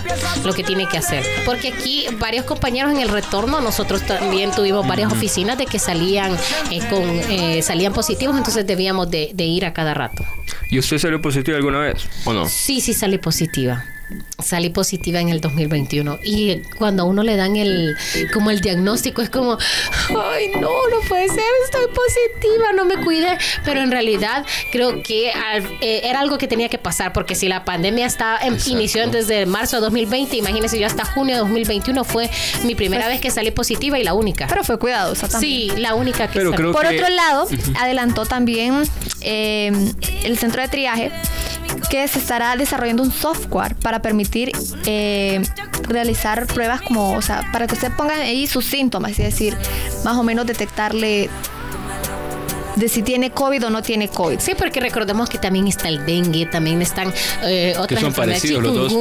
lo 0.44 0.52
que 0.54 0.64
tiene 0.64 0.86
que 0.88 0.98
hacer. 0.98 1.24
Porque 1.44 1.68
aquí 1.68 2.05
varios 2.18 2.44
compañeros 2.44 2.92
en 2.92 2.98
el 2.98 3.08
retorno, 3.08 3.60
nosotros 3.60 4.02
también 4.02 4.50
tuvimos 4.50 4.86
varias 4.86 5.12
oficinas 5.12 5.58
de 5.58 5.66
que 5.66 5.78
salían 5.78 6.36
eh, 6.70 6.80
con 6.90 7.02
eh, 7.02 7.62
salían 7.62 7.92
positivos, 7.92 8.36
entonces 8.36 8.66
debíamos 8.66 9.10
de, 9.10 9.30
de 9.34 9.44
ir 9.44 9.64
a 9.64 9.72
cada 9.72 9.94
rato. 9.94 10.24
¿Y 10.70 10.78
usted 10.78 10.98
salió 10.98 11.20
positivo 11.20 11.56
alguna 11.56 11.78
vez 11.78 12.06
o 12.24 12.32
no? 12.32 12.48
Sí, 12.48 12.80
sí 12.80 12.92
salí 12.92 13.18
positiva. 13.18 13.84
Salí 14.38 14.70
positiva 14.70 15.20
en 15.20 15.30
el 15.30 15.40
2021 15.40 16.20
y 16.22 16.58
cuando 16.78 17.02
a 17.02 17.06
uno 17.06 17.24
le 17.24 17.34
dan 17.34 17.56
el 17.56 17.96
como 18.32 18.52
el 18.52 18.60
diagnóstico 18.60 19.20
es 19.22 19.30
como 19.30 19.58
ay 20.10 20.50
no 20.60 20.60
no 20.90 21.00
puede 21.08 21.26
ser 21.28 21.42
estoy 21.64 21.86
positiva 21.88 22.72
no 22.76 22.84
me 22.84 23.02
cuidé 23.04 23.36
pero 23.64 23.80
en 23.80 23.90
realidad 23.90 24.44
creo 24.70 25.02
que 25.02 25.32
al- 25.32 25.66
eh, 25.80 26.02
era 26.04 26.20
algo 26.20 26.38
que 26.38 26.46
tenía 26.46 26.68
que 26.68 26.78
pasar 26.78 27.12
porque 27.12 27.34
si 27.34 27.48
la 27.48 27.64
pandemia 27.64 28.06
está 28.06 28.38
en- 28.42 28.54
Exacto. 28.54 28.70
inició 28.78 29.08
desde 29.08 29.44
marzo 29.46 29.76
de 29.76 29.82
2020 29.82 30.36
imagínense 30.36 30.78
yo 30.78 30.86
hasta 30.86 31.04
junio 31.04 31.34
de 31.34 31.40
2021 31.40 32.04
fue 32.04 32.30
mi 32.62 32.76
primera 32.76 33.08
vez 33.08 33.20
que 33.20 33.30
salí 33.32 33.50
positiva 33.50 33.98
y 33.98 34.04
la 34.04 34.14
única. 34.14 34.46
Pero 34.46 34.62
fue 34.62 34.78
cuidadosa 34.78 35.26
también. 35.28 35.70
sí 35.72 35.80
la 35.80 35.94
única 35.94 36.28
que 36.28 36.38
Pero 36.38 36.52
creo 36.52 36.70
Por 36.72 36.86
que- 36.88 36.94
otro 37.00 37.08
lado, 37.08 37.48
adelantó 37.80 38.24
también 38.26 38.82
eh, 39.22 39.72
el 40.22 40.38
centro 40.38 40.62
de 40.62 40.68
triaje 40.68 41.10
que 41.90 42.06
se 42.08 42.18
estará 42.18 42.56
desarrollando 42.56 43.02
un 43.02 43.12
software 43.12 43.74
para 43.76 44.00
permitir 44.02 44.52
eh, 44.86 45.42
realizar 45.88 46.46
pruebas 46.46 46.82
como, 46.82 47.12
o 47.12 47.22
sea, 47.22 47.48
para 47.52 47.66
que 47.66 47.74
usted 47.74 47.92
ponga 47.96 48.14
ahí 48.14 48.46
sus 48.46 48.64
síntomas, 48.64 49.12
es 49.12 49.18
decir, 49.18 49.56
más 50.04 50.16
o 50.16 50.22
menos 50.22 50.46
detectarle 50.46 51.30
de 52.76 52.88
si 52.88 53.02
tiene 53.02 53.30
COVID 53.30 53.66
o 53.66 53.70
no 53.70 53.82
tiene 53.82 54.08
COVID. 54.08 54.38
Sí, 54.38 54.52
porque 54.56 54.80
recordemos 54.80 55.28
que 55.28 55.38
también 55.38 55.66
está 55.66 55.88
el 55.88 56.04
dengue, 56.06 56.46
también 56.46 56.80
están 56.82 57.12
eh, 57.42 57.72
otras 57.76 57.88
Que 57.88 58.04
son 58.04 58.12
parecidos 58.12 58.62
los 58.62 58.74
dos. 58.74 58.92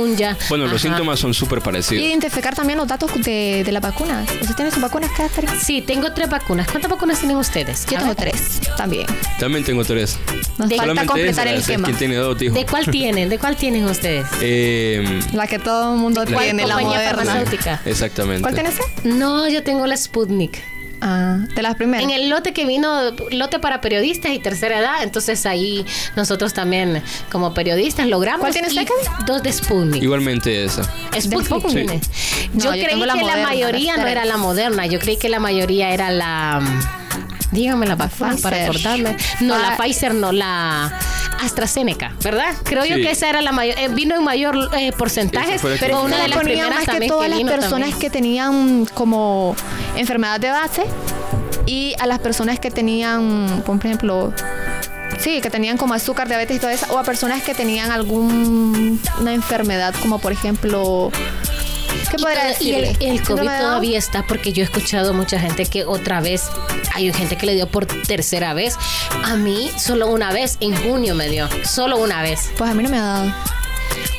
Bueno, 0.50 0.68
los 0.68 0.82
síntomas 0.82 1.20
son 1.20 1.34
súper 1.34 1.62
parecidos. 1.62 2.04
Identificar 2.04 2.56
también 2.56 2.78
los 2.80 2.88
datos 2.88 3.12
de, 3.24 3.64
de 3.66 3.72
las 3.72 3.82
vacunas. 3.84 4.28
¿Usted 4.42 4.56
tiene 4.56 4.72
sus 4.72 4.82
vacunas, 4.82 5.12
Catherine? 5.16 5.52
Sí, 5.62 5.82
tengo 5.82 6.12
tres 6.14 6.30
vacunas. 6.30 6.68
¿Cuántas 6.68 6.90
vacunas 6.90 7.20
tienen 7.20 7.38
ustedes? 7.38 7.86
Yo 7.90 7.98
A 7.98 8.00
tengo 8.02 8.16
ver. 8.16 8.32
tres 8.32 8.62
también. 8.78 9.06
También 9.40 9.64
tengo 9.64 9.84
tres. 9.84 10.18
Nos 10.58 10.74
falta 10.74 11.06
completar 11.06 11.30
esa, 11.30 11.44
el 11.44 11.48
esa 11.50 11.56
es 11.58 11.70
esquema. 11.70 11.98
tiene 11.98 12.16
dos. 12.16 12.38
¿De 12.40 12.66
cuál 12.70 12.86
tienen? 12.90 13.30
¿De 13.30 13.38
cuál 13.38 13.56
tienen 13.58 13.84
ustedes? 13.86 14.26
Eh, 14.42 15.20
La 15.34 15.48
que 15.48 15.60
todo 15.60 15.94
el 15.94 16.00
mundo 16.00 16.24
La- 16.26 16.40
tiene, 16.40 16.66
la 16.66 16.76
compañía 16.76 16.98
moderna. 17.00 17.16
farmacéutica? 17.26 17.82
exactamente. 17.86 18.42
¿Cuál 18.42 18.54
tiene 18.54 18.70
ese? 18.70 18.82
No, 19.04 19.48
yo 19.50 19.64
tengo 19.64 19.86
la 19.86 19.98
Sputnik. 19.98 20.62
Ah, 21.02 21.38
de 21.56 21.62
las 21.62 21.76
primeras. 21.76 22.04
En 22.04 22.10
el 22.12 22.30
lote 22.30 22.54
que 22.54 22.66
vino, 22.66 23.12
lote 23.32 23.60
para 23.60 23.82
periodistas 23.82 24.32
y 24.32 24.40
tercera 24.40 24.80
edad, 24.80 25.04
entonces 25.04 25.46
ahí 25.46 25.86
nosotros 26.16 26.54
también 26.54 27.04
como 27.32 27.54
periodistas 27.54 28.08
logramos. 28.08 28.42
¿Cuál 28.42 28.54
tiene 28.54 28.68
usted, 28.70 28.82
y 28.82 28.86
Kevin? 28.86 29.26
Dos 29.26 29.44
de 29.44 29.52
Sputnik. 29.52 30.02
Igualmente 30.04 30.64
esa. 30.64 30.84
Sputnik 31.20 31.46
Sputnik? 31.46 31.74
tiene. 31.88 32.02
Sí. 32.04 32.50
Yo 32.54 32.70
No, 32.72 32.76
yo 32.76 32.84
creí 32.86 33.00
que 33.00 33.06
la 33.06 33.16
la 33.16 33.44
mayoría 33.44 33.98
la 33.98 34.04
no 34.04 34.08
era 34.08 34.26
la 34.26 34.38
moderna, 34.38 34.86
yo 34.86 35.00
creí 35.00 35.18
que 35.18 35.30
la 35.30 35.40
mayoría 35.40 35.92
era 35.94 36.10
la... 36.12 36.62
Dígame 37.52 37.86
la 37.86 37.96
vacuna 37.96 38.36
para 38.42 38.64
acordarme. 38.64 39.16
No, 39.42 39.58
la 39.58 39.70
Ah. 39.70 39.78
Pfizer 39.78 40.14
no, 40.14 40.32
la 40.32 40.98
AstraZeneca, 41.42 42.14
¿verdad? 42.24 42.54
Creo 42.64 42.86
yo 42.86 42.96
que 42.96 43.12
esa 43.12 43.30
era 43.30 43.42
la 43.42 43.52
mayor, 43.52 43.78
eh, 43.78 43.88
vino 43.90 44.16
en 44.16 44.24
mayor 44.24 44.70
eh, 44.78 44.92
porcentaje, 44.92 45.58
pero 45.80 46.04
una 46.04 46.18
de 46.18 46.24
Pero 46.24 46.28
las 46.28 46.38
ponía 46.38 46.64
primeras 46.64 46.88
más 46.88 47.00
que 47.00 47.08
todas 47.08 47.30
que 47.30 47.36
las 47.36 47.52
personas 47.52 47.90
también. 47.90 48.00
que 48.00 48.10
tenían 48.10 48.86
como 48.94 49.56
enfermedad 49.96 50.40
de 50.40 50.52
base 50.52 50.84
y 51.66 51.94
a 52.00 52.06
las 52.06 52.20
personas 52.20 52.60
que 52.60 52.72
tenían, 52.72 53.64
por 53.66 53.78
ejemplo, 53.78 54.34
sí, 55.20 55.42
que 55.42 55.50
tenían 55.50 55.78
como 55.78 55.94
azúcar, 55.94 56.28
diabetes 56.28 56.58
y 56.58 56.60
todo 56.60 56.72
eso, 56.72 56.86
o 56.94 56.98
a 56.98 57.04
personas 57.04 57.42
que 57.44 57.54
tenían 57.54 57.92
alguna 57.92 59.34
enfermedad 59.34 59.94
como 60.02 60.20
por 60.20 60.32
ejemplo, 60.32 61.12
¿qué 62.18 62.64
Y 62.66 62.74
el, 62.74 62.88
COVID 62.98 63.18
¿Síndrome 63.18 63.42
de 63.42 63.48
Down? 63.48 63.60
todavía 63.60 63.98
está 63.98 64.26
porque 64.28 64.54
yo 64.54 64.64
he 64.64 64.66
escuchado 64.66 65.14
mucha 65.14 65.40
gente 65.40 65.66
que 65.66 65.86
otra 65.86 66.22
vez, 66.22 66.50
hay 66.94 67.12
gente 67.14 67.38
que 67.38 67.46
le 67.46 67.54
dio 67.54 67.68
por 67.68 67.86
tercera 67.86 68.54
vez. 68.54 68.78
A 69.24 69.36
mí 69.36 69.70
solo 69.78 70.08
una 70.08 70.32
vez, 70.32 70.58
en 70.60 70.76
junio 70.76 71.16
me 71.16 71.30
dio, 71.30 71.48
solo 71.64 71.98
una 71.98 72.22
vez. 72.22 72.52
Pues 72.58 72.70
a 72.70 72.74
mí 72.74 72.84
no 72.84 72.90
me 72.90 72.98
ha 72.98 73.04
dado. 73.04 73.34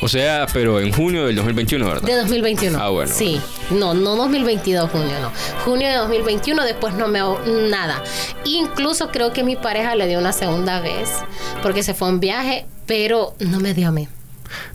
O 0.01 0.07
sea, 0.07 0.45
pero 0.53 0.79
en 0.79 0.93
junio 0.93 1.25
del 1.25 1.35
2021, 1.35 1.85
¿verdad? 1.85 2.03
De 2.03 2.15
2021. 2.15 2.79
Ah, 2.79 2.89
bueno. 2.89 3.11
Sí. 3.13 3.41
No, 3.71 3.93
no 3.93 4.15
2022 4.15 4.91
junio, 4.91 5.19
no. 5.19 5.31
Junio 5.65 5.87
de 5.87 5.95
2021 5.95 6.63
después 6.63 6.93
no 6.93 7.07
me 7.07 7.19
nada. 7.69 8.03
Incluso 8.45 9.09
creo 9.09 9.33
que 9.33 9.43
mi 9.43 9.55
pareja 9.55 9.95
le 9.95 10.07
dio 10.07 10.19
una 10.19 10.33
segunda 10.33 10.79
vez 10.81 11.09
porque 11.63 11.83
se 11.83 11.93
fue 11.93 12.07
a 12.07 12.11
un 12.11 12.19
viaje, 12.19 12.65
pero 12.85 13.33
no 13.39 13.59
me 13.59 13.73
dio 13.73 13.87
a 13.87 13.91
mí. 13.91 14.07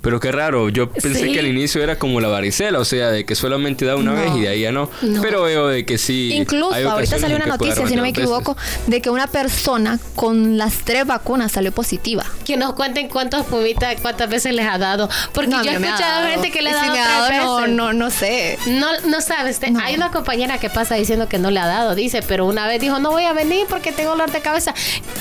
Pero 0.01 0.21
qué 0.21 0.33
raro, 0.33 0.69
yo 0.69 0.91
pensé 0.91 1.21
Sí. 1.27 1.33
que 1.33 1.41
al 1.41 1.47
inicio 1.47 1.83
era 1.83 1.99
como 1.99 2.21
la 2.21 2.29
varicela, 2.29 2.79
o 2.79 2.85
sea, 2.85 3.11
de 3.11 3.25
que 3.25 3.35
solamente 3.35 3.85
da 3.85 3.97
una 3.97 4.13
No. 4.13 4.21
vez 4.21 4.33
y 4.37 4.41
de 4.43 4.49
ahí 4.49 4.61
ya 4.63 4.73
no. 4.73 4.89
No. 5.03 5.23
Pero 5.23 5.43
veo 5.43 5.69
de 5.69 5.85
que 5.87 5.99
sí. 5.99 6.33
Incluso 6.35 6.73
hay 6.75 6.85
ahorita 6.85 7.19
salió 7.19 7.37
una 7.37 7.47
noticia, 7.47 7.87
si 7.87 7.95
no 7.97 8.03
me 8.03 8.11
equivoco, 8.11 8.57
de 8.87 9.01
que 9.03 9.11
una 9.11 9.27
persona 9.27 9.99
con 10.17 10.59
las 10.59 10.79
tres 10.85 11.07
vacunas 11.07 11.53
salió 11.53 11.73
positiva. 11.73 12.25
Que 12.45 12.57
nos 12.57 12.75
cuenten 12.75 13.09
cuántos 13.09 13.47
pumitas, 13.47 14.01
cuántas 14.01 14.29
veces 14.29 14.55
les 14.55 14.67
ha 14.67 14.79
dado. 14.79 15.09
Porque 15.33 15.51
No, 15.51 15.59
a 15.59 15.63
yo 15.63 15.71
he 15.71 15.75
escuchado 15.75 16.27
gente 16.29 16.51
que 16.51 16.63
le 16.63 16.71
ha 16.71 16.81
si 16.83 16.89
dado 16.89 17.23
ha 17.25 17.27
tres 17.27 17.39
dado, 17.41 17.57
veces. 17.61 17.75
no, 17.75 17.93
no 17.93 18.11
sé. 18.11 18.59
No, 18.67 18.87
no 19.07 19.21
sabes, 19.21 19.59
te- 19.61 19.71
No. 19.71 19.81
hay 19.81 19.95
una 19.95 20.11
compañera 20.11 20.59
que 20.59 20.71
pasa 20.71 20.95
diciendo 20.95 21.29
que 21.29 21.39
no 21.39 21.51
le 21.51 21.61
ha 21.61 21.67
dado, 21.67 21.95
dice, 21.95 22.23
pero 22.23 22.47
una 22.47 22.67
vez 22.67 22.81
dijo, 22.81 22.99
no 22.99 23.11
voy 23.11 23.25
a 23.25 23.33
venir 23.33 23.67
porque 23.69 23.93
tengo 23.93 24.11
dolor 24.11 24.31
de 24.31 24.41
cabeza. 24.41 24.75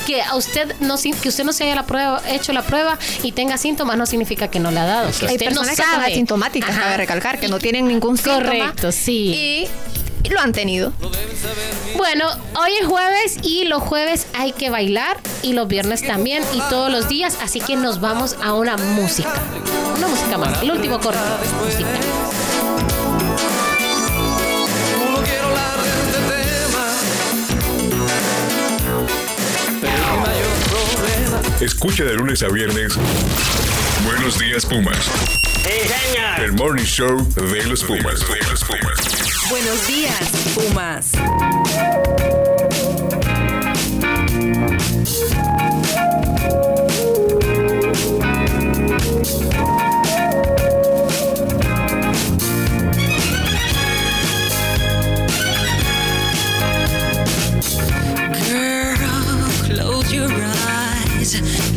Que 0.06 0.22
a 0.22 0.36
usted 0.36 0.74
no 0.80 0.97
sin- 0.97 1.16
que 1.16 1.30
usted 1.30 1.43
no 1.43 1.54
se 1.54 1.64
haya 1.66 1.76
la 1.76 1.86
prueba, 1.86 2.22
hecho 2.28 2.54
la 2.54 2.62
prueba 2.64 2.97
y 3.24 3.32
tenga 3.32 3.58
síntomas 3.58 3.97
no 3.97 4.06
significa 4.06 4.41
que 4.50 4.60
no 4.60 4.72
le 4.72 4.80
ha 4.80 4.86
dado. 4.86 5.12
Que 5.12 5.28
Hay 5.28 5.34
usted 5.36 5.46
personas 5.46 5.72
no 5.72 5.76
que 5.76 5.84
son 5.84 5.92
sabe. 6.02 6.12
asintomáticas, 6.12 6.76
cabe 6.78 6.98
recalcar, 6.98 7.39
que 7.39 7.48
no 7.48 7.60
tienen 7.60 7.88
ningún 7.88 8.18
síntoma. 8.18 8.38
Correcto, 8.44 8.92
sí. 8.92 9.68
Y 10.24 10.30
lo 10.30 10.39
han 10.39 10.52
tenido. 10.54 10.94
Bueno, 11.98 12.26
hoy 12.60 12.72
es 12.80 12.86
jueves 12.88 13.38
y 13.44 13.66
los 13.66 13.82
jueves 13.82 14.28
hay 14.38 14.52
que 14.54 14.70
bailar 14.70 15.18
y 15.42 15.54
los 15.54 15.68
viernes 15.68 16.06
también 16.06 16.44
y 16.54 16.60
todos 16.70 16.92
los 16.92 17.08
días, 17.10 17.38
así 17.42 17.60
que 17.60 17.76
nos 17.76 18.00
vamos 18.02 18.36
a 18.44 18.54
una 18.54 18.78
música. 18.78 19.34
Una 19.98 20.08
música 20.08 20.38
más, 20.38 20.62
el 20.62 20.72
último 20.72 21.00
corte. 21.00 21.20
Música. 21.66 21.89
Escucha 31.60 32.04
de 32.04 32.14
lunes 32.16 32.42
a 32.44 32.48
viernes. 32.50 32.94
Buenos 34.04 34.39
días, 34.39 34.66
Pumas. 34.66 35.12
El 36.39 36.54
Morning 36.54 36.84
Show 36.84 37.24
de 37.36 37.64
los 37.66 37.84
Pumas. 37.84 38.20
De 38.28 38.39
los 38.49 38.64
Pumas. 38.64 39.49
Buenos 39.49 39.88
días, 39.88 40.30
Pumas. 40.56 41.12
Girl, 58.47 59.49
close 59.66 60.12
your 60.12 60.32
eyes. 60.32 61.71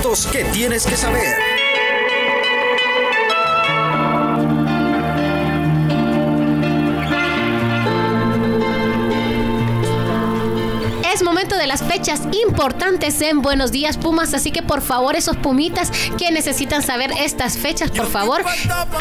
Datos 0.00 0.26
que 0.28 0.44
tienes 0.44 0.86
que 0.86 0.96
saber. 0.96 1.36
Es 11.12 11.22
momento 11.22 11.56
de 11.56 11.66
las 11.66 11.82
fechas 11.82 12.22
importantes 12.32 13.20
en 13.20 13.42
Buenos 13.42 13.72
Días 13.72 13.98
Pumas, 13.98 14.32
así 14.32 14.50
que 14.50 14.62
por 14.62 14.80
favor 14.80 15.16
esos 15.16 15.36
pumitas 15.36 15.90
que 16.16 16.30
necesitan 16.30 16.82
saber 16.82 17.10
estas 17.18 17.58
fechas, 17.58 17.90
por 17.90 18.06
favor, 18.06 18.42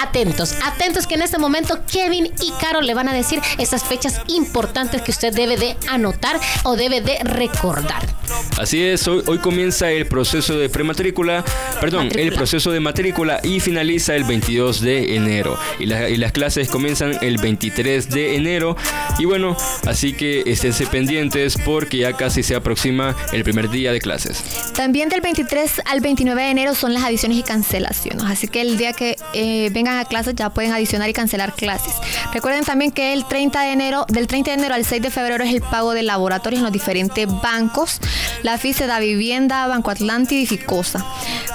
atentos, 0.02 0.54
atentos 0.66 1.08
que 1.08 1.16
en 1.16 1.22
este 1.22 1.38
momento 1.38 1.80
Kevin 1.90 2.26
y 2.42 2.52
Caro 2.60 2.82
le 2.82 2.94
van 2.94 3.08
a 3.08 3.14
decir 3.14 3.42
esas 3.58 3.84
fechas 3.84 4.20
importantes 4.28 5.02
que 5.02 5.12
usted 5.12 5.34
debe 5.34 5.56
de 5.56 5.78
anotar 5.90 6.38
o 6.64 6.76
debe 6.76 7.00
de 7.00 7.20
recordar. 7.24 8.19
Así 8.58 8.84
es, 8.84 9.08
hoy, 9.08 9.24
hoy 9.28 9.38
comienza 9.40 9.90
el 9.92 10.06
proceso 10.08 10.58
de 10.58 10.70
prematrícula, 10.70 11.44
perdón, 11.80 12.10
el 12.16 12.34
proceso 12.34 12.72
de 12.72 12.80
matrícula 12.80 13.40
y 13.44 13.60
finaliza 13.60 14.16
el 14.16 14.24
22 14.24 14.82
de 14.82 15.16
enero. 15.16 15.58
Y, 15.80 15.86
la- 15.86 16.10
y 16.10 16.18
las 16.18 16.32
clases 16.32 16.68
comienzan 16.70 17.18
el 17.22 17.38
23 17.38 18.10
de 18.10 18.36
enero. 18.36 18.76
Y 19.18 19.26
bueno, 19.26 19.56
así 19.88 20.14
que 20.14 20.44
esténse 20.46 20.86
pendientes 20.88 21.56
porque 21.64 21.98
ya 21.98 22.14
casi 22.14 22.44
se 22.44 22.56
aproxima 22.56 23.16
el 23.32 23.44
primer 23.44 23.70
día 23.70 23.92
de 23.92 24.00
clases. 24.02 24.44
También 24.76 25.10
del 25.10 25.22
23 25.22 25.82
al 25.86 26.02
29 26.02 26.42
de 26.42 26.50
enero 26.50 26.76
son 26.76 26.94
las 26.94 27.04
adiciones 27.04 27.38
y 27.38 27.44
cancelaciones. 27.44 28.24
Así 28.26 28.48
que 28.48 28.62
el 28.62 28.78
día 28.78 28.94
que 28.94 29.16
eh, 29.34 29.70
vengan 29.72 29.98
a 29.98 30.06
clases 30.06 30.36
ya 30.36 30.50
pueden 30.50 30.72
adicionar 30.74 31.10
y 31.10 31.14
cancelar 31.14 31.54
clases. 31.54 31.94
Recuerden 32.34 32.64
también 32.64 32.92
que 32.92 33.14
el 33.14 33.26
30 33.26 33.62
de 33.62 33.72
enero, 33.72 34.06
del 34.10 34.28
30 34.28 34.52
de 34.52 34.58
enero 34.58 34.74
al 34.76 34.86
6 34.86 35.02
de 35.02 35.10
febrero 35.10 35.44
es 35.44 35.54
el 35.54 35.62
pago 35.62 35.94
de 35.94 36.04
laboratorios 36.04 36.60
en 36.60 36.64
los 36.64 36.74
diferentes 36.74 37.28
bancos. 37.42 38.00
La 38.44 38.58
FI 38.58 38.74
se 38.74 38.88
da 38.88 39.00
Vivienda, 39.00 39.68
Banco 39.68 39.92
Atlántida 39.92 40.40
y 40.40 40.46
Ficosa 40.46 41.06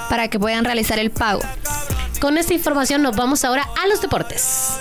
para 0.09 0.27
que 0.27 0.39
puedan 0.39 0.65
realizar 0.65 0.99
el 0.99 1.11
pago. 1.11 1.41
Con 2.19 2.37
esta 2.37 2.53
información 2.53 3.01
nos 3.01 3.15
vamos 3.15 3.43
ahora 3.43 3.67
a 3.83 3.87
los 3.87 4.01
deportes. 4.01 4.79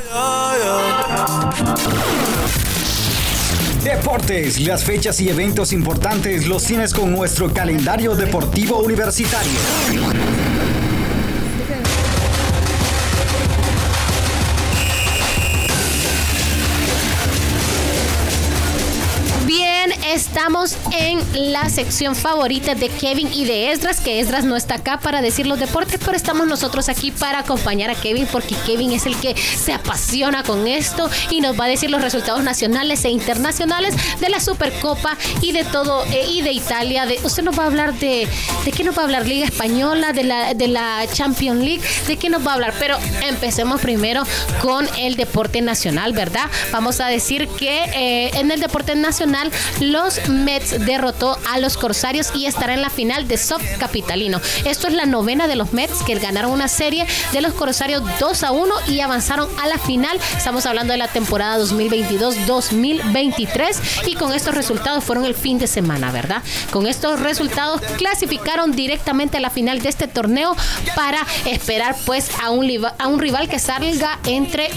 Deportes, 3.82 4.60
las 4.60 4.84
fechas 4.84 5.20
y 5.20 5.28
eventos 5.28 5.72
importantes 5.72 6.46
los 6.46 6.64
tienes 6.64 6.94
con 6.94 7.12
nuestro 7.12 7.52
calendario 7.52 8.14
deportivo 8.14 8.78
universitario. 8.78 9.50
En 20.92 21.52
la 21.52 21.68
sección 21.68 22.14
favorita 22.14 22.74
de 22.74 22.88
Kevin 22.88 23.32
y 23.32 23.44
de 23.44 23.72
Esdras, 23.72 24.00
que 24.00 24.20
Esdras 24.20 24.44
no 24.44 24.56
está 24.56 24.76
acá 24.76 24.98
para 24.98 25.20
decir 25.20 25.46
los 25.46 25.58
deportes, 25.58 26.00
pero 26.04 26.16
estamos 26.16 26.46
nosotros 26.46 26.88
aquí 26.88 27.10
para 27.10 27.40
acompañar 27.40 27.90
a 27.90 27.94
Kevin, 27.94 28.26
porque 28.30 28.54
Kevin 28.66 28.92
es 28.92 29.06
el 29.06 29.16
que 29.16 29.34
se 29.36 29.72
apasiona 29.72 30.42
con 30.42 30.66
esto 30.66 31.10
y 31.30 31.40
nos 31.40 31.58
va 31.58 31.64
a 31.64 31.68
decir 31.68 31.90
los 31.90 32.02
resultados 32.02 32.42
nacionales 32.42 33.04
e 33.04 33.10
internacionales 33.10 33.94
de 34.20 34.28
la 34.28 34.40
Supercopa 34.40 35.16
y 35.40 35.52
de 35.52 35.64
todo, 35.64 36.04
eh, 36.06 36.26
y 36.30 36.42
de 36.42 36.52
Italia. 36.52 37.06
De, 37.06 37.18
usted 37.24 37.42
nos 37.42 37.58
va 37.58 37.64
a 37.64 37.66
hablar 37.66 37.94
de, 37.94 38.28
¿de 38.64 38.72
qué 38.72 38.84
nos 38.84 38.96
va 38.96 39.02
a 39.02 39.04
hablar? 39.04 39.26
Liga 39.26 39.44
Española, 39.44 40.12
de 40.12 40.24
la, 40.24 40.54
de 40.54 40.68
la 40.68 41.06
Champions 41.12 41.62
League, 41.62 41.82
¿de 42.06 42.16
qué 42.16 42.30
nos 42.30 42.46
va 42.46 42.52
a 42.52 42.54
hablar? 42.54 42.74
Pero 42.78 42.98
empecemos 43.22 43.80
primero 43.80 44.22
con 44.62 44.88
el 44.98 45.16
deporte 45.16 45.60
nacional, 45.60 46.12
¿verdad? 46.12 46.48
Vamos 46.72 47.00
a 47.00 47.06
decir 47.06 47.48
que 47.48 47.84
eh, 47.94 48.30
en 48.34 48.50
el 48.50 48.60
deporte 48.60 48.94
nacional 48.94 49.50
los 49.80 50.20
Derrotó 50.60 51.36
a 51.50 51.58
los 51.58 51.76
Corsarios 51.76 52.30
y 52.34 52.46
estará 52.46 52.72
en 52.74 52.82
la 52.82 52.90
final 52.90 53.26
de 53.28 53.36
Soft 53.36 53.64
Capitalino. 53.78 54.40
Esto 54.64 54.88
es 54.88 54.94
la 54.94 55.06
novena 55.06 55.46
de 55.48 55.56
los 55.56 55.72
Mets 55.72 56.02
que 56.04 56.14
ganaron 56.14 56.52
una 56.52 56.68
serie 56.68 57.04
de 57.32 57.40
los 57.40 57.54
Corsarios 57.54 58.04
2 58.20 58.42
a 58.44 58.52
1 58.52 58.74
y 58.88 59.00
avanzaron 59.00 59.48
a 59.60 59.66
la 59.66 59.78
final. 59.78 60.20
Estamos 60.36 60.66
hablando 60.66 60.92
de 60.92 60.98
la 60.98 61.08
temporada 61.08 61.58
2022-2023 61.58 64.06
y 64.06 64.14
con 64.14 64.32
estos 64.32 64.54
resultados 64.54 65.02
fueron 65.04 65.24
el 65.24 65.34
fin 65.34 65.58
de 65.58 65.66
semana, 65.66 66.12
¿verdad? 66.12 66.42
Con 66.70 66.86
estos 66.86 67.18
resultados 67.20 67.80
clasificaron 67.98 68.72
directamente 68.72 69.38
a 69.38 69.40
la 69.40 69.50
final 69.50 69.80
de 69.80 69.88
este 69.88 70.08
torneo 70.08 70.56
para 70.94 71.26
esperar 71.46 71.96
pues 72.04 72.30
a 72.42 72.50
un, 72.50 73.18
rival 73.18 73.48
que 73.48 73.58
salga 73.58 74.18
entre, 74.26 74.68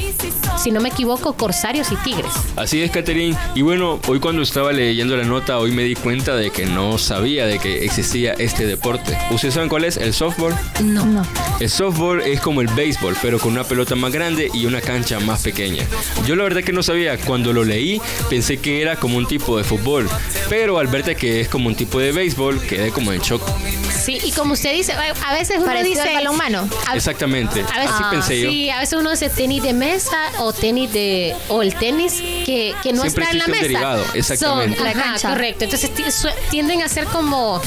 si 0.62 0.72
no 0.72 0.82
me 0.82 0.90
equivoco, 0.90 1.34
Corsarios 1.34 1.92
y 1.92 1.96
Tigres. 1.98 2.32
Así 2.56 2.82
es, 2.82 2.92
Catherine. 2.92 3.38
Y 3.56 3.62
bueno, 3.62 4.00
hoy 4.08 4.20
cuando 4.20 4.42
estaba 4.42 4.72
leyendo 4.72 5.18
la 5.18 5.24
nota, 5.24 5.60
me 5.72 5.84
di 5.84 5.96
cuenta 5.96 6.36
de 6.36 6.52
que 6.52 6.66
no 6.66 6.98
sabía 6.98 7.46
de 7.46 7.60
que 7.60 7.86
existía 7.86 8.34
este 8.34 8.66
deporte. 8.66 9.18
¿Ustedes 9.32 9.54
saben 9.54 9.70
cuál 9.70 9.84
es? 9.86 9.98
¿El 9.98 10.14
softball? 10.14 10.54
No. 10.84 11.06
no. 11.06 11.26
El 11.60 11.70
softball 11.70 12.22
es 12.22 12.40
como 12.42 12.62
el 12.62 12.68
béisbol, 12.68 13.16
pero 13.22 13.40
con 13.40 13.52
una 13.54 13.64
pelota 13.64 13.96
más 13.96 14.12
grande 14.12 14.50
y 14.54 14.66
una 14.66 14.82
cancha 14.82 15.20
más 15.20 15.42
pequeña. 15.42 15.84
Yo 16.26 16.36
la 16.36 16.44
verdad 16.44 16.64
que 16.64 16.74
no 16.74 16.84
sabía, 16.84 17.18
cuando 17.18 17.54
lo 17.54 17.64
leí 17.64 18.02
pensé 18.30 18.58
que 18.58 18.82
era 18.82 18.96
como 18.98 19.18
un 19.18 19.26
tipo 19.28 19.58
de 19.58 19.64
fútbol, 19.64 20.10
pero 20.50 20.80
al 20.80 20.88
verte 20.88 21.16
que 21.16 21.42
es 21.42 21.48
como 21.50 21.68
un 21.68 21.76
tipo 21.76 22.00
de 22.00 22.12
béisbol, 22.12 22.62
quedé 22.62 22.92
como 22.92 23.12
en 23.14 23.22
shock. 23.22 23.42
Sí, 24.04 24.20
y 24.24 24.32
como 24.32 24.54
usted 24.54 24.74
dice, 24.74 24.94
a 24.94 25.34
veces 25.34 25.58
uno 25.58 25.66
Parecido 25.66 26.04
dice... 26.04 26.16
al. 26.16 26.28
A- 26.28 26.96
Exactamente, 26.96 27.62
A 27.62 27.80
veces, 27.80 27.92
así 27.94 28.04
pensé 28.12 28.42
yo. 28.42 28.50
Sí, 28.50 28.70
a 28.70 28.80
veces 28.80 28.98
uno 29.00 29.12
dice 29.12 29.30
tenis 29.30 29.64
de 29.64 29.74
mesa 29.74 30.18
o 30.40 30.54
tenis 30.54 30.94
de 30.94 31.36
o 31.50 31.62
el 31.62 31.74
tenis 31.76 32.14
que, 32.46 32.74
que 32.84 32.94
no 32.94 33.02
Siempre 33.02 33.24
está 33.26 33.34
en 33.34 33.40
la 33.40 33.48
mesa. 33.48 33.62
derivado, 33.64 34.06
exactamente. 34.14 34.78
Son, 34.78 34.86
La 34.86 34.92
ajá, 34.92 35.04
cancha. 35.04 35.28
Correcto. 35.66 35.76
Entonces 35.88 35.92
tienden 36.50 36.82
a 36.82 36.90
ser 36.90 37.06
como 37.06 37.62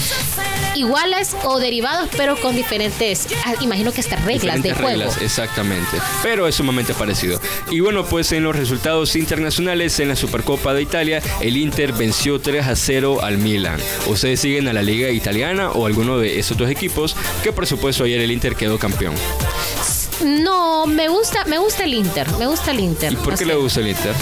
iguales 0.74 1.36
o 1.44 1.58
derivados, 1.58 2.08
pero 2.16 2.36
con 2.40 2.54
diferentes, 2.54 3.26
ah, 3.44 3.54
imagino 3.60 3.92
que 3.92 4.00
hasta 4.00 4.16
reglas 4.16 4.56
de 4.56 4.62
Diferentes 4.62 4.74
juego. 4.74 4.88
reglas, 5.00 5.22
exactamente. 5.22 5.96
Pero 6.22 6.46
es 6.46 6.54
sumamente 6.54 6.94
parecido. 6.94 7.40
Y 7.70 7.80
bueno, 7.80 8.04
pues 8.04 8.32
en 8.32 8.44
los 8.44 8.56
resultados 8.56 9.16
internacionales 9.16 9.98
en 10.00 10.08
la 10.08 10.16
Supercopa 10.16 10.74
de 10.74 10.82
Italia, 10.82 11.22
el 11.40 11.56
Inter 11.56 11.92
venció 11.92 12.40
3 12.40 12.66
a 12.66 12.76
0 12.76 13.22
al 13.22 13.38
Milan. 13.38 13.80
¿Ustedes 14.06 14.40
siguen 14.40 14.68
a 14.68 14.72
la 14.72 14.82
liga 14.82 15.10
italiana 15.10 15.70
o 15.70 15.86
alguno 15.86 16.18
de 16.18 16.38
esos 16.38 16.56
dos 16.56 16.70
equipos? 16.70 17.16
Que 17.42 17.52
por 17.52 17.66
supuesto 17.66 18.04
ayer 18.04 18.20
el 18.20 18.30
Inter 18.30 18.54
quedó 18.56 18.78
campeón. 18.78 19.14
No, 20.24 20.86
me 20.86 21.08
gusta, 21.08 21.44
me 21.46 21.58
gusta 21.58 21.84
el 21.84 21.94
Inter, 21.94 22.30
me 22.38 22.46
gusta 22.46 22.70
el 22.72 22.80
Inter. 22.80 23.12
¿Y 23.12 23.16
por 23.16 23.28
no 23.28 23.30
qué 23.32 23.36
sé. 23.38 23.46
le 23.46 23.54
gusta 23.54 23.80
el 23.80 23.88
Inter? 23.88 24.14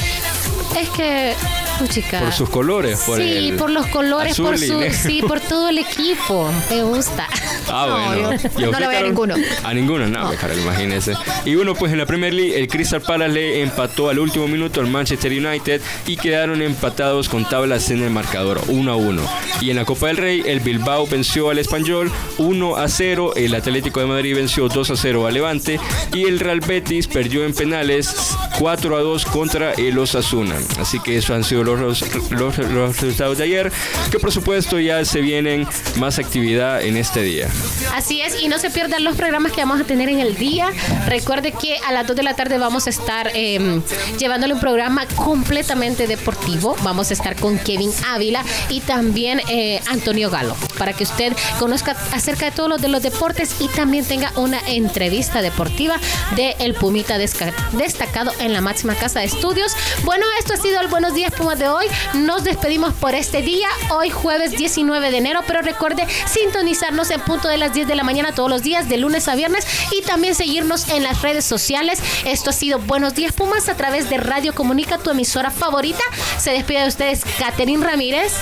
Es 0.78 0.88
que, 0.90 1.34
puchica. 1.78 2.20
Por 2.20 2.32
sus 2.32 2.48
colores, 2.50 2.98
por 3.06 3.18
sí, 3.18 3.48
el 3.50 3.56
por 3.56 3.70
los 3.70 3.86
colores, 3.86 4.36
por 4.36 4.54
y 4.54 4.58
su, 4.58 4.78
negro. 4.78 4.96
sí, 5.00 5.22
por 5.22 5.40
todo 5.40 5.68
el 5.68 5.78
equipo. 5.78 6.50
Me 6.70 6.82
gusta. 6.82 7.26
Ah, 7.68 7.86
No, 7.88 8.22
bueno. 8.22 8.32
yo- 8.32 8.48
¿Y 8.58 8.62
no 8.62 8.70
usted, 8.70 8.80
le 8.80 8.86
voy 8.86 8.94
a 8.94 8.98
Carol? 8.98 9.08
ninguno. 9.08 9.34
A 9.64 9.74
ninguno, 9.74 10.06
no, 10.08 10.30
Carol, 10.40 10.58
imagínese. 10.58 11.14
Y 11.44 11.54
bueno, 11.54 11.74
pues 11.74 11.92
en 11.92 11.98
la 11.98 12.06
Premier 12.06 12.32
League, 12.34 12.58
el 12.58 12.68
Crystal 12.68 13.00
Palace 13.00 13.32
le 13.32 13.62
empató 13.62 14.08
al 14.08 14.18
último 14.18 14.48
minuto 14.48 14.80
al 14.80 14.86
Manchester 14.88 15.32
United 15.32 15.80
y 16.06 16.16
quedaron 16.16 16.62
empatados 16.62 17.28
con 17.28 17.48
tablas 17.48 17.90
en 17.90 18.02
el 18.02 18.10
marcador 18.10 18.60
1 18.68 18.90
a 18.92 18.96
1. 18.96 19.22
Y 19.60 19.70
en 19.70 19.76
la 19.76 19.84
Copa 19.84 20.08
del 20.08 20.16
Rey, 20.16 20.42
el 20.46 20.60
Bilbao 20.60 21.06
venció 21.06 21.50
al 21.50 21.58
Español 21.58 22.10
1 22.38 22.76
a 22.76 22.88
0, 22.88 23.32
el 23.36 23.54
Atlético 23.54 24.00
de 24.00 24.06
Madrid 24.06 24.34
venció 24.36 24.68
2 24.68 24.90
a 24.90 24.96
0 24.96 25.26
al 25.26 25.34
Levante 25.34 25.78
y 26.14 26.24
el 26.24 26.40
Real 26.40 26.60
Betis 26.60 27.06
perdió 27.06 27.44
en 27.44 27.52
penales 27.54 28.36
4 28.58 28.96
a 28.96 29.00
2 29.00 29.24
contra 29.26 29.72
el 29.74 29.98
Osasuna. 29.98 30.54
Así 30.80 31.00
que 31.00 31.16
esos 31.18 31.30
han 31.30 31.44
sido 31.44 31.64
los, 31.64 31.67
los- 31.76 32.02
los- 32.30 32.58
los 32.58 32.96
resultados 33.00 33.38
de 33.38 33.44
ayer, 33.44 33.72
que 34.10 34.18
por 34.18 34.32
supuesto 34.32 34.78
ya 34.78 35.04
se 35.04 35.20
vienen 35.20 35.66
más 35.96 36.18
actividad 36.18 36.82
en 36.82 36.96
este 36.96 37.22
día. 37.22 37.48
Así 37.94 38.20
es, 38.20 38.40
y 38.42 38.48
no 38.48 38.58
se 38.58 38.70
pierdan 38.70 39.04
los 39.04 39.16
programas 39.16 39.52
que 39.52 39.60
vamos 39.60 39.80
a 39.80 39.84
tener 39.84 40.08
en 40.08 40.20
el 40.20 40.36
día. 40.36 40.70
Recuerde 41.06 41.52
que 41.52 41.76
a 41.86 41.92
las 41.92 42.06
2 42.06 42.16
de 42.16 42.22
la 42.22 42.34
tarde 42.34 42.58
vamos 42.58 42.86
a 42.86 42.90
estar 42.90 43.30
eh, 43.34 43.80
llevándole 44.18 44.54
un 44.54 44.60
programa 44.60 45.06
completamente 45.16 46.06
deportivo. 46.06 46.76
Vamos 46.82 47.10
a 47.10 47.14
estar 47.14 47.36
con 47.36 47.58
Kevin 47.58 47.90
Ávila 48.10 48.42
y 48.68 48.80
también 48.80 49.40
eh, 49.48 49.80
Antonio 49.90 50.30
Galo, 50.30 50.56
para 50.78 50.92
que 50.92 51.04
usted 51.04 51.32
conozca 51.58 51.96
acerca 52.12 52.46
de 52.46 52.52
todos 52.52 52.68
los 52.68 52.80
de 52.82 52.88
los 52.88 53.02
deportes 53.02 53.56
y 53.60 53.68
también 53.68 54.04
tenga 54.04 54.32
una 54.36 54.58
entrevista 54.68 55.42
deportiva 55.42 55.96
de 56.36 56.54
El 56.60 56.74
Pumita 56.74 57.18
destacado 57.18 58.32
en 58.40 58.52
la 58.52 58.60
máxima 58.60 58.94
casa 58.94 59.20
de 59.20 59.26
estudios. 59.26 59.72
Bueno, 60.04 60.24
esto 60.38 60.54
ha 60.54 60.56
sido 60.56 60.80
el 60.80 60.88
Buenos 60.88 61.14
Días 61.14 61.32
Pumas 61.32 61.57
de 61.58 61.68
hoy. 61.68 61.86
Nos 62.14 62.44
despedimos 62.44 62.94
por 62.94 63.14
este 63.14 63.42
día, 63.42 63.68
hoy 63.90 64.10
jueves 64.10 64.52
19 64.52 65.10
de 65.10 65.16
enero, 65.18 65.40
pero 65.46 65.62
recuerde 65.62 66.06
sintonizarnos 66.26 67.10
en 67.10 67.20
punto 67.20 67.48
de 67.48 67.56
las 67.58 67.72
10 67.74 67.88
de 67.88 67.94
la 67.94 68.04
mañana 68.04 68.32
todos 68.32 68.48
los 68.50 68.62
días, 68.62 68.88
de 68.88 68.96
lunes 68.96 69.28
a 69.28 69.34
viernes, 69.34 69.66
y 69.96 70.02
también 70.02 70.34
seguirnos 70.34 70.88
en 70.90 71.02
las 71.02 71.22
redes 71.22 71.44
sociales. 71.44 72.00
Esto 72.24 72.50
ha 72.50 72.52
sido 72.52 72.78
Buenos 72.78 73.14
Días 73.14 73.32
Pumas 73.32 73.68
a 73.68 73.74
través 73.76 74.08
de 74.10 74.18
Radio 74.18 74.54
Comunica, 74.54 74.98
tu 74.98 75.10
emisora 75.10 75.50
favorita. 75.50 76.02
Se 76.38 76.50
despide 76.50 76.82
de 76.82 76.88
ustedes 76.88 77.22
Catherine 77.38 77.84
Ramírez. 77.84 78.32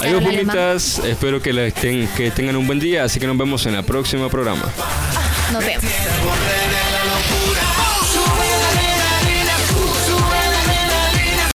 Adiós, 0.00 0.22
pumitas. 0.22 0.98
Espero 1.00 1.40
que, 1.42 1.52
la- 1.52 1.70
ten- 1.70 2.08
que 2.16 2.30
tengan 2.30 2.56
un 2.56 2.66
buen 2.66 2.78
día. 2.80 3.04
Así 3.04 3.20
que 3.20 3.26
nos 3.26 3.36
vemos 3.36 3.64
en 3.66 3.74
el 3.74 3.84
próximo 3.84 4.28
programa. 4.28 4.64
Nos 5.52 5.64
vemos. 5.64 5.84